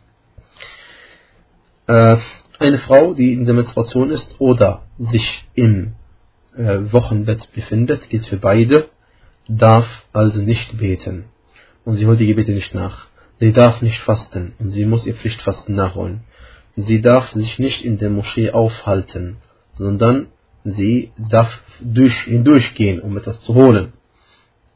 Äh, 1.88 2.18
eine 2.60 2.78
Frau, 2.80 3.14
die 3.14 3.34
in 3.34 3.46
der 3.46 3.54
Menstruation 3.54 4.12
ist 4.12 4.36
oder 4.40 4.84
sich 4.98 5.46
im 5.54 5.94
äh, 6.56 6.80
Wochenbett 6.92 7.52
befindet, 7.54 8.10
gilt 8.10 8.26
für 8.26 8.38
beide, 8.38 8.90
darf 9.48 9.88
also 10.14 10.42
nicht 10.42 10.78
beten 10.78 11.26
und 11.86 11.98
sie 11.98 12.06
holt 12.06 12.20
die 12.20 12.28
Gebete 12.28 12.52
nicht 12.52 12.74
nach. 12.74 13.08
Sie 13.40 13.54
darf 13.54 13.82
nicht 13.82 14.00
fasten 14.00 14.54
und 14.60 14.72
sie 14.72 14.86
muss 14.86 15.06
ihr 15.06 15.16
Pflichtfasten 15.16 15.76
nachholen. 15.76 16.22
Sie 16.76 17.02
darf 17.02 17.32
sich 17.32 17.60
nicht 17.60 17.86
in 17.86 17.98
der 17.98 18.10
Moschee 18.10 18.52
aufhalten, 18.52 19.38
sondern 19.76 20.28
sie 20.64 21.12
darf 21.18 21.62
durch, 21.80 22.24
hindurchgehen, 22.24 23.00
um 23.00 23.16
etwas 23.16 23.42
zu 23.42 23.54
holen. 23.54 23.94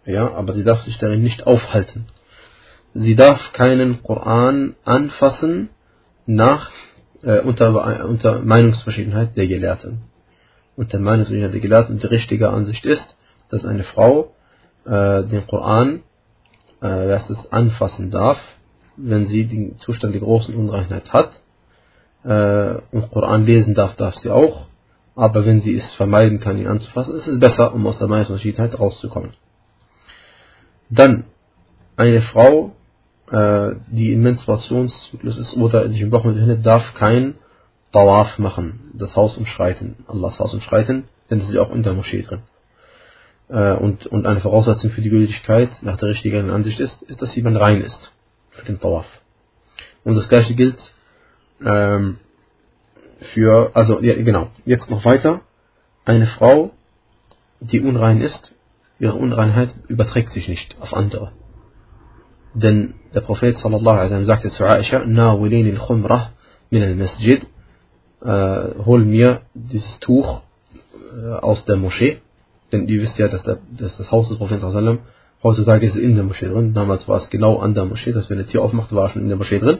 Ja, 0.06 0.34
aber 0.34 0.54
sie 0.54 0.64
darf 0.64 0.82
sich 0.84 0.98
darin 0.98 1.22
nicht 1.22 1.46
aufhalten. 1.46 2.06
Sie 2.94 3.16
darf 3.16 3.54
keinen 3.54 4.02
Koran 4.02 4.76
anfassen 4.84 5.70
nach 6.26 6.72
äh, 7.22 7.42
unter, 7.42 8.08
unter 8.08 8.40
Meinungsverschiedenheit 8.40 9.36
der 9.36 9.48
Gelehrten. 9.48 10.02
Unter 10.76 11.00
Meinungsverschiedenheit 11.00 11.54
der 11.54 11.62
Gelehrten 11.62 12.00
die 12.00 12.08
richtige 12.08 12.50
Ansicht 12.50 12.86
ist, 12.86 13.18
dass 13.50 13.66
eine 13.66 13.84
Frau 13.84 14.34
äh, 14.86 15.24
den 15.24 15.46
Koran 15.48 15.98
äh, 15.98 16.09
dass 16.88 17.30
es 17.30 17.52
anfassen 17.52 18.12
darf, 18.12 18.40
wenn 18.98 19.28
sie 19.28 19.46
den 19.46 19.78
Zustand 19.80 20.14
der 20.14 20.22
großen 20.22 20.56
Unreinheit 20.56 21.12
hat. 21.14 21.42
Äh, 22.24 22.82
und 22.92 23.12
Koran 23.12 23.46
lesen 23.46 23.74
darf, 23.74 23.96
darf 23.96 24.16
sie 24.16 24.30
auch. 24.30 24.68
Aber 25.16 25.46
wenn 25.46 25.62
sie 25.62 25.76
es 25.76 25.94
vermeiden 25.96 26.40
kann, 26.40 26.58
ihn 26.58 26.68
anzufassen, 26.68 27.16
ist 27.16 27.28
es 27.28 27.40
besser, 27.40 27.74
um 27.74 27.86
aus 27.88 28.00
der 28.00 28.08
Meinungsverschiedenheit 28.08 28.78
rauszukommen. 28.80 29.32
Dann 30.90 31.26
eine 31.98 32.22
Frau, 32.22 32.72
äh, 33.30 33.76
die 33.88 34.14
im 34.14 34.24
Menstruationszyklus 34.24 35.38
ist 35.38 35.58
oder 35.58 35.90
sich 35.90 36.02
im 36.02 36.12
Wochenende 36.12 36.42
befindet, 36.42 36.66
darf 36.66 36.94
kein 36.94 37.36
Tawaf 37.92 38.38
machen, 38.38 38.92
das 38.94 39.16
Haus 39.16 39.36
umschreiten, 39.38 39.98
Allahs 40.08 40.40
Haus 40.40 40.54
umschreiten, 40.54 41.06
denn 41.30 41.40
das 41.40 41.50
ist 41.50 41.58
auch 41.58 41.72
in 41.72 41.84
der 41.84 41.94
Moschee 41.94 42.22
drin 42.22 42.44
äh, 43.50 43.74
und, 43.74 44.06
und 44.08 44.26
eine 44.26 44.42
Voraussetzung 44.42 44.92
für 44.92 45.02
die 45.02 45.10
Gültigkeit 45.10 45.70
nach 45.82 45.98
der 45.98 46.10
richtigen 46.10 46.50
Ansicht 46.50 46.80
ist, 46.80 47.02
ist, 47.04 47.22
dass 47.22 47.36
jemand 47.36 47.60
rein 47.60 47.82
ist 47.82 48.12
für 48.52 48.66
den 48.66 48.80
Tawaf. 48.80 49.08
Und 50.04 50.16
das 50.16 50.30
gleiche 50.30 50.54
gilt 50.56 50.80
ähm, 51.66 52.18
für, 53.34 53.72
also 53.74 54.00
ja, 54.02 54.16
genau, 54.16 54.50
jetzt 54.66 54.90
noch 54.90 55.04
weiter. 55.04 55.42
Eine 56.06 56.28
Frau, 56.28 56.72
die 57.60 57.82
unrein 57.82 58.22
ist, 58.22 58.54
ihre 59.00 59.16
Unreinheit 59.16 59.74
überträgt 59.88 60.32
sich 60.32 60.48
nicht 60.48 60.78
auf 60.80 60.94
andere. 60.94 61.32
Denn 62.54 62.96
der 63.14 63.22
Prophet 63.22 63.58
sallallahu 63.58 63.98
alaihi 63.98 64.06
wasallam 64.06 64.26
sagte 64.26 64.50
zu 64.50 64.66
Aisha, 64.66 65.06
Nawilin 65.06 65.76
al-Khumrah 65.76 66.32
min 66.70 66.84
al-Masjid, 66.84 67.46
äh, 68.22 68.86
hol 68.86 69.06
mir 69.06 69.42
dieses 69.54 70.00
Tuch 70.00 70.42
äh, 71.14 71.30
aus 71.30 71.66
der 71.66 71.78
Moschee 71.78 72.22
denn 72.73 72.89
ihr 72.89 73.03
wisst 73.03 73.19
ja, 73.19 73.29
dass, 73.29 73.43
der, 73.43 73.59
dass 73.79 73.97
das 73.97 74.11
Haus 74.11 74.29
des 74.29 74.39
Propheten 74.39 74.99
heutzutage 75.43 75.87
ist 75.87 75.97
in 75.97 76.15
der 76.15 76.25
Moschee 76.25 76.49
drin. 76.49 76.73
Damals 76.73 77.07
war 77.07 77.19
es 77.19 77.29
genau 77.31 77.59
an 77.59 77.75
der 77.75 77.85
Moschee, 77.85 78.13
dass 78.13 78.31
wenn 78.31 78.39
eine 78.39 78.47
Tür 78.47 78.63
aufmacht, 78.63 78.93
war 78.95 79.11
schon 79.11 79.23
in 79.23 79.29
der 79.29 79.37
Moschee 79.37 79.59
drin. 79.59 79.79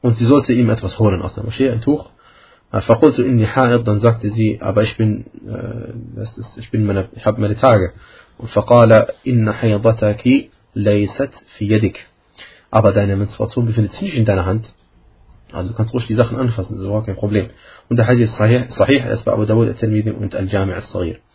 Und 0.00 0.16
sie 0.16 0.24
sollte 0.24 0.52
ihm 0.52 0.70
etwas 0.70 0.98
holen 0.98 1.22
aus 1.22 1.34
der 1.34 1.44
Moschee, 1.44 1.70
ein 1.70 1.80
Tuch. 1.80 2.08
فقلت 2.80 3.20
إني 3.20 3.46
حائض 3.46 3.84
dann 3.84 4.00
sagte 4.00 4.30
sie 4.30 4.60
aber 4.62 4.82
ich 4.82 4.96
bin 4.96 5.26
äh, 5.46 5.92
das 6.16 6.38
ist, 6.38 6.56
ich 6.56 6.70
bin 6.70 6.86
meine 6.86 7.08
ich 7.12 7.26
habe 7.26 7.40
meine 7.40 7.56
Tage 7.56 7.92
und 8.38 8.48
فقال 8.48 9.06
إن 9.26 9.52
حيضتك 9.52 10.50
ليست 10.76 11.30
في 11.58 11.64
يدك 11.68 11.98
aber 12.70 12.92
deine 12.92 13.16
Menstruation 13.16 13.66
befindet 13.66 13.92
sich 13.92 14.02
nicht 14.02 14.16
in 14.16 14.24
deiner 14.24 14.46
Hand 14.46 14.72
also 15.52 15.68
du 15.68 15.74
kannst 15.76 15.92
ruhig 15.92 16.06
die 16.06 16.14
Sachen 16.14 16.38
anfassen 16.38 16.72
das 16.72 16.80
ist 16.80 16.86
überhaupt 16.86 17.06
kein 17.06 17.16
Problem 17.16 17.50
und 17.90 17.98
der 17.98 18.06
Hadith 18.06 18.30
ist 18.30 18.36
sahih, 18.36 18.64
sahih 18.70 19.02
ist 19.12 19.26
bei 19.26 19.32
Abu 19.32 19.44
Dawud 19.44 19.68
al-Tirmidhi 19.68 20.12
und 20.12 20.34
al-Jami' 20.34 20.72
al-Saghir 20.72 21.16
äh, 21.16 21.25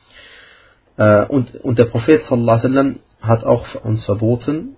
und, 1.28 1.54
und 1.56 1.78
der 1.78 1.86
Prophet 1.86 2.24
sallam, 2.24 2.98
hat 3.20 3.44
auch 3.44 3.66
uns 3.84 4.04
verboten, 4.04 4.76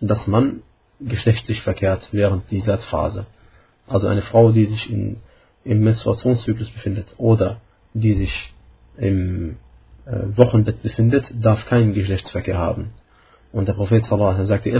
dass 0.00 0.26
man 0.26 0.62
geschlechtlich 1.00 1.62
verkehrt 1.62 2.08
während 2.12 2.50
dieser 2.50 2.78
Phase. 2.78 3.26
Also 3.86 4.06
eine 4.06 4.22
Frau, 4.22 4.52
die 4.52 4.66
sich 4.66 4.90
in, 4.90 5.18
im 5.64 5.82
Menstruationszyklus 5.82 6.70
befindet 6.70 7.14
oder 7.18 7.60
die 7.94 8.14
sich 8.14 8.52
im 8.98 9.56
äh, 10.06 10.36
Wochenbett 10.36 10.82
befindet, 10.82 11.24
darf 11.40 11.66
keinen 11.66 11.94
Geschlechtsverkehr 11.94 12.58
haben. 12.58 12.90
Und 13.52 13.68
der 13.68 13.74
Prophet 13.74 14.04
sallallahu 14.04 14.46
sagte, 14.46 14.70
in 14.70 14.76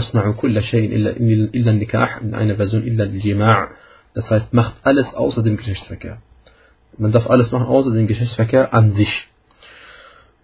einer 2.33 2.55
Version 2.55 2.83
illa 2.83 3.03
al-jima' 3.05 3.69
Das 4.13 4.29
heißt, 4.29 4.53
macht 4.53 4.75
alles 4.83 5.13
außer 5.13 5.43
dem 5.43 5.57
Geschlechtsverkehr. 5.57 6.17
man 6.97 7.11
darf 7.11 7.29
alles 7.29 7.51
machen, 7.51 7.67
außer 7.67 7.91
den 7.91 8.07
Geschlechtsverkehr 8.07 8.73
an 8.73 8.93
sich. 8.93 9.27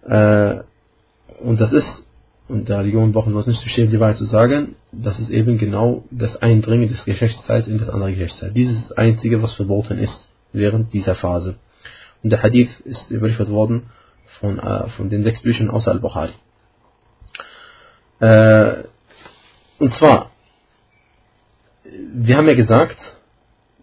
Äh, 0.06 0.62
und 1.40 1.60
das 1.60 1.72
ist, 1.72 2.06
und 2.48 2.68
der 2.68 2.80
Religion 2.80 3.12
brauchen 3.12 3.32
wir 3.32 3.38
uns 3.38 3.46
nicht 3.46 3.62
zu 3.62 3.68
stehen, 3.68 3.90
die 3.90 4.00
Wahrheit 4.00 4.16
zu 4.16 4.26
sagen, 4.26 4.76
das 4.92 5.18
ist 5.18 5.30
eben 5.30 5.58
genau 5.58 6.04
das 6.10 6.36
Eindringen 6.36 6.88
des 6.88 7.04
Geschlechtsteils 7.04 7.68
in 7.68 7.78
das 7.78 7.88
andere 7.88 8.10
Geschlechtsteil. 8.10 8.52
Dieses 8.52 8.76
ist 8.76 8.90
das 8.90 8.98
Einzige, 8.98 9.42
was 9.42 9.54
verboten 9.54 9.98
ist 9.98 10.30
während 10.52 10.92
dieser 10.92 11.14
Phase. 11.14 11.56
Und 12.22 12.30
der 12.30 12.42
Hadith 12.42 12.70
ist 12.84 13.10
überliefert 13.10 13.50
worden 13.50 13.90
von, 14.40 14.58
äh, 14.58 14.88
von 14.90 15.08
den 15.08 15.24
sechs 15.24 15.42
Büchern 15.42 15.70
außer 15.70 15.90
Al-Bukhari. 15.90 16.32
Äh, 18.20 18.84
und 19.78 19.92
zwar, 19.94 20.30
wir 21.84 22.36
haben 22.36 22.48
ja 22.48 22.54
gesagt, 22.54 22.98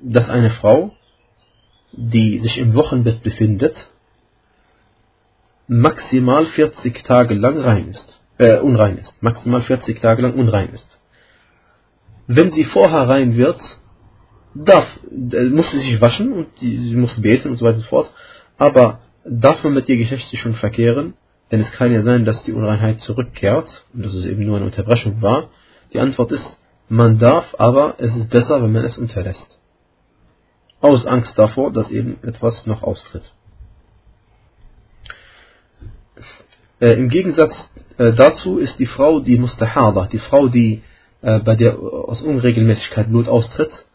dass 0.01 0.29
eine 0.29 0.49
Frau, 0.49 0.95
die 1.91 2.39
sich 2.39 2.57
im 2.57 2.73
Wochenbett 2.73 3.21
befindet, 3.21 3.75
maximal 5.71 6.47
40 6.47 7.01
Tage 7.05 7.33
lang 7.33 7.57
rein 7.57 7.87
ist, 7.87 8.19
äh, 8.37 8.59
unrein 8.59 8.97
ist. 8.97 9.23
Maximal 9.23 9.61
40 9.61 10.01
Tage 10.01 10.21
lang 10.21 10.33
unrein 10.33 10.73
ist. 10.73 10.99
Wenn 12.27 12.51
sie 12.51 12.65
vorher 12.65 13.07
rein 13.07 13.37
wird, 13.37 13.61
darf, 14.53 14.85
äh, 15.09 15.45
muss 15.45 15.71
sie 15.71 15.79
sich 15.79 16.01
waschen 16.01 16.33
und 16.33 16.47
die, 16.59 16.89
sie 16.89 16.95
muss 16.97 17.21
beten 17.21 17.51
und 17.51 17.55
so 17.55 17.63
weiter 17.63 17.77
und 17.77 17.83
so 17.83 17.87
fort. 17.87 18.13
Aber 18.57 18.99
darf 19.23 19.63
man 19.63 19.73
mit 19.73 19.87
ihr 19.87 19.95
geschlechtlich 19.95 20.41
schon 20.41 20.55
verkehren? 20.55 21.13
Denn 21.51 21.61
es 21.61 21.71
kann 21.71 21.93
ja 21.93 22.01
sein, 22.01 22.25
dass 22.25 22.43
die 22.43 22.51
Unreinheit 22.51 22.99
zurückkehrt 22.99 23.85
und 23.93 24.05
dass 24.05 24.13
es 24.13 24.25
eben 24.25 24.45
nur 24.45 24.57
eine 24.57 24.65
Unterbrechung 24.65 25.21
war. 25.21 25.51
Die 25.93 26.01
Antwort 26.01 26.33
ist, 26.33 26.61
man 26.89 27.17
darf, 27.17 27.55
aber 27.57 27.95
es 27.97 28.13
ist 28.13 28.29
besser, 28.29 28.61
wenn 28.61 28.73
man 28.73 28.83
es 28.83 28.97
unterlässt. 28.97 29.57
Aus 30.81 31.05
Angst 31.05 31.39
davor, 31.39 31.71
dass 31.71 31.89
eben 31.91 32.17
etwas 32.23 32.65
noch 32.65 32.83
austritt. 32.83 33.31
Äh, 36.81 36.93
Im 36.93 37.09
Gegensatz 37.09 37.73
äh, 37.97 38.11
dazu 38.11 38.57
ist 38.57 38.79
die 38.79 38.87
Frau, 38.87 39.19
die 39.19 39.37
Mustahada, 39.37 40.07
die 40.07 40.17
Frau, 40.17 40.47
die 40.47 40.81
äh, 41.21 41.39
bei 41.39 41.55
der 41.55 41.77
aus 41.79 42.21
Unregelmäßigkeit 42.21 43.07
Blut 43.09 43.29
austritt, 43.29 43.85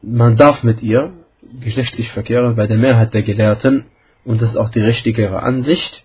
man 0.00 0.38
darf 0.38 0.62
mit 0.62 0.82
ihr 0.82 1.12
geschlechtlich 1.60 2.10
verkehren 2.10 2.56
bei 2.56 2.66
der 2.66 2.78
Mehrheit 2.78 3.12
der 3.12 3.22
Gelehrten 3.22 3.84
und 4.24 4.40
das 4.40 4.50
ist 4.50 4.56
auch 4.56 4.70
die 4.70 4.80
richtigere 4.80 5.42
Ansicht. 5.42 6.04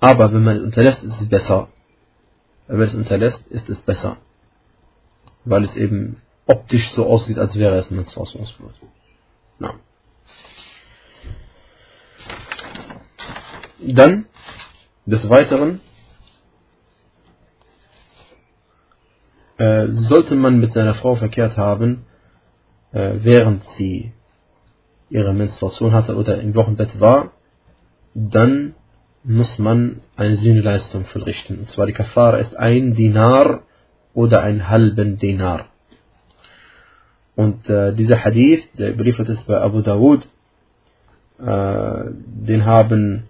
Aber 0.00 0.32
wenn 0.32 0.44
man 0.44 0.56
es 0.56 0.62
unterlässt, 0.62 1.02
ist 1.02 1.20
es 1.20 1.28
besser. 1.28 1.68
Wenn 2.68 2.78
man 2.78 2.86
es 2.86 2.94
unterlässt, 2.94 3.44
ist 3.48 3.68
es 3.68 3.80
besser. 3.80 4.18
Weil 5.44 5.64
es 5.64 5.74
eben 5.74 6.22
optisch 6.46 6.90
so 6.92 7.04
aussieht, 7.06 7.38
als 7.38 7.56
wäre 7.56 7.76
es 7.78 7.90
ein 7.90 7.96
Menstruationsblut. 7.96 8.74
Na. 9.58 9.74
Dann, 13.80 14.26
des 15.08 15.28
Weiteren, 15.30 15.80
äh, 19.56 19.86
sollte 19.88 20.34
man 20.36 20.60
mit 20.60 20.72
seiner 20.72 20.94
Frau 20.94 21.16
verkehrt 21.16 21.56
haben, 21.56 22.04
äh, 22.92 23.14
während 23.20 23.64
sie 23.76 24.12
ihre 25.10 25.32
Menstruation 25.32 25.92
hatte 25.92 26.14
oder 26.14 26.40
im 26.40 26.54
Wochenbett 26.54 27.00
war, 27.00 27.32
dann 28.14 28.74
muss 29.24 29.58
man 29.58 30.00
eine 30.16 30.36
Sühneleistung 30.36 31.06
vollrichten. 31.06 31.60
Und 31.60 31.70
zwar 31.70 31.86
die 31.86 31.92
Kafara 31.92 32.38
ist 32.38 32.56
ein 32.56 32.94
Dinar 32.94 33.62
oder 34.12 34.42
ein 34.42 34.68
halben 34.68 35.18
Dinar. 35.18 35.66
Und 37.34 37.68
äh, 37.70 37.94
dieser 37.94 38.24
Hadith, 38.24 38.64
der 38.74 38.92
überliefert 38.92 39.28
ist 39.28 39.46
bei 39.46 39.58
Abu 39.60 39.80
Dawud, 39.80 40.28
äh, 41.38 42.04
den 42.10 42.66
haben 42.66 43.24
äh, 43.24 43.28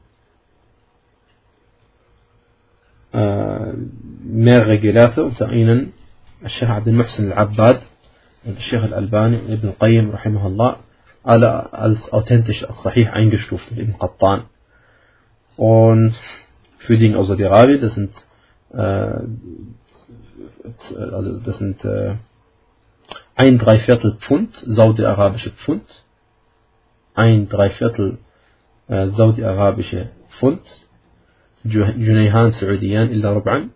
mehrere 3.13 4.79
Gelehrte, 4.79 5.25
unter 5.25 5.51
ihnen 5.51 5.93
Sheikh 6.47 6.71
Abdul 6.71 6.93
Muhsin 6.93 7.33
al-Abbad 7.33 7.83
und 8.45 8.59
Sheikh 8.61 8.83
al-Albani 8.83 9.39
und 9.39 9.53
Ibn 9.53 9.79
Qayyim, 9.79 10.11
rahimahullah, 10.11 10.81
alle 11.23 11.73
als 11.73 12.13
authentisch, 12.13 12.65
als 12.65 12.83
sahih 12.83 13.09
eingestuft, 13.09 13.71
Ibn 13.73 13.99
Qattan. 13.99 14.45
Und 15.57 16.15
für 16.79 16.97
den 16.97 17.15
Saudi-Arabien, 17.15 17.81
das 17.81 17.95
sind, 17.95 18.13
äh, 18.73 19.21
also 20.97 21.41
das 21.41 21.59
sind 21.59 21.85
äh, 21.85 22.15
ein 23.35 23.59
Dreiviertel 23.59 24.17
Pfund 24.21 24.55
saudi-arabische 24.67 25.51
Pfund, 25.51 26.05
ein 27.15 27.49
Dreiviertel 27.49 28.19
äh, 28.89 29.09
saudi-arabische 29.09 30.11
Pfund, 30.31 30.61
Junayhan 31.65 32.53
Saudiyan 32.53 33.11
illa 33.11 33.33
Rub'an. 33.33 33.71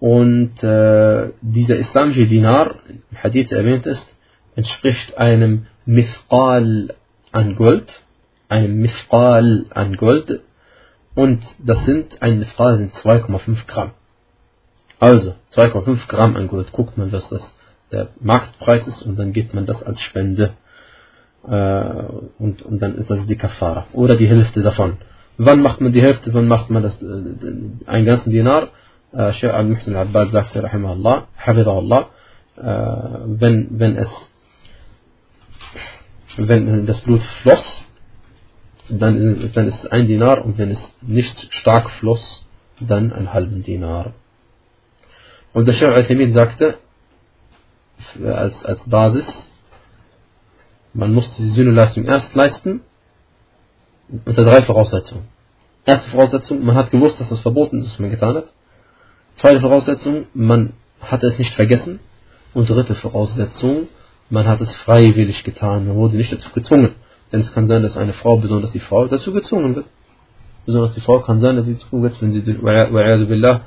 Und 0.00 0.62
äh, 0.62 1.30
dieser 1.40 1.76
islamische 1.76 2.26
Dinar, 2.26 2.74
im 2.88 3.22
Hadith 3.22 3.52
erwähnt 3.52 3.86
ist, 3.86 4.06
entspricht 4.56 5.16
einem 5.16 5.66
Mithqal 5.86 6.94
an 7.32 7.54
Gold, 7.56 8.02
einem 8.48 8.80
Mithqal 8.80 9.66
an 9.70 9.96
Gold, 9.96 10.40
und 11.14 11.44
das 11.58 11.84
sind, 11.84 12.20
ein 12.22 12.38
Mithqal 12.40 12.78
sind 12.78 12.92
2,5 12.94 13.66
Gramm. 13.66 13.92
Also, 14.98 15.34
2,5 15.52 16.08
Gramm 16.08 16.36
an 16.36 16.48
Gold, 16.48 16.72
guckt 16.72 16.98
man, 16.98 17.12
was 17.12 17.28
das 17.28 17.54
der 17.92 18.08
Marktpreis 18.20 18.86
ist, 18.86 19.02
und 19.02 19.18
dann 19.18 19.32
gibt 19.32 19.54
man 19.54 19.66
das 19.66 19.82
als 19.82 20.00
Spende, 20.00 20.54
äh, 21.46 22.04
und, 22.38 22.62
und 22.62 22.82
dann 22.82 22.94
ist 22.96 23.10
das 23.10 23.26
die 23.26 23.36
Kafara, 23.36 23.86
oder 23.92 24.16
die 24.16 24.28
Hälfte 24.28 24.62
davon. 24.62 24.98
Wann 25.36 25.62
macht 25.62 25.80
man 25.80 25.92
die 25.92 26.02
Hälfte, 26.02 26.32
wann 26.32 26.46
macht 26.46 26.70
man 26.70 26.82
das, 26.82 27.00
äh, 27.02 27.86
einen 27.86 28.06
ganzen 28.06 28.30
Dinar? 28.30 28.68
Äh, 29.12 29.32
Sheikh 29.32 29.52
al-Muhsin 29.52 29.94
al-Abbad 29.94 30.30
sagte, 30.30 30.62
rahimahullah, 30.62 31.26
hafidahullah, 31.36 32.08
äh, 32.56 32.62
wenn, 33.26 33.78
wenn 33.78 33.96
es, 33.96 34.10
wenn 36.36 36.86
das 36.86 37.00
Blut 37.00 37.22
floss, 37.42 37.84
dann, 38.88 39.50
dann 39.54 39.68
ist 39.68 39.84
es 39.84 39.90
ein 39.90 40.06
Dinar 40.06 40.44
und 40.44 40.58
wenn 40.58 40.70
es 40.70 40.94
nicht 41.00 41.52
stark 41.52 41.90
floss, 41.90 42.44
dann 42.80 43.12
einen 43.12 43.32
halben 43.32 43.62
Dinar. 43.62 44.12
Und 45.52 45.66
der 45.66 45.72
Sheikh 45.72 45.94
al 45.94 46.30
sagte, 46.32 46.78
als, 48.24 48.64
als 48.64 48.88
Basis, 48.88 49.26
man 50.92 51.12
muss 51.12 51.34
die 51.36 51.50
Sühneleistung 51.50 52.04
erst 52.04 52.34
leisten, 52.34 52.82
unter 54.24 54.44
drei 54.44 54.62
Voraussetzungen. 54.62 55.24
Erste 55.86 56.10
Voraussetzung, 56.10 56.64
man 56.64 56.76
hat 56.76 56.90
gewusst, 56.90 57.20
dass 57.20 57.28
das 57.28 57.40
verboten 57.40 57.80
ist, 57.80 57.92
was 57.92 57.98
man 57.98 58.10
getan 58.10 58.36
hat. 58.36 58.46
Zweite 59.36 59.60
Voraussetzung, 59.60 60.26
man 60.32 60.72
hat 61.00 61.22
es 61.22 61.38
nicht 61.38 61.54
vergessen. 61.54 62.00
Und 62.54 62.70
dritte 62.70 62.94
Voraussetzung, 62.94 63.88
man 64.30 64.46
hat 64.46 64.60
es 64.60 64.72
freiwillig 64.72 65.44
getan, 65.44 65.88
man 65.88 65.96
wurde 65.96 66.16
nicht 66.16 66.32
dazu 66.32 66.50
gezwungen. 66.50 66.92
Denn 67.32 67.40
es 67.40 67.52
kann 67.52 67.68
sein, 67.68 67.82
dass 67.82 67.96
eine 67.96 68.12
Frau, 68.12 68.36
besonders 68.36 68.72
die 68.72 68.80
Frau, 68.80 69.06
dazu 69.06 69.32
gezwungen 69.32 69.74
wird. 69.74 69.86
Besonders 70.66 70.94
die 70.94 71.00
Frau 71.00 71.20
kann 71.20 71.40
sein, 71.40 71.56
dass 71.56 71.66
sie 71.66 71.74
gezwungen 71.74 72.04
wird, 72.04 72.22
wenn 72.22 72.32
sie 72.32 72.40
billah, 72.40 73.60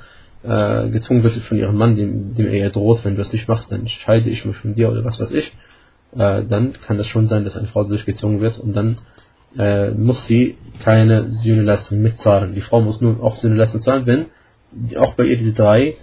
äh, 0.43 0.89
gezwungen 0.89 1.23
wird 1.23 1.35
von 1.37 1.57
ihrem 1.57 1.77
Mann, 1.77 1.95
dem, 1.95 2.33
dem 2.33 2.47
er 2.47 2.69
droht, 2.69 3.03
wenn 3.03 3.15
du 3.15 3.19
das 3.19 3.33
nicht 3.33 3.47
machst, 3.47 3.71
dann 3.71 3.87
scheide 3.87 4.29
ich 4.29 4.45
mich 4.45 4.57
von 4.57 4.73
dir 4.73 4.89
oder 4.89 5.03
was 5.03 5.19
weiß 5.19 5.31
ich. 5.31 5.51
Äh, 6.13 6.45
dann 6.45 6.73
kann 6.85 6.97
das 6.97 7.07
schon 7.07 7.27
sein, 7.27 7.43
dass 7.43 7.55
eine 7.55 7.67
Frau 7.67 7.83
dadurch 7.83 8.05
gezwungen 8.05 8.39
wird 8.39 8.57
und 8.57 8.73
dann 8.73 8.99
äh, 9.57 9.91
muss 9.91 10.25
sie 10.27 10.57
keine 10.83 11.29
Sühneleistung 11.29 12.01
mitzahlen. 12.01 12.53
Die 12.53 12.61
Frau 12.61 12.81
muss 12.81 13.01
nur 13.01 13.21
auch 13.23 13.37
Sühneleistung 13.37 13.81
zahlen, 13.81 14.05
wenn 14.05 14.97
auch 14.97 15.13
bei 15.15 15.25
ihr 15.25 15.37
diese 15.37 15.53
drei, 15.53 15.95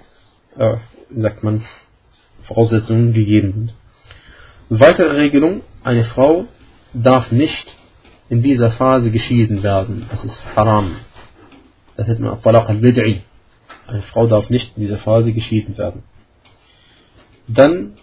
äh, 0.57 0.76
sagt 1.11 1.42
man, 1.44 1.62
Voraussetzungen 2.42 3.12
gegeben 3.12 3.52
sind. 3.52 3.74
Weitere 4.68 5.16
Regelung, 5.16 5.62
eine 5.82 6.05
Frau 6.05 6.46
darf 6.92 7.30
nicht 7.30 7.76
in 8.28 8.42
dieser 8.42 8.70
Phase 8.72 9.11
geschieden 9.11 9.62
werden. 9.62 10.07
Das 10.11 10.24
ist 10.24 10.44
haram. 10.57 10.96
Das 11.96 12.09
nennt 12.09 12.20
man 12.20 12.42
Talaq 12.42 12.68
al-Bid'i. 12.68 13.20
Eine 13.86 14.02
Frau 14.02 14.26
darf 14.26 14.50
nicht 14.50 14.76
in 14.76 14.82
dieser 14.82 14.98
Phase 14.98 15.32
geschieden 15.32 15.76
werden. 15.76 16.02
Dann 17.46 17.94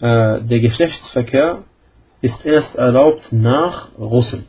äh, 0.00 0.42
der 0.42 0.60
Geschlechtsverkehr 0.60 1.64
ist 2.20 2.44
erst 2.44 2.76
erlaubt 2.76 3.32
nach 3.32 3.88
Russen 3.98 4.44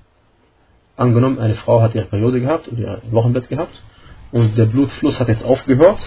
Angenommen, 0.97 1.39
eine 1.39 1.55
Frau 1.55 1.81
hat 1.81 1.95
ihre 1.95 2.07
Periode 2.07 2.41
gehabt 2.41 2.69
oder 2.69 2.81
ihr 2.81 3.03
Wochenbett 3.11 3.49
gehabt 3.49 3.83
und 4.33 4.59
der 4.59 4.66
Blutfluss 4.66 5.19
hat 5.21 5.29
jetzt 5.29 5.45
aufgehört, 5.45 5.99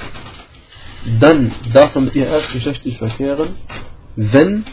dann 1.20 1.52
darf 1.74 1.96
man 1.96 2.06
mit 2.06 2.16
ihr 2.16 2.28
erst 2.28 2.52
geschlechtlich 2.54 2.98
verkehren, 2.98 3.56
wenn 4.16 4.66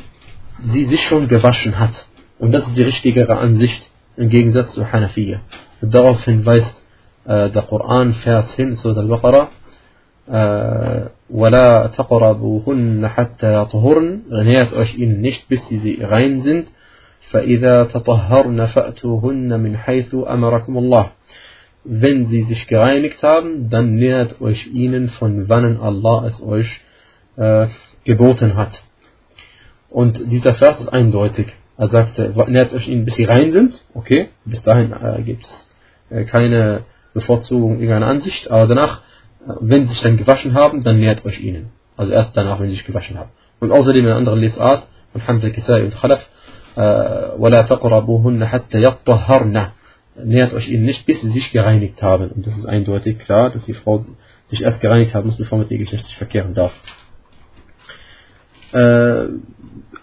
sie 0.72 0.84
sich 0.86 1.00
schon 1.02 1.28
gewaschen 1.28 1.78
hat. 1.78 2.06
Und 2.38 2.52
das 2.52 2.66
ist 2.66 2.76
die 2.76 2.82
richtigere 2.82 3.38
Ansicht 3.38 3.88
im 4.16 4.28
Gegensatz 4.28 4.72
zu 4.72 4.92
Hanafiya. 4.92 5.40
Daraufhin 5.80 6.44
weist 6.44 6.74
äh, 7.24 7.50
der 7.50 7.62
Koran 7.62 8.14
Vers 8.14 8.52
hin, 8.54 8.76
Surah 8.76 9.00
Al-Baqarah, 9.00 9.48
ولا 11.30 11.86
تقربوهن 11.96 13.08
حتى 13.08 13.54
يطهرن 13.54 14.22
nähert 14.30 14.72
euch 14.72 14.98
ihnen 14.98 15.20
nicht 15.20 15.48
bis 15.48 15.66
sie 15.68 15.98
rein 16.02 16.40
sind 16.42 16.68
فإذا 17.30 17.84
تطهرن 17.84 18.66
فأتوهن 18.66 19.60
من 19.60 19.76
حيث 19.76 20.14
أمركم 20.14 20.78
الله 20.78 21.10
wenn 21.84 22.26
sie 22.26 22.42
sich 22.44 22.66
gereinigt 22.66 23.22
haben, 23.22 23.70
dann 23.70 23.94
nähert 23.94 24.40
euch 24.42 24.66
ihnen, 24.66 25.08
von 25.10 25.48
wannen 25.48 25.80
Allah 25.80 26.26
es 26.26 26.42
euch 26.42 26.80
äh, 27.36 27.66
geboten 28.04 28.56
hat. 28.56 28.82
Und 29.88 30.20
dieser 30.30 30.54
Vers 30.54 30.80
ist 30.80 30.88
eindeutig. 30.88 31.46
Er 31.78 31.88
sagte, 31.88 32.34
nähert 32.48 32.74
euch 32.74 32.88
ihnen, 32.88 33.04
bis 33.06 33.14
sie 33.14 33.24
rein 33.24 33.52
sind. 33.52 33.82
Okay, 33.94 34.28
bis 34.44 34.62
dahin 34.62 34.92
äh, 34.92 35.22
gibt 35.22 35.46
es 35.46 35.70
äh, 36.10 36.24
keine 36.24 36.84
Bevorzugung 37.14 37.74
irgendeiner 37.74 38.08
Ansicht. 38.08 38.50
Aber 38.50 38.66
danach, 38.66 39.00
äh, 39.46 39.52
wenn 39.60 39.86
sie 39.86 39.94
sich 39.94 40.02
dann 40.02 40.18
gewaschen 40.18 40.54
haben, 40.54 40.82
dann 40.84 40.98
nähert 40.98 41.24
euch 41.24 41.40
ihnen. 41.40 41.70
Also 41.96 42.12
erst 42.12 42.36
danach, 42.36 42.60
wenn 42.60 42.68
sie 42.68 42.74
sich 42.74 42.84
gewaschen 42.84 43.18
haben. 43.18 43.30
Und 43.60 43.72
außerdem 43.72 44.04
in 44.04 44.08
einer 44.08 44.16
anderen 44.16 44.40
Lesart, 44.40 44.88
von 45.12 45.26
Hamza 45.26 45.48
Kisai 45.50 45.84
und 45.84 45.94
Khalaf, 45.94 46.28
ولا 47.38 47.62
تقربوهن 47.62 48.46
حتى 48.46 48.82
يطهرن 48.82 49.66
nähert 50.24 50.54
euch 50.54 50.68
ihnen 50.68 50.84
nicht, 50.84 51.06
bis 51.06 51.20
sie 51.20 51.30
sich 51.30 51.52
gereinigt 51.52 52.02
haben. 52.02 52.30
Und 52.30 52.46
das 52.46 52.56
ist 52.56 52.66
eindeutig 52.66 53.18
klar, 53.18 53.50
dass 53.50 53.64
die 53.64 53.74
Frau 53.74 54.04
sich 54.46 54.62
erst 54.62 54.80
gereinigt 54.80 55.14
haben 55.14 55.26
muss, 55.26 55.36
bevor 55.36 55.58
man 55.58 55.66
mit 55.66 55.72
ihr 55.72 55.78
geschlechtlich 55.78 56.16
verkehren 56.16 56.54
darf. 56.54 56.74
Äh, 58.72 59.28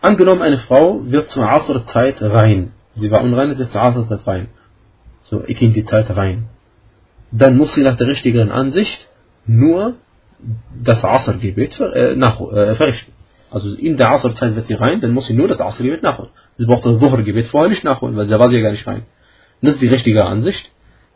angenommen, 0.01 0.41
eine 0.41 0.57
Frau 0.57 1.01
wird 1.03 1.27
zur 1.29 1.49
Asr-Zeit 1.49 2.21
rein. 2.21 2.71
Sie 2.95 3.11
war 3.11 3.21
unrein, 3.21 3.51
ist 3.51 3.59
jetzt 3.59 3.73
zur 3.73 3.81
Asr-Zeit 3.81 4.25
rein. 4.25 4.47
So, 5.23 5.43
ich 5.45 5.61
in 5.61 5.73
die 5.73 5.85
Zeit 5.85 6.15
rein. 6.15 6.49
Dann 7.31 7.57
muss 7.57 7.73
sie 7.73 7.83
nach 7.83 7.97
der 7.97 8.07
richtigen 8.07 8.51
Ansicht 8.51 9.07
nur 9.45 9.95
das 10.81 11.03
Asr-Gebet 11.03 11.79
äh, 11.79 12.15
nach, 12.15 12.39
äh, 12.39 12.75
verrichten. 12.75 13.11
Also 13.50 13.74
in 13.74 13.96
der 13.96 14.10
Asr-Zeit 14.10 14.54
wird 14.54 14.66
sie 14.66 14.74
rein, 14.74 15.00
dann 15.00 15.12
muss 15.12 15.26
sie 15.26 15.34
nur 15.34 15.48
das 15.48 15.60
Asr-Gebet 15.60 16.02
nachholen. 16.02 16.30
Sie 16.56 16.66
braucht 16.66 16.84
das 16.84 16.98
Dhuhr-Gebet 16.98 17.48
vorher 17.48 17.68
nicht 17.68 17.84
nachholen, 17.84 18.16
weil 18.16 18.28
da 18.28 18.38
war 18.38 18.48
sie 18.48 18.56
ja 18.56 18.62
gar 18.62 18.70
nicht 18.70 18.86
rein. 18.86 19.02
Das 19.62 19.74
ist 19.74 19.82
die 19.82 19.88
richtige 19.88 20.24
Ansicht, 20.24 20.70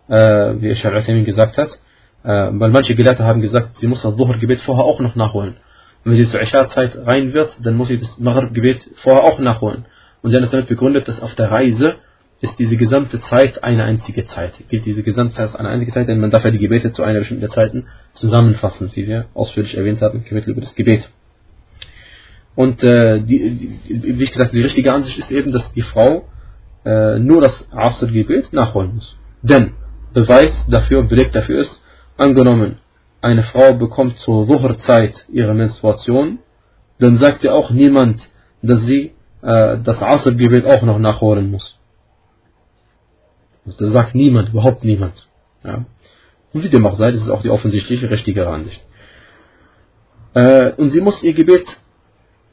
äh, 0.08 0.54
wie 0.58 0.74
Sheikh 0.74 0.96
Uthaymeen 0.96 1.24
gesagt 1.24 1.56
hat. 1.56 1.78
Äh, 2.24 2.28
weil 2.28 2.70
manche 2.70 2.94
Gelehrte 2.94 3.24
haben 3.24 3.40
gesagt, 3.40 3.76
sie 3.76 3.86
muss 3.86 4.02
das 4.02 4.16
Dhuhr-Gebet 4.16 4.60
vorher 4.62 4.84
auch 4.84 5.00
noch 5.00 5.14
nachholen. 5.14 5.56
Und 6.04 6.12
wenn 6.12 6.18
sie 6.18 6.30
zur 6.30 6.40
Isha-Zeit 6.40 7.06
rein 7.06 7.32
wird, 7.32 7.56
dann 7.62 7.76
muss 7.76 7.88
sie 7.88 7.98
das 7.98 8.18
Maghrib-Gebet 8.18 8.90
vorher 8.96 9.24
auch 9.24 9.38
nachholen. 9.38 9.86
Und 10.22 10.30
sie 10.30 10.36
haben 10.36 10.44
es 10.44 10.50
damit 10.50 10.68
begründet, 10.68 11.08
dass 11.08 11.20
auf 11.20 11.34
der 11.34 11.50
Reise 11.50 11.96
ist 12.40 12.58
diese 12.58 12.76
gesamte 12.76 13.20
Zeit 13.20 13.64
eine 13.64 13.84
einzige 13.84 14.24
Zeit. 14.26 14.52
Gilt 14.68 14.84
diese 14.84 15.02
gesamte 15.02 15.34
Zeit 15.34 15.46
als 15.46 15.56
eine 15.56 15.70
einzige 15.70 15.92
Zeit, 15.92 16.08
denn 16.08 16.20
man 16.20 16.30
darf 16.30 16.44
ja 16.44 16.50
die 16.50 16.58
Gebete 16.58 16.92
zu 16.92 17.02
einer 17.02 17.20
bestimmten 17.20 17.48
Zeiten 17.48 17.86
zusammenfassen, 18.12 18.90
wie 18.94 19.06
wir 19.06 19.26
ausführlich 19.32 19.76
erwähnt 19.76 20.02
haben, 20.02 20.24
Kapitel 20.24 20.50
über 20.50 20.60
das 20.60 20.74
Gebet. 20.74 21.08
Und 22.56 22.82
äh, 22.82 23.20
die, 23.20 23.78
die, 23.88 24.18
wie 24.18 24.26
gesagt, 24.26 24.52
die 24.52 24.62
richtige 24.62 24.92
Ansicht 24.92 25.18
ist 25.18 25.30
eben, 25.30 25.52
dass 25.52 25.72
die 25.72 25.82
Frau 25.82 26.28
äh, 26.84 27.18
nur 27.18 27.40
das 27.40 27.68
Asr-Gebet 27.72 28.52
nachholen 28.52 28.96
muss. 28.96 29.16
Denn 29.42 29.72
Beweis 30.12 30.66
dafür, 30.68 31.02
Beleg 31.02 31.32
dafür 31.32 31.60
ist, 31.60 31.82
angenommen, 32.16 32.76
eine 33.20 33.42
Frau 33.42 33.74
bekommt 33.74 34.18
zur 34.20 34.48
Wucherzeit 34.48 35.24
ihre 35.32 35.54
Menstruation, 35.54 36.38
dann 36.98 37.16
sagt 37.16 37.42
ja 37.42 37.52
auch 37.52 37.70
niemand, 37.70 38.20
dass 38.62 38.80
sie 38.82 39.12
äh, 39.42 39.78
das 39.82 40.00
Asr-Gebet 40.00 40.64
auch 40.66 40.82
noch 40.82 40.98
nachholen 40.98 41.50
muss. 41.50 41.78
Das 43.64 43.78
sagt 43.92 44.14
niemand, 44.14 44.50
überhaupt 44.50 44.84
niemand. 44.84 45.28
Ja. 45.64 45.86
Und 46.52 46.62
wie 46.62 46.68
dem 46.68 46.86
auch 46.86 46.96
sei, 46.96 47.10
das 47.10 47.22
ist 47.22 47.30
auch 47.30 47.42
die 47.42 47.50
offensichtliche, 47.50 48.10
richtige 48.10 48.46
Ansicht. 48.46 48.80
Äh, 50.34 50.72
und 50.72 50.90
sie 50.90 51.00
muss 51.00 51.22
ihr 51.22 51.32
Gebet 51.32 51.64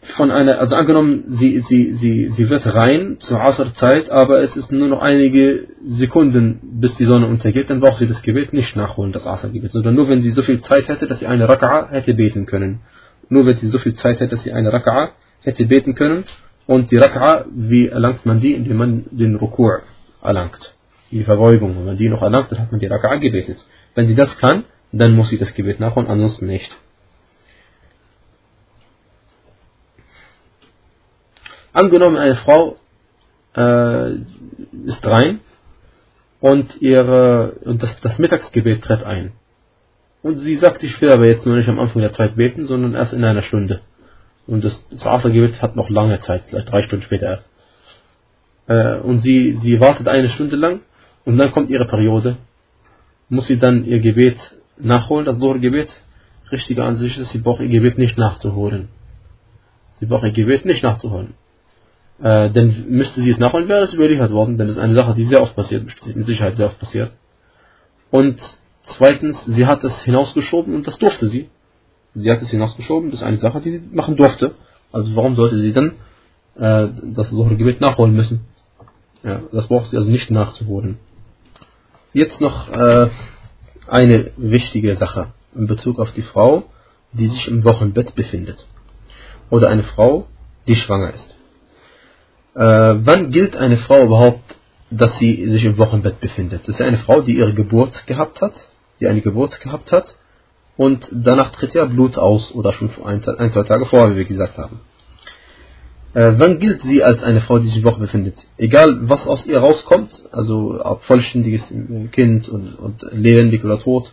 von 0.02 0.32
einer, 0.32 0.60
also 0.60 0.76
angenommen, 0.76 1.24
sie, 1.28 1.60
sie, 1.68 1.94
sie, 1.94 2.30
sie 2.30 2.50
wird 2.50 2.66
rein 2.74 3.18
zur 3.20 3.40
Asr-Zeit, 3.40 4.10
aber 4.10 4.42
es 4.42 4.56
ist 4.56 4.72
nur 4.72 4.88
noch 4.88 5.02
einige 5.02 5.68
Sekunden, 5.86 6.60
bis 6.80 6.96
die 6.96 7.06
Sonne 7.06 7.28
untergeht, 7.28 7.70
dann 7.70 7.82
braucht 7.82 8.00
sie 8.00 8.08
das 8.08 8.22
Gebet 8.24 8.52
nicht 8.52 8.76
nachholen, 8.76 9.12
das 9.12 9.28
Asr-Gebet, 9.28 9.72
sondern 9.72 9.96
nur 9.96 10.10
wenn 10.10 10.22
sie 10.22 10.32
so 10.32 10.42
viel 10.42 10.60
Zeit 10.62 10.88
hätte, 10.88 11.06
dass 11.08 11.20
sie 11.20 11.28
eine 11.28 11.48
Raka'a 11.48 11.90
hätte 11.92 12.16
beten 12.16 12.48
können. 12.48 12.80
Nur 13.30 13.46
wenn 13.46 13.58
sie 13.58 13.68
so 13.68 13.78
viel 13.78 13.96
Zeit 13.96 14.20
hätte, 14.20 14.36
dass 14.36 14.44
sie 14.44 14.52
eine 14.52 14.72
Raka'a 14.72 15.10
hätte 15.42 15.66
beten 15.66 15.96
können. 15.96 16.26
Und 16.66 16.92
die 16.92 17.00
Raka'a, 17.00 17.46
wie 17.54 17.88
erlangt 17.88 18.26
man 18.26 18.40
die? 18.40 18.54
Indem 18.54 18.78
man 18.78 19.06
den 19.12 19.36
Rukur 19.36 19.82
erlangt. 20.22 20.76
Die 21.12 21.24
Verbeugung. 21.24 21.76
Wenn 21.78 21.86
man 21.86 21.98
die 21.98 22.10
noch 22.10 22.22
erlangt, 22.22 22.52
dann 22.52 22.60
hat 22.60 22.72
man 22.72 22.80
die 22.80 22.90
Raka'a 22.90 23.20
gebetet. 23.20 23.58
Wenn 23.96 24.08
sie 24.08 24.16
das 24.16 24.38
kann, 24.38 24.64
dann 24.92 25.14
muss 25.16 25.30
sie 25.30 25.38
das 25.38 25.54
Gebet 25.54 25.80
nachholen, 25.80 26.10
ansonsten 26.10 26.48
nicht. 26.48 26.76
Angenommen, 31.74 32.18
eine 32.18 32.36
Frau 32.36 32.78
äh, 33.56 34.14
ist 34.86 35.06
rein 35.06 35.40
und, 36.42 36.82
ihre, 36.82 37.54
und 37.64 37.82
das, 37.82 38.00
das 38.02 38.18
Mittagsgebet 38.20 38.84
tritt 38.84 39.04
ein. 39.04 39.32
Und 40.22 40.40
sie 40.40 40.58
sagt, 40.58 40.84
ich 40.84 41.00
will 41.02 41.12
aber 41.12 41.26
jetzt 41.26 41.46
nur 41.46 41.56
nicht 41.56 41.70
am 41.70 41.80
Anfang 41.80 42.02
der 42.02 42.12
Zeit 42.12 42.36
beten, 42.36 42.66
sondern 42.66 42.94
erst 42.94 43.14
in 43.14 43.24
einer 43.24 43.42
Stunde. 43.42 43.82
Und 44.48 44.64
das, 44.64 44.86
das 44.90 45.06
Asrgebet 45.06 45.62
hat 45.62 45.76
noch 45.76 45.90
lange 45.90 46.20
Zeit, 46.20 46.44
vielleicht 46.48 46.72
drei 46.72 46.82
Stunden 46.82 47.06
später 47.06 47.28
erst. 47.28 47.50
Äh, 48.68 48.98
und 48.98 49.20
sie, 49.20 49.54
sie 49.62 49.80
wartet 49.80 50.08
eine 50.08 50.30
Stunde 50.30 50.58
lang 50.58 50.82
und 51.26 51.38
dann 51.38 51.52
kommt 51.52 51.70
ihre 51.70 51.86
Periode. 51.86 52.38
Muss 53.30 53.48
sie 53.48 53.58
dann 53.58 53.86
ihr 53.86 54.00
Gebet 54.00 54.38
nachholen, 54.78 55.26
das 55.26 55.40
Gebet? 55.40 55.90
Richtige 56.52 56.84
Ansicht 56.84 57.18
ist, 57.18 57.30
sie 57.30 57.38
braucht 57.38 57.62
ihr 57.62 57.70
Gebet 57.70 57.98
nicht 57.98 58.18
nachzuholen. 58.18 58.90
Sie 59.94 60.06
braucht 60.06 60.26
ihr 60.26 60.32
Gebet 60.32 60.66
nicht 60.66 60.84
nachzuholen 60.84 61.34
äh, 62.22 62.50
dann 62.52 62.86
müsste 62.90 63.22
sie 63.22 63.32
es 63.32 63.40
nachholen, 63.40 63.68
wäre 63.68 63.82
das 63.82 63.94
überliefert 63.94 64.32
worden, 64.32 64.58
denn 64.58 64.68
das 64.68 64.78
ist 64.78 64.82
eine 64.82 64.96
Sache, 64.96 65.16
die 65.16 65.26
sehr 65.26 65.42
oft 65.42 65.56
passiert, 65.56 65.86
mit 65.86 66.26
Sicherheit 66.28 66.58
sehr 66.58 66.68
oft 66.68 66.80
passiert. 66.80 67.12
Und 68.12 68.40
zweitens, 68.84 69.44
sie 69.46 69.66
hat 69.66 69.84
es 69.84 70.04
hinausgeschoben 70.04 70.76
und 70.76 70.86
das 70.86 71.00
durfte 71.00 71.28
sie. 71.28 71.50
Sie 72.14 72.30
hat 72.30 72.42
es 72.42 72.50
hinausgeschoben, 72.50 73.10
das 73.10 73.22
ist 73.22 73.26
eine 73.26 73.38
Sache, 73.38 73.62
die 73.62 73.72
sie 73.72 73.82
machen 73.92 74.18
durfte. 74.18 74.56
Also 74.92 75.16
warum 75.16 75.36
sollte 75.36 75.58
sie 75.58 75.74
dann 75.74 75.94
äh, 76.56 76.90
das 77.14 77.30
Gebet 77.32 77.82
nachholen 77.82 78.14
müssen? 78.16 78.42
Ja, 79.24 79.42
das 79.52 79.68
braucht 79.68 79.88
sie 79.88 79.98
also 79.98 80.10
nicht 80.10 80.30
nachzuholen. 80.30 81.00
Jetzt 82.14 82.42
noch 82.42 82.70
äh, 82.70 83.10
eine 83.88 84.32
wichtige 84.36 84.98
Sache 84.98 85.28
in 85.56 85.68
Bezug 85.68 86.00
auf 86.00 86.12
die 86.12 86.24
Frau, 86.24 86.64
die 87.14 87.28
sich 87.28 87.48
im 87.48 87.64
Wochenbett 87.64 88.16
befindet. 88.16 88.68
Oder 89.50 89.70
eine 89.70 89.84
Frau, 89.84 90.28
die 90.68 90.76
schwanger 90.76 91.14
ist. 91.14 91.31
Äh, 92.54 92.60
wann 92.60 93.32
gilt 93.32 93.56
eine 93.56 93.78
Frau 93.78 94.04
überhaupt, 94.04 94.56
dass 94.90 95.18
sie 95.20 95.50
sich 95.50 95.64
im 95.64 95.78
Wochenbett 95.78 96.20
befindet? 96.20 96.62
Das 96.68 96.76
ist 96.76 96.82
eine 96.82 96.98
Frau, 96.98 97.22
die 97.22 97.38
ihre 97.38 97.54
Geburt 97.54 98.06
gehabt 98.08 98.42
hat, 98.42 98.54
die 99.00 99.08
eine 99.08 99.22
Geburt 99.22 99.62
gehabt 99.62 99.92
hat 99.92 100.16
und 100.76 101.08
danach 101.12 101.52
tritt 101.52 101.74
ja 101.74 101.86
Blut 101.86 102.18
aus 102.18 102.54
oder 102.54 102.74
schon 102.74 102.90
ein, 103.06 103.24
ein 103.26 103.52
zwei 103.52 103.64
Tage 103.64 103.86
vorher, 103.86 104.12
wie 104.12 104.18
wir 104.18 104.26
gesagt 104.26 104.58
haben. 104.58 104.82
Äh, 106.14 106.34
wann 106.38 106.60
gilt 106.60 106.82
sie 106.82 107.04
als 107.04 107.24
eine 107.24 107.40
Frau, 107.40 107.60
die 107.60 107.68
sich 107.68 107.78
im 107.78 107.84
Woche 107.86 108.02
befindet? 108.02 108.36
Egal, 108.58 108.98
was 109.04 109.26
aus 109.28 109.46
ihr 109.46 109.60
rauskommt, 109.60 110.22
also 110.34 110.82
ob 110.84 111.04
vollständiges 111.04 111.64
Kind 112.12 112.50
und, 112.50 112.76
und 112.76 113.06
lebendig 113.12 113.64
oder 113.64 113.80
tot, 113.80 114.12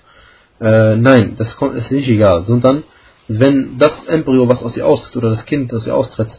äh, 0.60 0.94
nein, 0.94 1.34
das 1.36 1.56
kommt, 1.56 1.74
ist 1.74 1.90
nicht 1.90 2.08
egal, 2.08 2.44
sondern 2.44 2.84
wenn 3.26 3.78
das 3.78 4.04
Embryo, 4.06 4.48
was 4.48 4.62
aus 4.62 4.76
ihr 4.76 4.86
austritt, 4.86 5.16
oder 5.16 5.30
das 5.30 5.44
Kind, 5.44 5.72
das 5.72 5.86
ihr 5.86 5.94
austritt, 5.96 6.38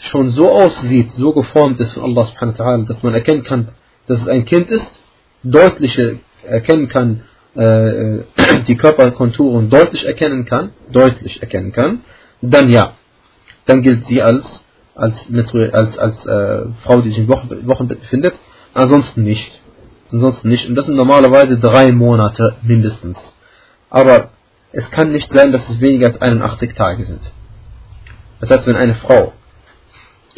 schon 0.00 0.30
so 0.30 0.50
aussieht, 0.50 1.12
so 1.12 1.32
geformt 1.32 1.80
ist 1.80 1.92
von 1.92 2.04
Allah 2.04 2.26
subhanahu 2.26 2.58
wa 2.58 2.76
dass 2.86 3.02
man 3.02 3.14
erkennen 3.14 3.44
kann, 3.44 3.68
dass 4.06 4.20
es 4.20 4.28
ein 4.28 4.44
Kind 4.44 4.70
ist, 4.70 4.88
deutlich 5.42 5.98
erkennen 6.44 6.88
kann, 6.88 7.22
äh, 7.54 8.20
die 8.68 8.76
Körperkonturen 8.76 9.70
deutlich 9.70 10.06
erkennen 10.06 10.44
kann, 10.44 10.70
deutlich 10.90 11.40
erkennen 11.40 11.72
kann, 11.72 12.00
dann 12.42 12.68
ja, 12.68 12.92
dann 13.66 13.82
gilt 13.82 14.06
sie 14.06 14.22
als 14.22 14.64
als, 14.96 15.28
als, 15.72 15.98
als 15.98 16.26
äh, 16.26 16.66
Frau, 16.82 17.00
die 17.02 17.10
sich 17.10 17.18
im 17.18 17.28
Wochen, 17.28 17.66
Wochenbett 17.66 18.00
befindet, 18.00 18.34
ansonsten 18.74 19.22
nicht. 19.22 19.60
Ansonsten 20.10 20.48
nicht. 20.48 20.68
Und 20.68 20.74
das 20.74 20.86
sind 20.86 20.96
normalerweise 20.96 21.58
drei 21.58 21.92
Monate 21.92 22.54
mindestens. 22.62 23.18
Aber 23.90 24.30
es 24.72 24.90
kann 24.90 25.12
nicht 25.12 25.30
sein, 25.32 25.52
dass 25.52 25.68
es 25.68 25.80
weniger 25.80 26.06
als 26.06 26.20
81 26.20 26.74
Tage 26.74 27.04
sind. 27.04 27.20
Das 28.40 28.50
heißt, 28.50 28.66
wenn 28.66 28.76
eine 28.76 28.94
Frau 28.94 29.32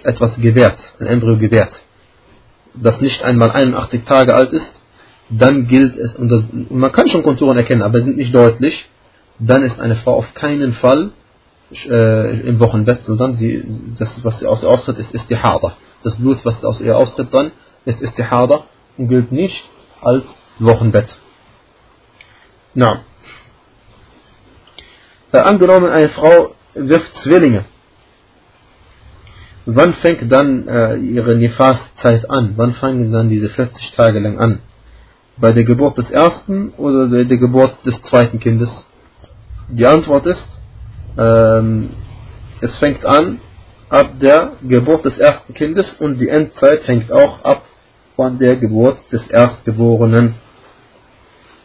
etwas 0.09 0.34
gewährt, 0.36 0.78
ein 0.98 1.06
Embryo 1.06 1.36
gewährt, 1.36 1.72
das 2.74 3.00
nicht 3.00 3.22
einmal 3.22 3.50
81 3.50 4.04
Tage 4.04 4.34
alt 4.34 4.52
ist, 4.52 4.72
dann 5.30 5.68
gilt 5.68 5.96
es, 5.96 6.14
und, 6.14 6.28
das, 6.30 6.42
man 6.70 6.90
kann 6.92 7.09
schon 7.09 7.22
Konturen 7.22 7.56
erkennen, 7.56 7.82
aber 7.82 8.02
sind 8.02 8.16
nicht 8.16 8.34
deutlich, 8.34 8.88
dann 9.38 9.62
ist 9.62 9.78
eine 9.78 9.96
Frau 9.96 10.14
auf 10.14 10.34
keinen 10.34 10.72
Fall 10.72 11.11
äh, 11.86 12.40
im 12.40 12.59
Wochenbett, 12.61 13.04
sondern 13.04 13.34
sie, 13.34 13.64
das, 13.98 14.24
was 14.24 14.38
sie 14.38 14.46
aus 14.46 14.62
ihr 14.62 14.70
austritt, 14.70 14.98
ist 14.98 15.14
Istihada. 15.14 15.76
Das 16.02 16.16
Blut, 16.16 16.44
was 16.44 16.64
aus 16.64 16.80
ihr 16.80 16.96
austritt, 16.96 17.28
dann 17.32 17.52
ist 17.84 18.00
Istihada 18.00 18.64
und 18.96 19.09
gilt 19.09 19.30
nicht 19.30 19.64
als 20.00 20.24
Wochenbett. 20.59 21.18
Na. 22.74 23.02
Äh, 25.32 25.38
angenommen, 25.38 25.90
eine 25.90 26.09
Frau 26.09 26.54
wirft 26.74 27.14
Zwillinge 27.16 27.64
wann 29.76 29.94
fängt 29.94 30.30
dann 30.32 30.66
äh, 30.66 30.96
ihre 30.96 31.36
Nifas-Zeit 31.36 32.30
an? 32.30 32.54
Wann 32.56 32.74
fangen 32.74 33.12
dann 33.12 33.28
diese 33.28 33.50
40 33.50 33.92
Tage 33.92 34.18
lang 34.18 34.38
an? 34.38 34.60
Bei 35.36 35.52
der 35.52 35.64
Geburt 35.64 35.98
des 35.98 36.10
ersten 36.10 36.70
oder 36.76 37.08
bei 37.08 37.24
der 37.24 37.36
Geburt 37.36 37.76
des 37.84 38.00
zweiten 38.02 38.40
Kindes? 38.40 38.70
Die 39.68 39.86
Antwort 39.86 40.26
ist, 40.26 40.46
ähm, 41.18 41.90
es 42.60 42.76
fängt 42.78 43.04
an 43.04 43.40
ab 43.90 44.12
der 44.20 44.52
Geburt 44.62 45.04
des 45.04 45.18
ersten 45.18 45.52
Kindes 45.54 45.92
und 45.94 46.18
die 46.18 46.28
Endzeit 46.28 46.86
hängt 46.88 47.12
auch 47.12 47.44
ab 47.44 47.64
von 48.16 48.38
der 48.38 48.56
Geburt 48.56 48.98
des 49.12 49.26
Erstgeborenen. 49.28 50.34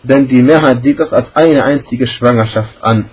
Denn 0.04 0.28
die 0.28 0.44
Mehrheit 0.44 0.84
sieht 0.84 1.00
das 1.00 1.14
als 1.14 1.34
eine 1.36 1.64
einzige 1.64 2.08
Schwangerschaft 2.08 2.84
an. 2.84 3.10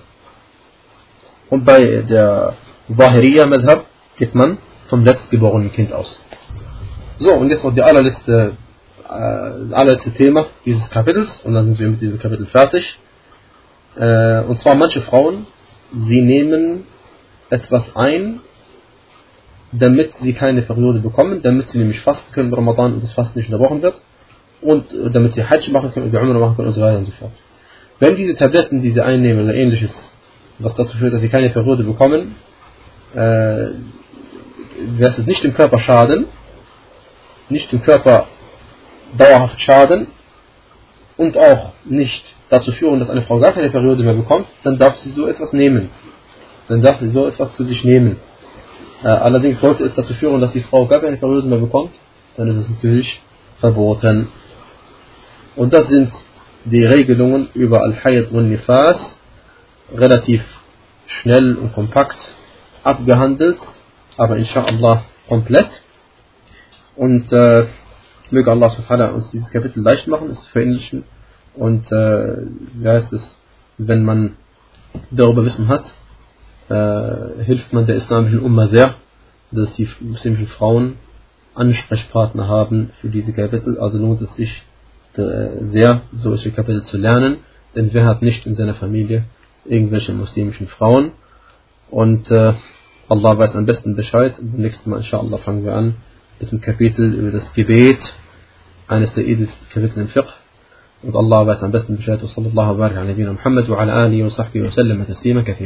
Und 1.49 1.65
bei 1.65 2.03
der 2.09 2.55
Zahiriya 2.97 3.47
Madhab 3.47 3.87
geht 4.19 4.35
man 4.35 4.59
vom 4.91 5.05
letztgeborenen 5.05 5.73
Kind 5.73 5.93
aus. 5.93 6.21
So, 7.19 7.33
und 7.33 7.49
jetzt 7.49 7.65
noch 7.65 7.75
die 7.75 7.83
allerletzte, 7.83 8.57
äh, 9.09 9.75
allerletzte 9.75 10.11
Thema 10.13 10.49
dieses 10.67 10.91
Kapitels 10.91 11.41
und 11.45 11.55
dann 11.55 11.67
sind 11.67 11.79
wir 11.79 11.91
mit 11.91 12.01
diesem 12.01 12.19
Kapitel 12.19 12.47
fertig. 12.47 12.99
Äh, 13.97 14.41
und 14.43 14.59
zwar 14.59 14.75
manche 14.75 15.01
Frauen, 15.03 15.47
sie 15.93 16.23
nehmen 16.23 16.85
etwas 17.49 17.95
ein, 17.97 18.41
damit 19.73 20.13
sie 20.21 20.33
keine 20.33 20.63
Periode 20.63 20.99
bekommen, 20.99 21.41
damit 21.43 21.69
sie 21.69 21.79
nämlich 21.79 22.01
fasten 22.01 22.33
können 22.33 22.49
im 22.49 22.55
Ramadan 22.55 22.95
und 22.95 23.03
das 23.03 23.13
Fasten 23.13 23.39
nicht 23.39 23.49
unterbrochen 23.49 23.83
wird 23.83 24.01
und 24.61 24.93
äh, 24.93 25.11
damit 25.11 25.35
sie 25.35 25.45
Hajj 25.45 25.71
machen 25.71 25.93
können 25.93 26.15
Umrah 26.15 26.39
machen 26.39 26.57
können 26.57 26.69
und 26.69 26.75
so 26.75 26.81
weiter 26.81 26.99
und 26.99 27.05
so 27.05 27.13
fort. 27.13 27.33
Wenn 28.01 28.17
diese 28.17 28.35
Tabletten, 28.35 28.83
die 28.83 28.91
sie 28.91 29.01
einnehmen 29.01 29.45
oder 29.45 29.55
ähnliches, 29.55 29.93
was 30.59 30.75
dazu 30.75 30.97
führt, 30.97 31.13
dass 31.13 31.21
sie 31.21 31.29
keine 31.29 31.51
Periode 31.51 31.85
bekommen, 31.85 32.35
äh, 33.15 33.67
wird 34.81 35.19
es 35.19 35.27
nicht 35.27 35.45
dem 35.45 35.55
Körper 35.55 35.79
schaden, 35.79 36.27
nicht 37.49 37.71
dem 37.73 37.83
Körper 37.83 38.27
dauerhaft 39.17 39.61
schaden 39.61 40.09
und 41.17 41.37
auch 41.37 41.73
nicht 41.85 42.35
dazu 42.49 42.73
führen, 42.73 43.01
dass 43.01 43.11
eine 43.11 43.23
Frau 43.23 43.39
gar 43.39 43.53
keine 43.53 43.71
Periode 43.71 44.03
mehr 44.03 44.15
bekommt, 44.15 44.47
dann 44.63 44.79
darf 44.79 44.97
sie 44.97 45.11
so 45.11 45.27
etwas 45.27 45.53
nehmen. 45.53 45.91
Dann 46.69 46.83
darf 46.83 47.01
sie 47.01 47.09
so 47.09 47.27
etwas 47.27 47.53
zu 47.53 47.65
sich 47.65 47.85
nehmen. 47.85 48.17
Äh, 49.03 49.09
allerdings 49.09 49.61
sollte 49.61 49.85
es 49.85 49.95
dazu 49.95 50.15
führen, 50.15 50.41
dass 50.41 50.53
die 50.53 50.63
Frau 50.63 50.87
gar 50.87 51.01
keine 51.01 51.17
Periode 51.17 51.47
mehr 51.47 51.59
bekommt, 51.59 51.93
dann 52.37 52.49
ist 52.49 52.57
es 52.57 52.71
natürlich 52.71 53.21
verboten. 53.59 54.29
Und 55.57 55.73
das 55.73 55.89
sind 55.89 56.13
die 56.65 56.85
Regelungen 56.85 57.49
über 57.55 57.83
Al-Hayat 57.83 58.31
und 58.31 58.51
Nifas 58.51 59.19
relativ 59.95 60.43
schnell 61.07 61.57
und 61.57 61.73
kompakt 61.73 62.35
abgehandelt, 62.83 63.59
aber 64.21 64.37
inshallah 64.37 65.05
komplett. 65.29 65.71
Und 66.95 67.33
äh, 67.33 67.65
möge 68.31 68.51
Allah 68.51 68.69
subhanahu 68.69 69.15
uns 69.15 69.31
dieses 69.31 69.51
Kapitel 69.51 69.83
leicht 69.83 70.07
machen, 70.09 70.29
es 70.29 70.43
zu 70.43 70.51
verinnerlichen. 70.51 71.05
Und 71.55 71.91
äh, 71.91 72.37
wie 72.75 72.87
heißt 72.89 73.11
es, 73.15 73.39
wenn 73.79 74.05
man 74.05 74.37
darüber 75.11 75.43
Wissen 75.47 75.69
hat, 75.69 75.85
äh, 76.69 77.45
hilft 77.45 77.73
man 77.73 77.87
der 77.87 77.97
islamischen 77.97 78.41
Umma 78.41 78.67
sehr, 78.67 78.97
dass 79.53 79.73
die 79.77 79.89
muslimischen 80.01 80.49
Frauen 80.49 80.97
Ansprechpartner 81.55 82.47
haben 82.47 82.91
für 83.01 83.09
diese 83.09 83.33
Kapitel. 83.33 83.79
Also 83.79 83.97
lohnt 83.97 84.21
es 84.21 84.35
sich 84.35 84.63
äh, 85.15 85.65
sehr, 85.73 86.03
solche 86.13 86.51
Kapitel 86.51 86.83
zu 86.83 86.99
lernen, 86.99 87.39
denn 87.75 87.89
wer 87.95 88.05
hat 88.05 88.21
nicht 88.21 88.45
in 88.45 88.55
seiner 88.55 88.75
Familie 88.75 89.25
irgendwelche 89.65 90.13
muslimischen 90.13 90.69
Frauen? 90.69 91.13
Und 91.91 92.31
äh, 92.31 92.53
Allah 93.11 93.37
weiß 93.37 93.57
am 93.57 93.67
besten 93.67 93.97
Bescheid. 93.97 94.37
Beim 94.39 94.63
nächsten 94.63 94.89
Mal, 94.89 94.99
inshallah, 94.99 95.39
fangen 95.39 95.65
wir 95.65 95.75
an 95.75 95.97
mit 96.39 96.53
dem 96.53 96.61
Kapitel 96.61 97.13
über 97.13 97.33
das 97.33 97.53
Gebet, 97.55 97.99
eines 98.87 99.13
der 99.15 99.27
edelsten 99.27 99.69
Kapitel 99.69 100.03
im 100.03 100.09
Fiqh. 100.09 100.33
Und 101.03 101.17
Allah 101.17 101.45
weiß 101.45 101.63
am 101.63 101.73
besten 101.73 101.97
Bescheid. 101.97 102.23
Und 102.23 102.29
sallallahu 102.29 102.81
alaihi 102.81 103.27
wa 103.27 103.37
sallam 103.43 103.69
wa 103.69 103.77
ala 103.79 103.93
alihi 104.05 104.23
wa 104.23 104.31
sahbihi 104.31 104.65
wa 104.65 104.71
sallam 104.71 105.05
taslima 105.05 105.43
kathira. 105.43 105.59